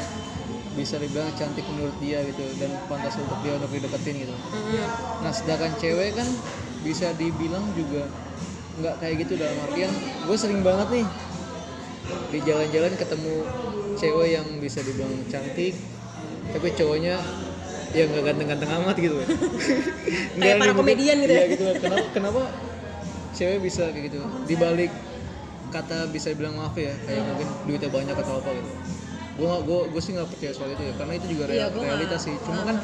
bisa 0.73 0.97
dibilang 0.97 1.29
cantik 1.37 1.63
menurut 1.69 1.93
dia 2.01 2.25
gitu 2.25 2.43
dan 2.57 2.73
pantas 2.89 3.13
untuk 3.21 3.37
dia 3.45 3.53
untuk 3.55 3.71
dideketin 3.71 4.25
gitu. 4.25 4.33
Hmm. 4.33 4.87
Nah 5.21 5.31
sedangkan 5.31 5.71
cewek 5.77 6.17
kan 6.17 6.27
bisa 6.83 7.13
dibilang 7.15 7.63
juga 7.77 8.09
nggak 8.73 8.95
kayak 8.99 9.15
gitu 9.23 9.33
dalam 9.37 9.53
artian 9.69 9.91
gue 10.25 10.37
sering 10.37 10.65
banget 10.65 10.87
nih 10.89 11.07
di 12.33 12.39
jalan-jalan 12.41 12.93
ketemu 12.97 13.35
cewek 14.01 14.29
yang 14.33 14.47
bisa 14.57 14.79
dibilang 14.81 15.13
cantik 15.29 15.77
tapi 16.49 16.67
cowoknya 16.73 17.21
ya 17.93 18.03
nggak 18.09 18.23
ganteng-ganteng 18.25 18.71
amat 18.81 18.95
gitu. 18.97 19.17
Kayak 20.41 20.55
para 20.65 20.73
komedian 20.73 21.17
gitu 21.21 21.33
ya? 21.33 21.45
iya 21.45 21.51
gitu. 21.53 21.65
Kenapa 21.77 22.05
kenapa 22.09 22.41
cewek 23.37 23.59
bisa 23.67 23.83
kayak 23.93 24.03
gitu. 24.11 24.19
Dibalik 24.49 24.91
kata 25.73 26.05
bisa 26.13 26.29
dibilang 26.31 26.55
maaf 26.59 26.75
ya 26.77 26.93
kayak 27.05 27.23
mungkin 27.25 27.47
duitnya 27.65 27.89
banyak 27.89 28.15
atau 28.17 28.33
apa 28.39 28.49
gitu. 28.57 28.71
Gue 29.39 29.49
gue 29.65 29.79
gue 29.93 30.01
sih 30.05 30.11
nggak 30.13 30.29
percaya 30.29 30.53
soal 30.53 30.69
itu 30.71 30.83
ya 30.85 30.93
karena 30.99 31.13
itu 31.17 31.27
juga 31.33 31.43
Iya, 31.49 31.53
real- 31.67 31.71
nggak- 31.73 31.85
realitas 31.89 32.21
sih. 32.21 32.35
Cuma 32.45 32.61
kan 32.63 32.77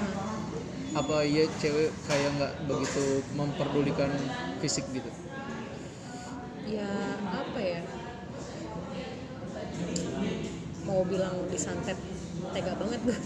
apa 0.97 1.17
iya 1.21 1.45
cewek 1.61 1.89
kayak 2.09 2.29
nggak 2.37 2.53
begitu 2.65 3.03
memperdulikan 3.37 4.09
fisik 4.57 4.85
gitu? 4.89 5.09
Ya 6.69 6.89
apa 7.33 7.59
ya? 7.61 7.81
Mau 10.87 11.05
bilang 11.05 11.35
disantet 11.53 11.97
tega 12.49 12.73
banget 12.73 12.99
gue 13.05 13.17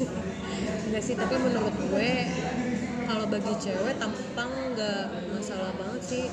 enggak 0.91 1.03
sih 1.07 1.15
tapi 1.15 1.35
menurut 1.39 1.71
gue 1.71 2.09
kalau 3.07 3.25
bagi 3.31 3.53
cewek 3.55 3.95
tampang 3.95 4.51
nggak 4.75 5.01
masalah 5.31 5.71
banget 5.79 6.01
sih 6.03 6.23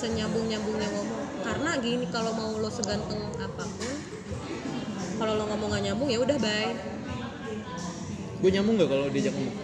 senyambung 0.00 0.48
nyambungnya 0.48 0.88
ngomong. 0.88 1.20
Karena 1.44 1.70
gini 1.84 2.06
kalau 2.08 2.32
mau 2.32 2.56
lo 2.56 2.72
seganteng 2.72 3.20
apa 3.36 3.64
pun 3.68 3.94
kalau 5.20 5.36
lo 5.36 5.44
ngomong 5.52 5.68
gak 5.76 5.84
nyambung 5.84 6.08
ya 6.08 6.18
udah 6.24 6.36
bye. 6.40 6.72
Gue 8.40 8.50
nyambung 8.56 8.80
nggak 8.80 8.88
kalau 8.88 9.04
diajak 9.12 9.36
ngomong? 9.36 9.56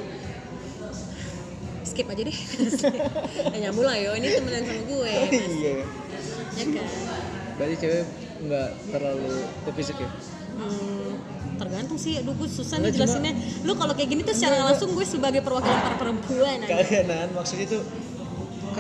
Skip 1.89 2.07
aja 2.13 2.23
deh. 2.29 2.37
Ya 3.57 3.59
nyambung 3.69 3.89
lah 3.89 3.97
yo. 3.97 4.13
Ini 4.21 4.27
temenan 4.37 4.63
sama 4.69 4.83
gue. 4.85 5.13
Iya. 5.57 5.73
Ya 6.61 6.65
kan? 6.69 6.87
Berarti 7.57 7.75
cewek 7.81 8.05
nggak 8.37 8.69
terlalu 8.93 9.33
ke 9.65 9.71
fisik 9.81 9.97
ya? 9.97 10.09
Hmm, 10.57 11.21
tergantung 11.57 11.97
sih, 12.01 12.17
aduh 12.21 12.37
gue 12.37 12.49
susah 12.49 12.81
nih 12.81 12.93
jelasinnya. 12.93 13.33
Lu 13.65 13.73
kalau 13.81 13.97
kayak 13.97 14.13
gini 14.13 14.21
tuh 14.25 14.37
secara 14.37 14.61
langsung 14.61 14.93
gue 14.93 15.05
sebagai 15.09 15.41
perwakilan 15.41 15.81
para 15.81 15.97
perempuan 15.97 16.61
aja. 16.65 16.85
kalian 16.85 17.05
nan. 17.09 17.29
Maksudnya 17.33 17.67
tuh 17.69 17.81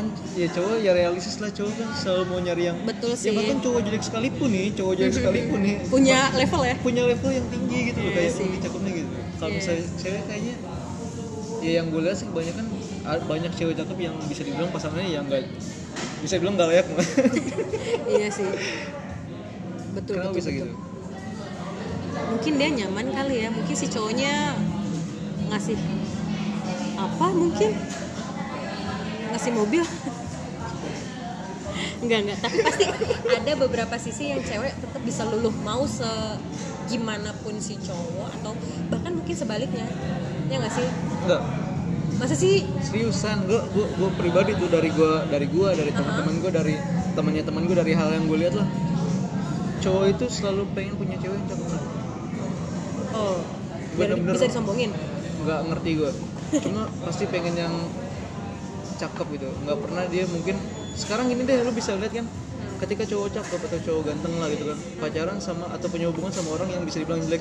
kan 0.06 0.32
ya 0.32 0.46
cowok 0.48 0.74
ya 0.78 0.92
realistis 0.92 1.36
lah 1.36 1.50
cowok 1.50 1.72
kan 1.74 1.88
selalu 1.92 2.22
mau 2.24 2.38
nyari 2.38 2.62
yang 2.64 2.76
Betul 2.82 3.10
ya 3.10 3.18
sih. 3.18 3.30
bahkan 3.32 3.58
cowok 3.58 3.80
jelek 3.82 4.02
sekalipun 4.02 4.48
nih 4.48 4.66
cowok 4.72 4.92
jelek 4.94 5.14
sekalipun 5.14 5.58
nih 5.60 5.76
Punya 5.86 6.20
level 6.32 6.62
ya? 6.62 6.76
punya 6.78 7.02
level 7.04 7.30
yang 7.30 7.46
tinggi 7.46 7.78
gitu 7.88 7.98
loh 7.98 8.10
Iya 8.10 8.16
kayak 8.16 8.32
lebih 8.38 8.60
cakepnya 8.60 8.90
gitu 8.94 9.10
kalau 9.36 9.50
Iya. 9.50 9.58
misalnya 9.58 9.84
cewek 9.96 10.22
kayaknya 10.24 10.54
ya 11.56 11.70
yang 11.74 11.86
gue 11.88 12.00
lihat 12.00 12.16
sih 12.16 12.26
kebanyakan 12.28 12.64
a- 13.02 13.24
banyak 13.24 13.52
cewek 13.52 13.74
cakep 13.74 13.98
yang 13.98 14.14
bisa 14.28 14.42
dibilang 14.44 14.70
pasangannya 14.70 15.10
yang 15.10 15.24
enggak 15.24 15.42
bisa 16.20 16.32
dibilang 16.36 16.54
nggak 16.54 16.68
layak 16.70 16.86
iya 18.14 18.28
sih. 18.28 18.46
Betul, 19.92 20.20
kenapa 20.20 20.30
betul, 20.30 20.38
bisa 20.38 20.50
betul. 20.52 20.68
gitu 20.68 20.74
Mungkin 22.26 22.52
dia 22.58 22.68
nyaman 22.68 23.06
kali 23.10 23.34
ya, 23.40 23.48
mungkin 23.48 23.72
si 23.72 23.86
cowoknya 23.88 24.58
ngasih 25.48 25.78
apa 26.96 27.26
mungkin 27.32 27.70
ngasih 29.36 29.52
mobil. 29.52 29.84
Enggak 32.00 32.18
enggak. 32.24 32.38
Tapi 32.40 32.56
pasti 32.64 32.84
ada 33.28 33.52
beberapa 33.60 33.94
sisi 34.00 34.32
yang 34.32 34.40
cewek 34.40 34.72
tetap 34.80 35.02
bisa 35.04 35.28
luluh 35.28 35.52
mau 35.60 35.84
se 35.84 36.08
gimana 36.88 37.36
pun 37.44 37.52
si 37.60 37.76
cowok 37.76 38.32
atau 38.40 38.56
bahkan 38.88 39.12
mungkin 39.12 39.36
sebaliknya. 39.36 39.84
Ya 40.48 40.56
nggak 40.56 40.72
sih? 40.72 40.88
Enggak. 41.28 41.42
Masa 42.16 42.32
sih? 42.32 42.64
Seriusan 42.80 43.44
gue 43.44 43.60
gue 43.76 43.86
gue 43.92 44.10
pribadi 44.16 44.56
tuh 44.56 44.72
dari 44.72 44.88
gue 44.88 45.12
dari 45.28 45.46
gue 45.52 45.68
dari 45.68 45.90
teman-teman 45.92 46.34
gue 46.40 46.52
dari 46.56 46.74
temannya 47.12 47.44
teman 47.44 47.62
gue 47.68 47.76
dari 47.76 47.92
hal 47.92 48.08
yang 48.16 48.24
gue 48.24 48.38
lihat 48.40 48.54
lah. 48.56 48.68
Cowok 49.84 50.04
itu 50.16 50.24
selalu 50.32 50.64
pengen 50.72 50.96
punya 50.96 51.20
cewek 51.20 51.36
yang 51.36 51.46
cakep. 51.52 51.70
Oh 53.12 53.36
Bener-bener. 54.00 54.32
bisa 54.32 54.48
disombongin? 54.48 54.96
Nggak 55.44 55.60
ngerti 55.68 55.90
gue 56.00 56.12
cuma 56.46 56.86
pasti 57.02 57.26
pengen 57.26 57.58
yang 57.58 57.74
cakep 58.96 59.26
gitu 59.30 59.48
nggak 59.60 59.78
pernah 59.78 60.04
dia 60.06 60.24
mungkin 60.26 60.56
sekarang 60.94 61.28
gini 61.28 61.42
deh 61.42 61.60
lu 61.60 61.70
bisa 61.70 61.92
lihat 61.94 62.12
kan 62.14 62.26
ketika 62.76 63.04
cowok 63.06 63.28
cakep 63.32 63.60
atau 63.62 63.78
cowok 63.82 64.02
ganteng 64.04 64.34
lah 64.36 64.48
gitu 64.48 64.64
kan 64.66 64.78
pacaran 64.98 65.38
sama 65.38 65.64
atau 65.70 65.86
punya 65.86 66.06
hubungan 66.06 66.28
sama 66.28 66.52
orang 66.52 66.68
yang 66.70 66.82
bisa 66.82 66.98
dibilang 66.98 67.20
jelek 67.20 67.40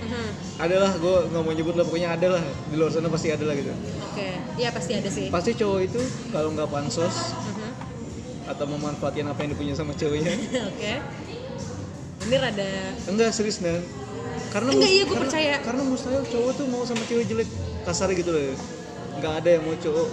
Mhm. 0.00 0.30
adalah 0.58 0.90
gue 0.94 1.16
nggak 1.28 1.42
mau 1.42 1.52
nyebut 1.52 1.74
lah 1.74 1.84
pokoknya 1.84 2.08
ada 2.10 2.26
lah 2.30 2.42
di 2.64 2.74
luar 2.74 2.88
sana 2.88 3.06
pasti 3.08 3.28
ada 3.28 3.44
lah 3.44 3.52
gitu 3.52 3.70
Oke, 4.08 4.28
iya 4.56 4.70
pasti 4.70 4.92
ada 4.94 5.06
sih. 5.08 5.28
pasti 5.28 5.52
cowok 5.52 5.80
itu 5.82 6.00
kalau 6.30 6.48
nggak 6.50 6.64
pansos 6.66 7.34
Mhm. 7.44 7.70
atau 8.48 8.64
memanfaatkan 8.66 9.26
apa 9.26 9.38
yang 9.38 9.50
dipunya 9.52 9.74
sama 9.74 9.92
ceweknya 9.92 10.32
Oke. 10.70 10.92
Ini 12.20 12.36
rada 12.36 12.70
enggak 13.04 13.30
serius 13.30 13.58
dan 13.58 13.78
karena 14.48 14.70
Enggak, 14.70 14.90
iya, 14.90 15.04
karena- 15.04 15.20
percaya. 15.22 15.54
karena 15.60 15.82
mustahil 15.82 16.22
cowok 16.24 16.52
tuh 16.56 16.66
mau 16.66 16.82
sama 16.82 17.02
cewek 17.04 17.24
jelek 17.26 17.48
kasar 17.84 18.08
gitu 18.10 18.30
loh 18.30 18.56
nggak 19.14 19.32
ada 19.34 19.48
yang 19.50 19.62
mau 19.62 19.76
cowok 19.76 20.08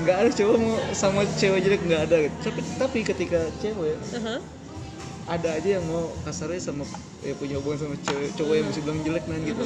nggak 0.00 0.16
ada 0.16 0.30
cowok 0.32 0.56
mau 0.56 0.74
sama 0.92 1.20
cewek 1.34 1.60
jelek 1.60 1.82
nggak 1.84 2.02
ada 2.08 2.16
gitu 2.24 2.36
tapi 2.42 2.60
tapi 2.76 2.98
ketika 3.02 3.40
cewek 3.58 3.96
Aha. 4.16 4.36
ada 5.28 5.48
aja 5.52 5.68
yang 5.76 5.84
mau 5.84 6.08
kasarnya 6.22 6.58
sama 6.58 6.84
ya 7.20 7.34
punya 7.34 7.60
hubungan 7.60 7.78
sama 7.80 7.96
cewek 8.00 8.32
cowok 8.34 8.54
yang 8.54 8.66
bisa 8.66 8.80
bilang 8.80 9.00
jelek 9.02 9.24
nan 9.26 9.40
gitu 9.42 9.64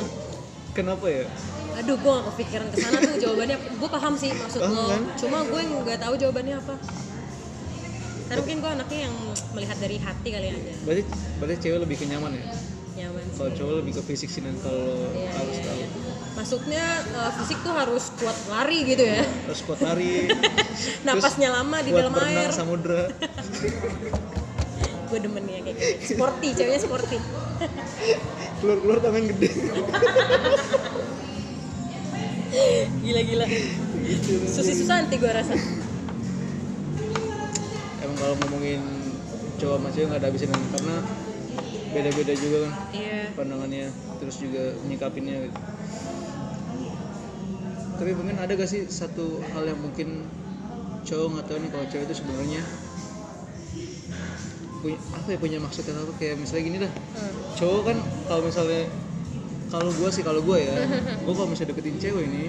kenapa 0.72 1.06
ya 1.06 1.26
Aduh, 1.74 1.98
gue 1.98 2.06
gak 2.06 2.26
kepikiran 2.30 2.66
ke 2.70 2.76
sana 2.78 3.02
tuh 3.02 3.18
jawabannya. 3.18 3.58
Gue 3.58 3.90
paham 3.90 4.14
sih 4.14 4.30
maksud 4.30 4.62
Paham 4.62 4.78
lo. 4.78 4.86
kan? 4.86 5.02
Cuma 5.18 5.42
gue 5.42 5.58
nggak 5.82 5.98
tahu 5.98 6.14
jawabannya 6.14 6.54
apa. 6.54 6.74
Karena 8.24 8.38
mungkin 8.38 8.58
gue 8.62 8.70
anaknya 8.78 8.98
yang 9.10 9.14
melihat 9.58 9.76
dari 9.82 9.96
hati 9.98 10.28
kali 10.30 10.46
aja. 10.54 10.72
berarti 10.86 11.02
berarti 11.36 11.56
cewek 11.60 11.78
lebih 11.82 11.96
kenyaman 11.98 12.30
ya 12.30 12.44
Nyaman 12.94 13.22
kalau 13.34 13.50
cowok 13.50 13.74
lebih 13.82 13.92
ke 13.98 14.02
fisik 14.06 14.30
sih 14.30 14.38
nan 14.38 14.54
kalau 14.62 15.02
Iya, 15.12 15.30
harus 15.34 15.56
iya, 15.56 15.64
tahu 15.66 15.76
iya. 15.76 15.88
Masuknya 16.34 16.82
eh, 17.06 17.30
fisik 17.36 17.58
tuh 17.60 17.70
harus 17.70 18.10
kuat 18.16 18.34
lari 18.48 18.82
gitu 18.84 19.02
ya. 19.02 19.22
terus 19.44 19.62
kuat 19.62 19.80
lari 19.80 20.26
Napasnya 21.06 21.48
lama 21.48 21.78
di 21.78 21.90
dalam 21.90 22.14
air. 22.16 22.50
samudra 22.50 23.06
Gue 25.06 25.18
demen 25.20 25.44
ya 25.44 25.62
kayak 25.62 25.76
gitu. 25.78 26.12
Sporty, 26.12 26.48
ceweknya 26.52 26.80
sporty. 26.80 27.18
keluar 28.58 28.78
keluar 28.78 28.98
tangan 28.98 29.24
gede 29.28 29.48
Gila-gila. 33.00 33.46
Susi 34.44 34.72
Susanti 34.74 35.16
gue 35.16 35.28
rasa. 35.28 35.54
emang 37.96 38.16
kalau 38.16 38.34
ngomongin 38.38 38.82
cowok 39.56 39.76
sama 39.76 39.88
cewek 39.88 40.06
nggak 40.08 40.20
ada 40.20 40.28
habisnya 40.28 40.48
kan 40.50 40.60
karena 40.70 40.96
beda-beda 41.90 42.32
juga 42.34 42.56
kan 42.60 42.72
Iya. 42.92 43.18
pandangannya 43.32 43.86
terus 44.18 44.36
juga 44.36 44.62
menyikapinnya 44.78 45.36
gitu. 45.42 45.58
Tapi 47.94 48.10
mungkin 48.12 48.36
ada 48.36 48.52
gak 48.52 48.66
sih 48.66 48.86
satu 48.86 49.38
hal 49.54 49.64
yang 49.64 49.78
mungkin 49.78 50.26
cowok 51.04 51.26
nggak 51.30 51.46
tahu 51.46 51.58
nih 51.60 51.70
kalau 51.70 51.86
cewek 51.86 52.04
itu 52.08 52.14
sebenarnya 52.16 52.62
punya 54.80 54.98
apa 55.16 55.28
ya 55.32 55.38
punya 55.40 55.58
maksud 55.60 55.84
apa? 55.86 56.12
Kayak 56.16 56.36
misalnya 56.36 56.64
gini 56.64 56.78
dah. 56.80 56.92
Hmm. 56.92 57.32
cowok 57.56 57.82
kan 57.84 57.96
kalau 58.28 58.42
misalnya 58.44 58.82
kalau 59.70 59.90
gue 59.90 60.08
sih 60.12 60.22
kalau 60.22 60.40
gue 60.42 60.58
ya 60.60 60.76
gue 61.24 61.34
kalau 61.34 61.48
misalnya 61.48 61.70
deketin 61.72 61.96
cewek 61.98 62.24
ini 62.26 62.42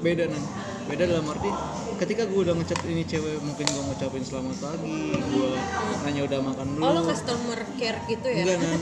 beda 0.00 0.24
nan 0.30 0.42
beda 0.86 1.02
dalam 1.08 1.26
arti 1.26 1.50
ketika 1.96 2.28
gue 2.28 2.40
udah 2.46 2.54
ngechat 2.54 2.78
ini 2.86 3.02
cewek 3.02 3.40
mungkin 3.42 3.66
gue 3.66 3.82
ngucapin 3.82 4.22
selamat 4.22 4.56
pagi 4.60 5.16
gue 5.16 5.48
nanya 6.04 6.22
udah 6.28 6.38
makan 6.44 6.66
belum 6.76 6.84
Oh 6.84 6.92
lo 6.92 7.00
customer 7.08 7.60
care 7.80 7.98
gitu 8.06 8.26
ya? 8.28 8.44
enggak 8.44 8.58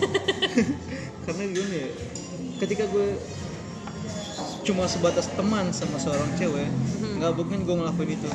karena 1.24 1.42
gimana 1.48 1.74
ya 1.78 1.88
ketika 2.60 2.84
gue 2.90 3.06
cuma 4.64 4.88
sebatas 4.88 5.28
teman 5.36 5.68
sama 5.76 6.00
seorang 6.00 6.28
cewek 6.40 6.68
nggak 7.20 7.32
mungkin 7.36 7.68
gue 7.68 7.74
ngelakuin 7.76 8.10
itu 8.16 8.30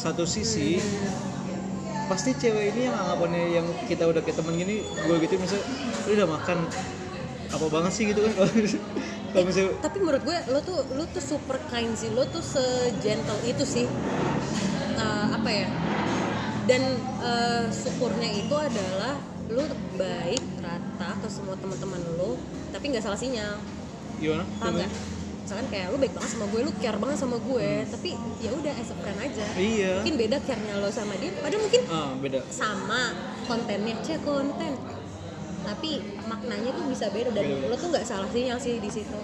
satu 0.00 0.24
sisi 0.24 0.80
pasti 2.08 2.36
cewek 2.36 2.76
ini 2.76 2.88
yang 2.88 2.96
anggapannya 2.96 3.42
yang 3.60 3.66
kita 3.88 4.04
udah 4.04 4.20
kayak 4.20 4.36
temen 4.40 4.56
gini 4.60 4.84
gue 4.84 5.16
gitu 5.24 5.40
misalnya 5.40 5.64
lu 6.08 6.12
udah 6.16 6.28
makan 6.28 6.58
apa 7.54 7.66
banget 7.70 7.92
sih 7.92 8.04
gitu 8.12 8.20
kan 8.24 8.34
kalau 9.34 9.44
misalnya 9.50 9.72
Tapi 9.82 9.96
menurut 9.98 10.22
gue 10.22 10.38
lo 10.52 10.60
tuh 10.62 10.78
lo 10.94 11.04
tuh 11.10 11.22
super 11.22 11.58
kind 11.66 11.90
sih, 11.98 12.10
lo 12.14 12.22
tuh 12.30 12.42
segentle 12.42 13.40
itu 13.46 13.64
sih. 13.66 13.86
Eh, 14.94 15.26
apa 15.34 15.50
ya? 15.50 15.66
Dan 16.70 16.82
eh, 17.18 17.66
syukurnya 17.66 18.30
itu 18.30 18.54
adalah 18.54 19.18
lo 19.50 19.66
baik 19.98 20.62
rata 20.62 21.18
ke 21.18 21.26
semua 21.26 21.58
teman-teman 21.58 21.98
lo, 22.14 22.38
tapi 22.70 22.94
nggak 22.94 23.02
salah 23.02 23.18
sinyal. 23.18 23.58
Gimana? 24.16 24.44
Paham 24.58 24.72
nggak? 24.76 24.90
Misalkan 25.44 25.66
kayak 25.68 25.86
lo 25.92 25.96
baik 26.00 26.14
banget 26.16 26.30
sama 26.32 26.46
gue, 26.48 26.60
lo 26.64 26.72
care 26.80 26.96
banget 26.96 27.18
sama 27.20 27.36
gue, 27.36 27.68
tapi 27.84 28.10
ya 28.40 28.50
udah 28.50 28.72
as 28.74 28.88
a 28.88 28.96
friend 28.96 29.18
aja. 29.20 29.46
iya. 29.60 29.92
Mungkin 30.00 30.16
beda 30.16 30.36
care-nya 30.40 30.74
lo 30.80 30.88
sama 30.88 31.12
dia, 31.20 31.30
padahal 31.36 31.60
mungkin 31.60 31.82
ah 31.92 32.10
beda. 32.16 32.38
sama 32.48 33.02
kontennya. 33.44 33.94
Cek 34.00 34.24
konten. 34.24 34.72
Tapi 35.64 35.90
maknanya 36.24 36.70
tuh 36.72 36.84
bisa 36.88 37.08
beda 37.08 37.32
dan 37.32 37.44
Beda-beda. 37.44 37.68
lo 37.68 37.76
tuh 37.76 37.88
nggak 37.92 38.04
salah 38.04 38.28
sinyal 38.28 38.56
sih 38.56 38.80
di 38.80 38.88
situ. 38.88 39.16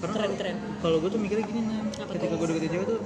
Karena 0.00 0.12
keren 0.12 0.32
keren. 0.36 0.56
kalau 0.82 0.96
gue 0.98 1.08
tuh 1.08 1.20
mikirnya 1.20 1.44
gini 1.46 1.60
nih 1.62 1.78
ketika 1.94 2.34
gue 2.34 2.46
deketin 2.50 2.70
cewek 2.74 2.86
tuh 2.88 3.00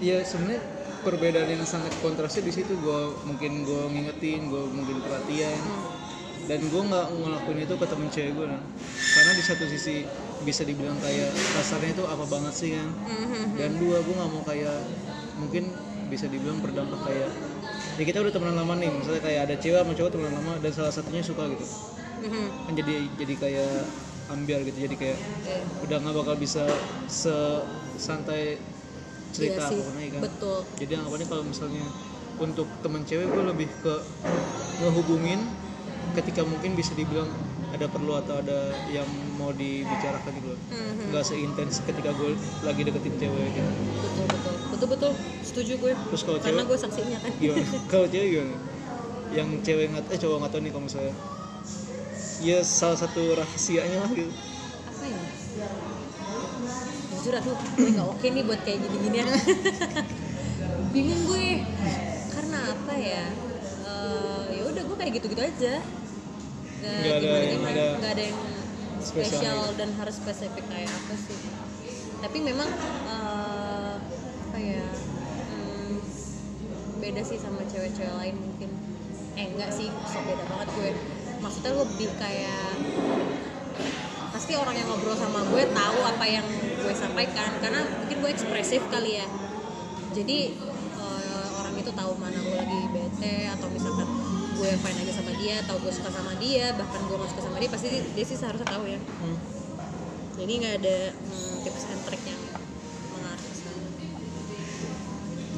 ya 0.00 0.16
sebenarnya 0.24 0.60
perbedaan 1.00 1.48
yang 1.48 1.62
sangat 1.62 1.92
kontrasnya 2.00 2.42
di 2.42 2.52
situ. 2.54 2.72
Gue 2.74 3.00
mungkin 3.22 3.62
gue 3.62 3.82
ngingetin 3.86 4.48
gue 4.48 4.62
mungkin 4.66 4.96
perhatian 5.04 5.58
dan 6.48 6.60
gue 6.68 6.82
nggak 6.82 7.06
ngelakuin 7.20 7.58
itu 7.64 7.74
ke 7.76 7.86
temen 7.88 8.08
cewek 8.08 8.32
gue 8.36 8.46
kan 8.48 8.62
karena 9.10 9.32
di 9.36 9.42
satu 9.44 9.64
sisi 9.68 10.06
bisa 10.40 10.62
dibilang 10.64 10.96
kayak 11.04 11.28
kasarnya 11.52 11.92
itu 11.92 12.04
apa 12.08 12.24
banget 12.24 12.54
sih 12.56 12.70
kan? 12.72 12.88
Mhm. 13.04 13.60
dan 13.60 13.70
dua 13.76 14.00
gue 14.00 14.14
nggak 14.16 14.30
mau 14.32 14.42
kayak 14.46 14.78
mungkin 15.36 15.64
bisa 16.08 16.26
dibilang 16.26 16.58
berdampak 16.64 17.00
kayak 17.04 17.28
ya 18.00 18.02
kita 18.08 18.18
udah 18.24 18.32
temenan 18.32 18.56
lama 18.56 18.74
nih 18.80 18.88
misalnya 18.88 19.20
kayak 19.20 19.40
ada 19.50 19.54
cewek 19.60 19.80
sama 19.84 19.92
cowok 19.92 20.10
temenan 20.16 20.34
lama 20.40 20.52
dan 20.64 20.70
salah 20.72 20.92
satunya 20.94 21.20
suka 21.20 21.44
gitu. 21.52 21.66
Mhm. 22.24 22.44
kan 22.68 22.72
jadi 22.76 22.94
jadi 23.20 23.34
kayak 23.40 23.72
ambiar 24.30 24.60
gitu 24.64 24.78
jadi 24.86 24.96
kayak 24.96 25.18
udah 25.84 25.96
nggak 26.00 26.16
bakal 26.16 26.34
bisa 26.38 26.64
sesantai 27.08 28.60
cerita 29.30 29.70
iya 29.70 29.90
lagi 29.94 30.08
kan? 30.16 30.22
betul. 30.26 30.58
Jadi 30.80 30.92
anggapannya 30.98 31.26
kalau 31.30 31.44
misalnya 31.46 31.84
untuk 32.40 32.66
temen 32.80 33.02
cewek 33.04 33.28
gue 33.30 33.44
lebih 33.52 33.68
ke 33.84 33.94
ngehubungin 34.80 35.40
ketika 36.16 36.42
mungkin 36.42 36.74
bisa 36.74 36.92
dibilang 36.92 37.28
ada 37.70 37.86
perlu 37.86 38.18
atau 38.18 38.42
ada 38.42 38.58
yang 38.90 39.06
mau 39.38 39.54
dibicarakan 39.54 40.32
gitu. 40.34 40.48
Loh 40.50 40.58
Mhm. 40.70 41.14
nggak 41.14 41.24
seintens 41.24 41.74
ketika 41.82 42.10
gue 42.14 42.34
lagi 42.62 42.82
deketin 42.82 43.14
cewek 43.18 43.46
gitu. 43.54 43.70
Betul 44.02 44.26
betul. 44.26 44.54
Betul 44.70 44.88
betul 44.90 45.12
setuju 45.42 45.72
gue. 45.78 45.92
Terus 45.94 46.22
kalau 46.26 46.38
karena 46.42 46.62
cewek 46.62 46.68
gue 46.70 46.78
saksinya 46.78 47.18
kan. 47.22 47.32
Gimana 47.38 47.64
kalau 47.92 48.06
cewek 48.10 48.28
gimana? 48.30 48.54
Yang 49.30 49.48
cewek 49.62 49.86
nggak 49.94 50.04
eh 50.10 50.18
cowok 50.18 50.36
nggak 50.42 50.52
tahu 50.52 50.60
nih 50.66 50.72
kalau 50.74 50.84
misalnya. 50.86 51.14
Ya 52.40 52.58
salah 52.64 52.98
satu 52.98 53.22
rahasianya 53.36 53.98
lah 54.00 54.10
gitu. 54.10 54.32
Apa 54.88 55.04
ya? 55.06 55.20
Jujur 57.10 57.34
aduh 57.36 57.52
gue 57.52 57.88
nggak 57.92 58.08
oke 58.08 58.26
nih 58.26 58.42
buat 58.48 58.60
kayak 58.64 58.78
gini 58.80 58.96
ginian 59.04 59.26
bingung 60.94 61.22
gue. 61.28 61.48
Karena 62.30 62.58
apa 62.72 62.94
ya 62.96 63.24
ya 65.10 65.18
udah 65.18 65.26
gue 65.26 65.26
kayak 65.26 65.26
gitu 65.26 65.26
gitu 65.34 65.42
aja. 65.42 65.74
Nggak 66.80 67.14
ada 67.18 67.18
gimana 67.18 67.70
ada 67.70 67.84
nggak 67.98 68.12
ada 68.14 68.22
yang 68.30 68.40
spesial 69.00 69.58
gitu. 69.66 69.78
dan 69.80 69.88
harus 69.98 70.14
spesifik 70.16 70.64
kayak 70.70 70.90
apa 70.90 71.14
sih. 71.18 71.38
Tapi 72.20 72.38
memang 72.38 72.68
eh, 73.10 73.94
apa 74.50 74.58
ya 74.60 74.84
hmm, 75.50 75.98
beda 77.02 77.22
sih 77.26 77.38
sama 77.42 77.66
cewek-cewek 77.66 78.14
lain 78.14 78.36
mungkin. 78.38 78.70
Eh 79.34 79.46
enggak 79.50 79.70
sih 79.74 79.90
so 80.06 80.18
beda 80.22 80.44
banget 80.46 80.68
gue. 80.78 80.90
Maksudnya 81.40 81.72
lebih 81.74 82.10
kayak 82.20 82.74
pasti 84.30 84.54
orang 84.54 84.78
yang 84.78 84.88
ngobrol 84.88 85.18
sama 85.18 85.42
gue 85.42 85.62
tahu 85.74 85.98
apa 86.06 86.24
yang 86.28 86.46
gue 86.86 86.94
sampaikan. 86.94 87.50
Karena 87.58 87.82
mungkin 87.98 88.16
gue 88.22 88.30
ekspresif 88.30 88.86
kali 88.94 89.18
ya. 89.18 89.26
Jadi 90.14 90.54
eh, 91.02 91.48
orang 91.58 91.74
itu 91.82 91.90
tahu 91.90 92.14
mana 92.14 92.38
gue 92.38 92.54
lagi 92.54 92.80
bete 92.94 93.50
atau 93.50 93.66
misalkan 93.74 94.29
gue 94.60 94.70
fine 94.76 94.98
aja 95.00 95.12
sama 95.16 95.32
dia 95.40 95.54
atau 95.64 95.80
gue 95.80 95.88
suka 95.88 96.10
sama 96.12 96.32
dia 96.36 96.76
bahkan 96.76 97.00
gue 97.00 97.16
gak 97.16 97.30
suka 97.32 97.42
sama 97.48 97.56
dia 97.56 97.70
pasti 97.72 97.86
dia, 97.88 98.02
dia 98.12 98.24
sih 98.28 98.36
seharusnya 98.36 98.68
tahu 98.68 98.84
ya. 98.84 99.00
Hmm. 99.00 99.38
jadi 100.36 100.52
nggak 100.56 100.74
ada 100.80 100.96
hmm, 101.12 101.52
tips 101.64 101.84
and 101.88 102.00
trick 102.04 102.22
yang 102.24 102.40
mengarah 103.10 103.40
ke 103.40 103.52
sana. 103.52 103.88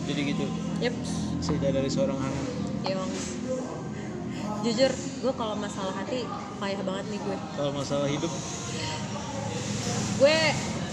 Jadi 0.02 0.20
gitu? 0.26 0.44
Yep. 0.78 0.94
Cerita 1.38 1.66
dari 1.68 1.90
seorang 1.90 2.18
Hanan 2.18 2.46
Yongs 2.82 3.22
jujur 4.62 4.90
gue 4.94 5.32
kalau 5.34 5.58
masalah 5.58 5.90
hati 5.92 6.22
payah 6.58 6.82
banget 6.86 7.04
nih 7.10 7.18
gue. 7.18 7.36
Kalau 7.58 7.72
masalah 7.74 8.06
hidup? 8.06 8.30
Gue 10.18 10.38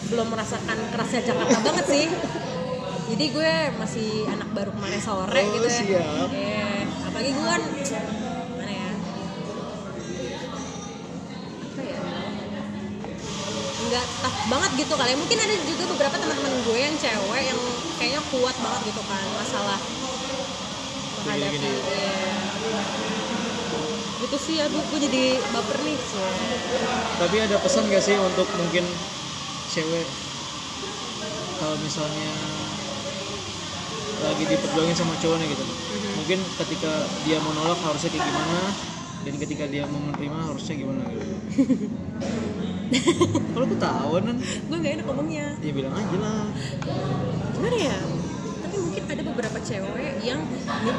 belum 0.09 0.27
merasakan 0.27 0.77
kerasnya 0.89 1.21
Jakarta 1.21 1.57
banget 1.61 1.85
sih. 1.85 2.05
Jadi 3.09 3.25
gue 3.29 3.51
masih 3.77 4.09
anak 4.25 4.49
baru 4.53 4.73
kemarin 4.73 5.01
sore 5.01 5.37
Oh, 5.37 5.53
gitu 5.53 5.65
ya. 5.65 5.77
siap. 5.77 6.29
Iya. 6.33 6.68
Apalagi 7.19 7.35
gue 7.35 7.47
kan 7.51 7.63
mana 8.55 8.71
ya? 8.71 8.89
Apa 11.67 11.81
ya? 11.83 11.99
Nggak 13.91 14.05
tough 14.23 14.39
banget 14.47 14.71
gitu 14.79 14.93
kali. 14.95 15.11
Ya. 15.11 15.17
mungkin 15.19 15.37
ada 15.43 15.55
juga 15.67 15.83
beberapa 15.91 16.15
teman-teman 16.15 16.53
gue 16.63 16.77
yang 16.79 16.95
cewek 16.95 17.43
yang 17.43 17.59
kayaknya 17.99 18.21
kuat 18.31 18.55
banget 18.55 18.81
gitu 18.95 19.01
kan 19.03 19.25
masalah 19.35 19.79
menghadapi 21.27 21.59
iya. 21.59 21.75
gitu 24.23 24.37
sih 24.39 24.55
aduh 24.63 24.79
gue 24.79 24.99
jadi 25.03 25.23
baper 25.51 25.77
nih. 25.83 25.99
Tapi 27.19 27.35
ada 27.35 27.55
pesan 27.59 27.83
gak 27.91 27.99
sih 27.99 28.15
untuk 28.15 28.47
mungkin 28.55 28.87
cewek? 29.67 30.07
Kalau 31.59 31.75
misalnya 31.83 32.31
lagi 34.23 34.43
diperjuangin 34.47 34.95
sama 34.95 35.19
cowoknya 35.19 35.51
gitu 35.51 35.88
mungkin 36.29 36.45
ketika 36.61 36.93
dia 37.25 37.41
mau 37.41 37.57
nolak 37.57 37.81
harusnya 37.81 38.13
kayak 38.13 38.21
gimana? 38.21 38.61
Dan 39.25 39.33
ketika 39.41 39.65
dia 39.65 39.81
mau 39.89 39.97
menerima 39.97 40.37
harusnya 40.45 40.75
gimana? 40.77 41.01
Gitu 41.09 41.25
kalau 43.57 43.65
ketahuan 43.65 44.21
kan 44.29 44.37
gue 44.37 44.77
nggak 44.77 44.93
enak 45.01 45.05
ngomongnya. 45.09 45.47
Ya 45.57 45.71
bilang 45.73 45.89
aja 45.97 46.17
lah. 46.21 46.45
Gimana 47.57 47.77
ya? 47.81 47.97
Tapi 48.61 48.75
mungkin 48.77 49.03
ada 49.09 49.21
beberapa 49.25 49.57
cewek 49.57 50.21
yang 50.21 50.37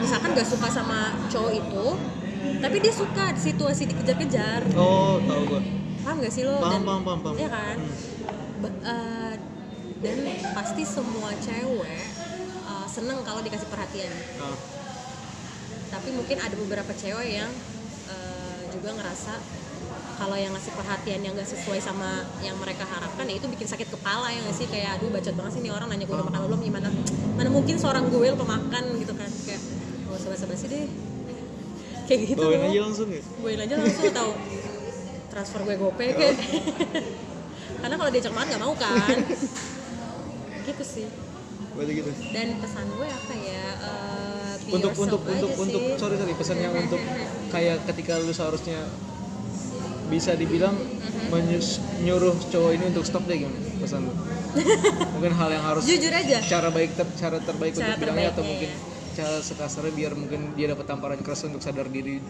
misalkan 0.02 0.34
gak 0.34 0.50
suka 0.50 0.66
sama 0.66 1.14
cowok 1.30 1.52
itu 1.54 1.86
tapi 2.58 2.76
dia 2.82 2.90
suka 2.90 3.30
situasi 3.38 3.86
dikejar-kejar. 3.86 4.66
Oh 4.74 5.22
tahu 5.22 5.42
gua. 5.46 5.62
Paham 6.02 6.26
gak 6.26 6.34
sih 6.34 6.42
lo? 6.42 6.58
Paham 6.58 6.82
Dan- 6.82 6.86
paham 6.90 7.02
paham 7.06 7.18
paham. 7.22 7.34
Iya 7.38 7.48
kan? 7.54 7.76
Ba- 8.66 8.78
eh, 8.82 9.34
dan 10.02 10.18
pasti 10.58 10.82
semua 10.82 11.30
cewek 11.38 12.02
eh, 12.66 12.86
seneng 12.90 13.22
kalau 13.22 13.38
dikasih 13.46 13.70
perhatian. 13.70 14.10
Ah, 14.42 14.58
tapi 15.91 16.09
mungkin 16.14 16.38
ada 16.38 16.55
beberapa 16.55 16.93
cewek 16.95 17.28
yang 17.43 17.51
eh, 18.09 18.61
juga 18.70 18.95
ngerasa 18.95 19.32
kalau 20.20 20.36
yang 20.36 20.53
ngasih 20.53 20.76
perhatian 20.76 21.20
yang 21.24 21.32
gak 21.32 21.49
sesuai 21.49 21.80
sama 21.80 22.28
yang 22.45 22.53
mereka 22.61 22.84
harapkan 22.84 23.24
ya 23.24 23.41
itu 23.41 23.49
bikin 23.49 23.64
sakit 23.64 23.88
kepala 23.88 24.28
ya 24.28 24.45
gak 24.45 24.53
sih? 24.53 24.68
Kayak 24.68 25.01
aduh 25.01 25.09
bacot 25.09 25.32
banget 25.32 25.53
sih 25.57 25.61
nih 25.64 25.72
orang 25.72 25.88
nanya 25.88 26.05
gue 26.05 26.12
udah 26.12 26.28
makan 26.28 26.41
belum 26.45 26.61
gimana? 26.61 26.88
Mana 27.41 27.49
mungkin 27.49 27.80
seorang 27.80 28.05
gue 28.12 28.28
lo 28.28 28.36
pemakan 28.36 28.84
gitu 29.01 29.16
kan. 29.16 29.30
Kayak 29.49 29.61
gak 30.12 30.16
usah 30.20 30.28
basa-basi 30.28 30.66
deh. 30.68 30.86
Kayak 32.07 32.20
gitu. 32.36 32.43
Bawain 32.45 32.68
aja 32.68 32.80
langsung 32.84 33.09
ya? 33.09 33.22
Gue 33.24 33.51
aja 33.57 33.74
langsung 33.80 34.12
tahu 34.12 34.32
transfer 35.32 35.61
gue 35.64 35.76
gope 35.80 36.07
kayak. 36.12 36.36
Karena 37.80 37.95
kalau 37.97 38.11
diajak 38.12 38.34
makan 38.36 38.47
nggak 38.53 38.61
mau 38.61 38.74
kan? 38.76 39.16
Gitu 40.68 40.84
sih. 40.84 41.09
Gitu. 41.80 42.11
Dan 42.36 42.61
pesan 42.61 42.93
gue 42.93 43.09
apa 43.09 43.34
ya 43.41 43.69
untuk 44.70 44.90
yourself 44.90 45.02
untuk 45.02 45.20
untuk 45.26 45.50
untuk 45.58 45.82
sih. 45.84 45.98
sorry 45.98 46.16
sorry 46.16 46.34
pesan 46.34 46.58
yang 46.58 46.74
untuk 46.74 47.00
kayak 47.48 47.82
ketika 47.84 48.16
lu 48.16 48.30
seharusnya 48.30 48.80
bisa 50.06 50.34
dibilang 50.34 50.74
Mm-hmm. 50.74 51.30
menyus- 51.30 51.78
nyuruh 52.00 52.34
cowok 52.44 52.70
ini 52.72 52.84
untuk 52.86 53.02
stop 53.02 53.22
deh 53.24 53.36
gimana 53.36 53.54
pesan 53.78 54.02
lu. 54.02 54.12
Mungkin 55.14 55.32
hal 55.32 55.48
yang 55.48 55.64
harus 55.64 55.82
jujur 55.82 56.10
aja. 56.10 56.38
cara 56.40 56.68
baik 56.68 56.90
ter- 56.92 57.14
cara 57.14 57.38
terbaik 57.38 57.72
Cara 57.72 57.82
untuk 57.88 57.98
bilangnya 58.00 58.30
atau 58.30 58.42
terbaiknya, 58.42 58.70
mungkin 58.70 58.70
cara 59.10 59.36
sekasarnya 59.40 59.92
biar 59.92 60.12
mungkin 60.12 60.40
dia 60.54 60.66
dapat 60.68 60.86
tamparan 60.86 61.20
keras 61.20 61.44
untuk 61.44 61.60
sadar 61.60 61.86
diri. 61.86 62.18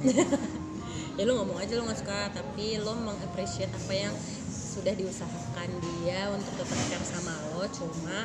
Ya 1.11 1.25
lu 1.25 1.37
ngomong 1.37 1.61
aja 1.61 1.77
lu 1.77 1.85
nggak 1.85 2.01
suka 2.01 2.33
tapi 2.33 2.81
lo 2.81 2.97
mengapresiasi 2.97 3.69
apa 3.69 3.93
yang 3.93 4.15
sudah 4.49 4.95
diusahakan 4.95 5.69
dia 6.01 6.33
untuk 6.33 6.55
tetap 6.57 6.81
care 6.89 7.05
sama 7.05 7.35
lo 7.51 7.69
cuma 7.69 8.25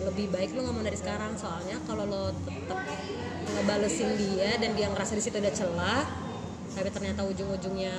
lebih 0.00 0.32
baik 0.32 0.56
lo 0.56 0.64
ngomong 0.64 0.84
dari 0.84 0.96
sekarang. 0.96 1.36
Soalnya 1.36 1.76
kalau 1.84 2.08
lo 2.08 2.24
tetap 2.48 2.80
ngebalesin 3.52 4.16
dia 4.16 4.56
dan 4.56 4.72
dia 4.72 4.88
ngerasa 4.88 5.12
di 5.18 5.22
situ 5.22 5.36
ada 5.36 5.52
celah 5.52 6.22
tapi 6.72 6.88
ternyata 6.88 7.20
ujung-ujungnya 7.28 7.92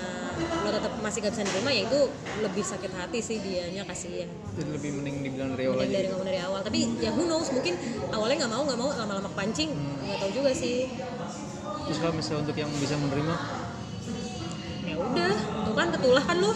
lo 0.66 0.70
tetap 0.74 0.98
masih 1.06 1.22
gak 1.22 1.38
bisa 1.38 1.46
nerima 1.46 1.70
ya 1.70 1.86
itu 1.86 2.00
lebih 2.42 2.64
sakit 2.66 2.92
hati 2.98 3.22
sih 3.22 3.38
dianya 3.38 3.86
kasihan. 3.86 4.26
Jadi 4.58 4.70
lebih 4.74 4.90
mending 4.98 5.16
dibilang 5.30 5.54
dari 5.54 5.70
awal 5.70 5.78
Mending 5.78 5.94
aja 5.94 5.98
dari 6.02 6.10
ngomong 6.10 6.28
dari 6.28 6.40
awal. 6.42 6.60
Tapi 6.66 6.80
ya 6.98 7.10
who 7.14 7.24
knows 7.30 7.54
mungkin 7.54 7.74
awalnya 8.10 8.36
nggak 8.44 8.52
mau 8.52 8.62
nggak 8.66 8.80
mau 8.82 8.90
lama-lama 8.98 9.30
kepancing 9.30 9.70
nggak 9.78 10.18
tahu 10.26 10.32
juga 10.34 10.52
sih. 10.58 10.90
Terus 11.86 11.98
kalau 12.02 12.14
misalnya 12.18 12.40
untuk 12.50 12.58
yang 12.58 12.72
bisa 12.82 12.96
menerima? 12.98 13.36
Ya 14.84 14.96
udah 14.98 15.36
tuh 15.70 15.76
kan 15.78 15.88
ketulah 15.94 16.24
kan 16.26 16.38
lo 16.42 16.52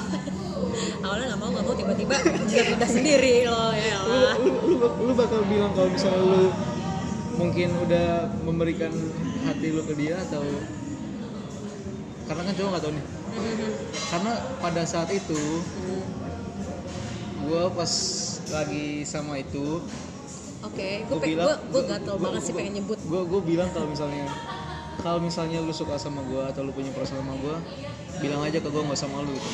awalnya 1.03 1.25
nggak 1.33 1.39
mau 1.39 1.49
nggak 1.53 1.65
mau 1.65 1.75
tiba-tiba 1.75 2.15
jadi 2.49 2.69
udah 2.77 2.89
sendiri 2.89 3.33
lo 3.47 3.65
ya 3.73 3.97
lu, 3.97 4.11
Allah. 4.11 4.33
lu, 4.41 4.51
lu, 4.77 4.87
lu 5.07 5.13
bakal 5.13 5.41
bilang 5.47 5.71
kalau 5.73 5.89
misalnya 5.89 6.21
lu 6.21 6.43
mungkin 7.37 7.69
udah 7.85 8.09
memberikan 8.43 8.91
hati 9.45 9.67
lu 9.69 9.81
ke 9.85 9.93
dia 9.93 10.17
atau 10.17 10.41
karena 12.27 12.41
kan 12.43 12.53
cowok 12.59 12.69
nggak 12.75 12.83
tahu 12.83 12.91
nih. 12.91 13.05
Karena 14.11 14.33
pada 14.59 14.83
saat 14.83 15.09
itu 15.15 15.41
gue 17.47 17.63
pas 17.71 17.91
lagi 18.51 19.07
sama 19.07 19.39
itu 19.39 19.79
oke 20.65 20.89
gue 21.07 21.15
gue 21.15 21.19
bilang 21.31 21.47
gue 21.47 21.55
gue 21.71 21.83
gatel 21.87 22.15
banget 22.19 22.41
sih 22.43 22.53
pengen 22.55 22.73
nyebut. 22.83 22.97
gue 22.99 23.21
gue 23.23 23.41
bilang 23.47 23.69
kalau 23.71 23.87
misalnya 23.87 24.27
kalau 24.99 25.19
misalnya 25.23 25.63
lu 25.63 25.71
suka 25.71 25.95
sama 25.95 26.19
gue 26.27 26.43
atau 26.43 26.67
lu 26.67 26.75
punya 26.75 26.91
perasaan 26.91 27.23
sama 27.23 27.39
gue 27.39 27.55
bilang 28.19 28.43
aja 28.43 28.59
ke 28.59 28.67
gue 28.67 28.83
nggak 28.83 28.99
sama 28.99 29.23
lu 29.23 29.31
gitu 29.31 29.49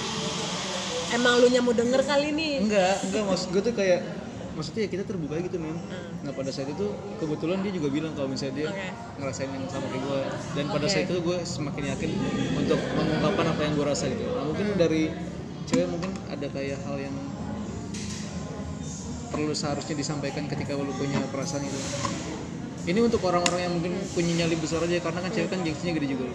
emang 1.13 1.33
lu 1.39 1.47
mau 1.61 1.73
denger 1.73 2.01
kali 2.03 2.29
nih. 2.33 2.53
Enggak 2.65 2.95
enggak 3.05 3.23
maksud 3.29 3.47
gue 3.53 3.61
tuh 3.61 3.75
kayak 3.77 3.99
maksudnya 4.53 4.85
ya 4.85 4.89
kita 4.93 5.03
terbuka 5.09 5.35
gitu 5.41 5.57
men 5.57 5.73
Hmm. 5.73 6.13
nah 6.21 6.31
pada 6.31 6.53
saat 6.53 6.69
itu 6.69 6.85
kebetulan 7.17 7.65
dia 7.65 7.73
juga 7.73 7.89
bilang 7.89 8.13
kalau 8.13 8.29
misalnya 8.29 8.53
dia 8.53 8.69
Oke. 8.69 8.85
ngerasain 9.17 9.49
yang 9.49 9.65
sama 9.65 9.85
kayak 9.89 10.03
gue 10.05 10.19
dan 10.53 10.65
pada 10.69 10.85
Oke. 10.85 10.93
saat 10.93 11.05
itu 11.09 11.15
gue 11.25 11.37
semakin 11.41 11.83
yakin 11.97 12.11
untuk 12.61 12.79
mengungkapkan 12.93 13.45
apa 13.49 13.61
yang 13.65 13.73
gue 13.73 13.85
rasa 13.89 14.05
gitu. 14.13 14.23
Nah 14.29 14.45
mungkin 14.45 14.67
dari 14.77 15.09
cewek 15.65 15.87
mungkin 15.89 16.11
ada 16.29 16.47
kayak 16.53 16.77
hal 16.85 16.95
yang 17.01 17.15
perlu 19.33 19.53
seharusnya 19.57 19.97
disampaikan 19.97 20.45
ketika 20.45 20.77
lu 20.77 20.93
punya 20.93 21.17
perasaan 21.33 21.65
itu. 21.65 21.79
Ini 22.83 22.99
untuk 23.01 23.25
orang-orang 23.25 23.65
yang 23.65 23.73
mungkin 23.73 23.97
punya 24.13 24.45
nyali 24.45 24.53
besar 24.59 24.85
aja 24.85 25.01
karena 25.01 25.19
kan 25.23 25.31
cewek 25.33 25.49
kan 25.49 25.59
gengsinya 25.65 25.93
gede 25.97 26.07
juga. 26.13 26.29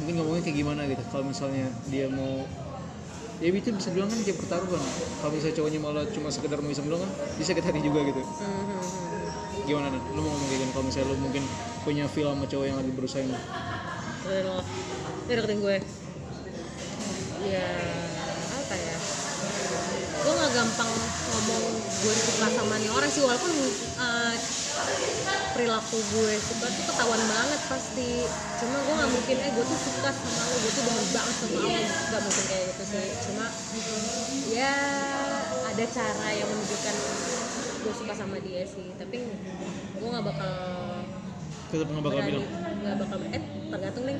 Mungkin 0.00 0.14
ngomongnya 0.16 0.42
kayak 0.48 0.56
gimana 0.56 0.88
gitu. 0.88 1.02
Kalau 1.12 1.24
misalnya 1.28 1.68
dia 1.92 2.08
mau 2.08 2.48
ya 3.40 3.48
itu 3.48 3.72
bisa 3.72 3.88
bilang 3.96 4.12
kan 4.12 4.20
kayak 4.20 4.36
pertaruhan 4.36 4.82
kalau 5.24 5.32
misalnya 5.32 5.56
cowoknya 5.56 5.80
malah 5.80 6.04
cuma 6.12 6.28
sekedar 6.28 6.60
mau 6.60 6.68
iseng 6.68 6.86
doang 6.92 7.00
kan 7.00 7.10
bisa 7.40 7.56
sakit 7.56 7.64
hati 7.64 7.80
juga 7.80 8.04
gitu. 8.04 8.20
Hmm, 8.20 9.64
gimana 9.64 9.88
nih 9.88 10.00
lu 10.12 10.20
mau 10.20 10.30
ngomong 10.36 10.48
kayak 10.52 10.60
gini? 10.60 10.72
Kalau 10.76 10.84
misalnya 10.84 11.06
lu 11.08 11.16
mungkin 11.24 11.42
punya 11.80 12.04
feel 12.04 12.28
sama 12.28 12.44
cowok 12.44 12.64
yang 12.68 12.76
lagi 12.76 12.92
berusaha 12.92 13.20
ini. 13.24 13.36
Lo. 14.44 14.58
Ini 15.24 15.32
deketin 15.40 15.58
gue. 15.64 15.76
Ya 17.48 17.68
Apa 18.52 18.74
ya? 18.76 18.96
Gue 20.20 20.32
gak 20.36 20.52
gampang 20.52 20.90
ngomong 21.50 21.74
gue 21.80 22.14
suka 22.16 22.46
sama 22.48 22.74
nih 22.78 22.90
orang 22.90 23.10
sih 23.10 23.22
Walaupun 23.22 23.52
eh, 23.98 24.36
Perilaku 25.50 25.98
gue 25.98 26.34
suka 26.38 26.66
tuh 26.70 26.84
ketahuan 26.86 27.22
banget 27.26 27.60
pasti. 27.66 28.22
Cuma 28.62 28.76
gue 28.86 28.94
gak 28.96 29.10
mungkin 29.10 29.36
Eh 29.42 29.50
gue 29.50 29.64
tuh 29.66 29.78
suka 29.82 30.10
sama 30.14 30.42
lo 30.46 30.56
Gue 30.62 30.72
tuh 30.72 30.82
demen 30.86 31.06
banget 31.10 31.34
sama 31.36 31.58
lo. 31.58 31.68
Gak 32.10 32.20
mungkin 32.22 32.44
kayak 32.46 32.64
gitu 32.70 32.84
sih. 32.86 33.06
Cuma 33.28 33.46
Ya 34.48 34.74
Ada 35.74 35.84
cara 35.90 36.28
yang 36.32 36.48
menunjukkan 36.48 36.94
Gue 37.82 37.92
suka 37.98 38.12
sama 38.14 38.36
dia 38.40 38.62
sih. 38.64 38.88
Tapi 38.94 39.18
Gue 39.98 40.08
gak 40.08 40.24
bakal 40.24 40.52
tetap 41.70 41.86
nggak 41.86 42.02
bakal 42.02 42.18
berani 42.18 42.30
bilang. 42.34 42.50
nggak 42.82 42.96
bakal 42.98 43.18
eh 43.30 43.42
tergantung 43.70 44.04
nih. 44.10 44.18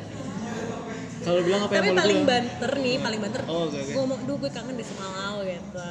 Kalau 1.21 1.41
bilang 1.43 1.61
apa 1.67 1.73
yang 1.75 1.83
tapi 1.83 1.89
mau 1.91 1.97
lu 1.99 2.01
paling 2.01 2.23
banter 2.23 2.73
nih 2.81 2.97
paling 2.97 3.21
banter 3.21 3.41
oh 3.45 3.61
oke 3.67 3.77
oke. 3.77 3.91
gue 3.91 4.01
ngomong 4.01 4.21
duh 4.25 4.37
gue 4.41 4.51
kangen 4.55 4.77
sama 4.81 5.07
lo 5.37 5.43
gitu 5.45 5.91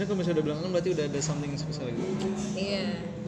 sebenarnya 0.00 0.16
kalau 0.16 0.20
misalnya 0.24 0.36
udah 0.40 0.46
bilang 0.48 0.58
kan 0.64 0.70
berarti 0.72 0.90
udah 0.96 1.04
ada 1.12 1.20
something 1.20 1.52
spesial 1.60 1.88
gitu. 1.92 2.04
Iya. 2.56 2.84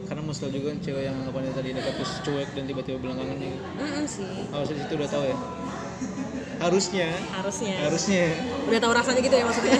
Karena 0.09 0.21
mustahil 0.25 0.51
juga 0.57 0.65
kan 0.73 0.77
cewek 0.81 1.03
yang 1.05 1.15
anggapannya 1.21 1.51
tadi 1.53 1.69
dekat 1.69 1.93
terus 2.01 2.11
cuek 2.25 2.49
dan 2.57 2.63
tiba-tiba 2.65 2.97
bilang 2.97 3.17
kangen 3.21 3.37
gitu 3.37 3.57
Mm 3.77 4.05
sih. 4.09 4.33
Harusnya 4.49 4.75
situ 4.81 4.93
udah 4.97 5.09
tahu 5.13 5.23
ya? 5.29 5.37
Harusnya. 6.57 7.09
Harusnya. 7.29 7.75
Harusnya. 7.77 8.25
Udah 8.65 8.79
tahu 8.81 8.93
rasanya 8.97 9.21
gitu 9.21 9.35
ya 9.37 9.45
maksudnya? 9.45 9.77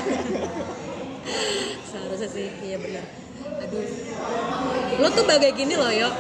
Seharusnya 1.90 2.30
sih 2.30 2.48
iya 2.62 2.78
benar. 2.78 3.06
Aduh. 3.42 3.86
Lo 5.02 5.08
tuh 5.18 5.26
bagai 5.26 5.52
gini 5.58 5.74
loh 5.74 5.90
yo. 5.90 6.14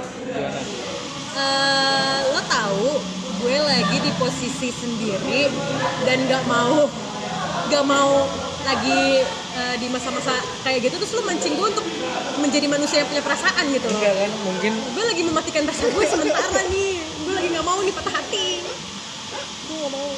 Eh, 1.37 2.19
lo 2.33 2.41
tahu 2.49 2.89
gue 3.45 3.57
lagi 3.61 3.97
di 4.01 4.11
posisi 4.17 4.73
sendiri 4.73 5.53
dan 6.09 6.17
nggak 6.25 6.43
mau 6.49 6.89
nggak 7.69 7.85
mau 7.85 8.25
lagi 8.63 9.21
eh, 9.59 9.75
di 9.77 9.87
masa-masa 9.91 10.33
kayak 10.63 10.87
gitu 10.87 10.95
terus 11.03 11.11
lo 11.19 11.21
mancing 11.27 11.53
gue 11.59 11.67
untuk 11.67 11.85
menjadi 12.39 12.67
manusia 12.71 13.03
yang 13.03 13.09
punya 13.11 13.23
perasaan 13.23 13.65
gitu 13.69 13.87
loh. 13.91 13.99
Enggak 13.99 14.15
kan 14.15 14.31
mungkin. 14.47 14.71
Gue 14.95 15.03
lagi 15.03 15.21
mematikan 15.27 15.63
rasa 15.67 15.85
gue 15.91 16.05
sementara 16.07 16.61
nih. 16.71 16.91
Gue 17.23 17.33
lagi 17.35 17.47
nggak 17.51 17.65
mau 17.65 17.79
nih 17.83 17.93
patah 17.93 18.13
hati. 18.15 18.47
Gue 19.67 19.75
nggak 19.77 19.91
mau. 19.91 20.09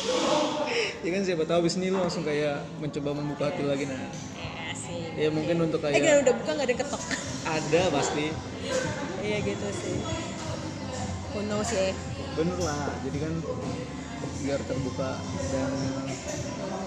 Ya 1.05 1.09
kan 1.13 1.21
siapa 1.25 1.43
tahu 1.45 1.57
abis 1.65 1.75
ini 1.77 1.87
lu 1.93 1.97
langsung 2.01 2.23
kayak 2.25 2.65
mencoba 2.81 3.09
membuka 3.13 3.43
hati 3.49 3.63
lagi 3.65 3.85
nah. 3.89 3.97
Eh 3.97 4.73
sih. 4.73 5.01
Ya 5.17 5.29
mungkin 5.33 5.55
untuk 5.65 5.81
eh 5.85 5.93
kayak 5.93 6.01
gila 6.01 6.15
udah 6.25 6.33
buka 6.37 6.51
nggak 6.55 6.67
ada 6.69 6.75
ketok? 6.81 7.01
Ada 7.45 7.81
pasti. 7.93 8.25
Iya 9.21 9.37
gitu 9.41 9.67
sih. 9.73 9.97
Who 11.35 11.39
knows 11.45 11.69
ya? 11.73 11.91
Bener 12.35 12.59
lah 12.59 12.93
jadi 13.03 13.17
kan 13.21 13.33
biar 14.45 14.61
terbuka 14.69 15.17
dan 15.49 15.71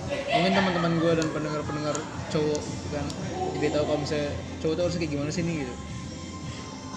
mungkin 0.09 0.53
teman-teman 0.55 0.93
gue 1.01 1.13
dan 1.21 1.29
pendengar-pendengar 1.33 1.97
cowok 2.33 2.63
kan 2.93 3.07
jadi 3.59 3.67
tahu 3.75 3.85
kalau 3.91 3.99
misalnya 4.01 4.31
cowok 4.63 4.75
tuh 4.75 4.83
harus 4.89 4.97
kayak 4.97 5.13
gimana 5.13 5.31
sih 5.33 5.43
nih 5.45 5.57
gitu. 5.67 5.75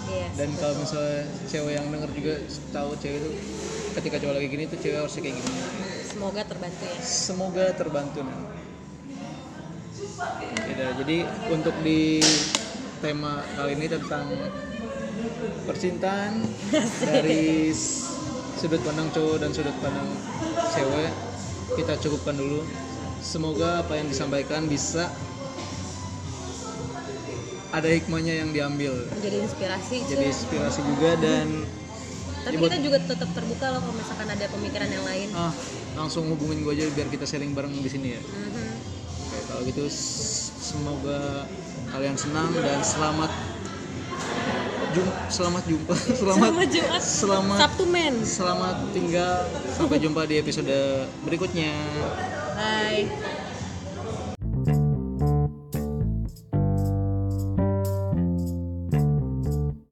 Iya. 0.02 0.26
dan 0.34 0.48
kalau 0.58 0.74
misalnya 0.82 1.22
cewek 1.46 1.72
yang 1.78 1.86
denger 1.94 2.10
juga 2.10 2.34
tahu 2.74 2.90
cewek 2.98 3.18
itu 3.22 3.30
ketika 4.00 4.16
cowok 4.18 4.34
lagi 4.34 4.48
gini 4.50 4.64
tuh 4.66 4.78
cewek 4.82 4.98
harus 4.98 5.14
kayak 5.14 5.34
gini 5.38 5.50
semoga 6.02 6.42
terbantu 6.42 6.82
ya. 6.84 6.96
semoga 7.00 7.66
terbantu 7.76 8.20
nan. 8.26 8.40
Yaudah, 10.62 10.90
jadi 11.02 11.18
untuk 11.50 11.74
di 11.82 12.22
tema 13.02 13.42
kali 13.58 13.74
ini 13.74 13.86
tentang 13.90 14.26
percintaan 15.66 16.46
dari 17.10 17.70
sudut 18.58 18.78
pandang 18.86 19.10
cowok 19.10 19.36
dan 19.42 19.50
sudut 19.50 19.74
pandang 19.82 20.06
cewek 20.74 21.10
kita 21.74 21.92
cukupkan 21.98 22.36
dulu 22.38 22.62
semoga 23.22 23.80
apa 23.80 23.94
yang 23.94 24.06
disampaikan 24.06 24.66
bisa 24.66 25.06
ada 27.70 27.88
hikmahnya 27.88 28.34
yang 28.36 28.50
diambil 28.50 28.92
Menjadi 29.10 29.38
inspirasi. 29.40 29.96
jadi 30.04 30.24
inspirasi 30.26 30.80
juga 30.84 31.10
dan 31.16 31.46
Tapi 32.42 32.52
ya 32.52 32.60
kita 32.60 32.78
juga 32.82 32.98
tetap 33.00 33.30
terbuka 33.30 33.66
loh 33.70 33.80
kalau 33.80 33.94
misalkan 33.94 34.26
ada 34.26 34.44
pemikiran 34.50 34.90
yang 34.90 35.04
lain. 35.04 35.28
ah 35.32 35.54
langsung 35.94 36.26
hubungin 36.26 36.60
gue 36.60 36.72
aja 36.74 36.84
biar 36.90 37.06
kita 37.06 37.22
sharing 37.22 37.52
bareng 37.52 37.72
di 37.72 37.86
sini 37.86 38.08
ya 38.10 38.20
Mhm. 38.20 38.66
Oke, 39.22 39.38
kalau 39.46 39.60
gitu 39.64 39.82
semoga 39.88 41.46
kalian 41.88 42.16
senang 42.16 42.50
dan 42.52 42.82
selamat 42.82 43.30
jum 44.92 45.08
selamat 45.26 45.62
jumpa 45.64 45.94
selamat 46.20 46.36
Selamat 46.42 46.68
Jumat. 46.68 47.00
selamat 47.00 47.58
Sabtu 47.58 47.84
men. 47.86 48.14
selamat 48.20 48.76
tinggal 48.92 49.34
sampai 49.70 49.96
jumpa 49.96 50.20
di 50.26 50.34
episode 50.36 50.76
berikutnya 51.22 51.72
Bye. 52.62 53.10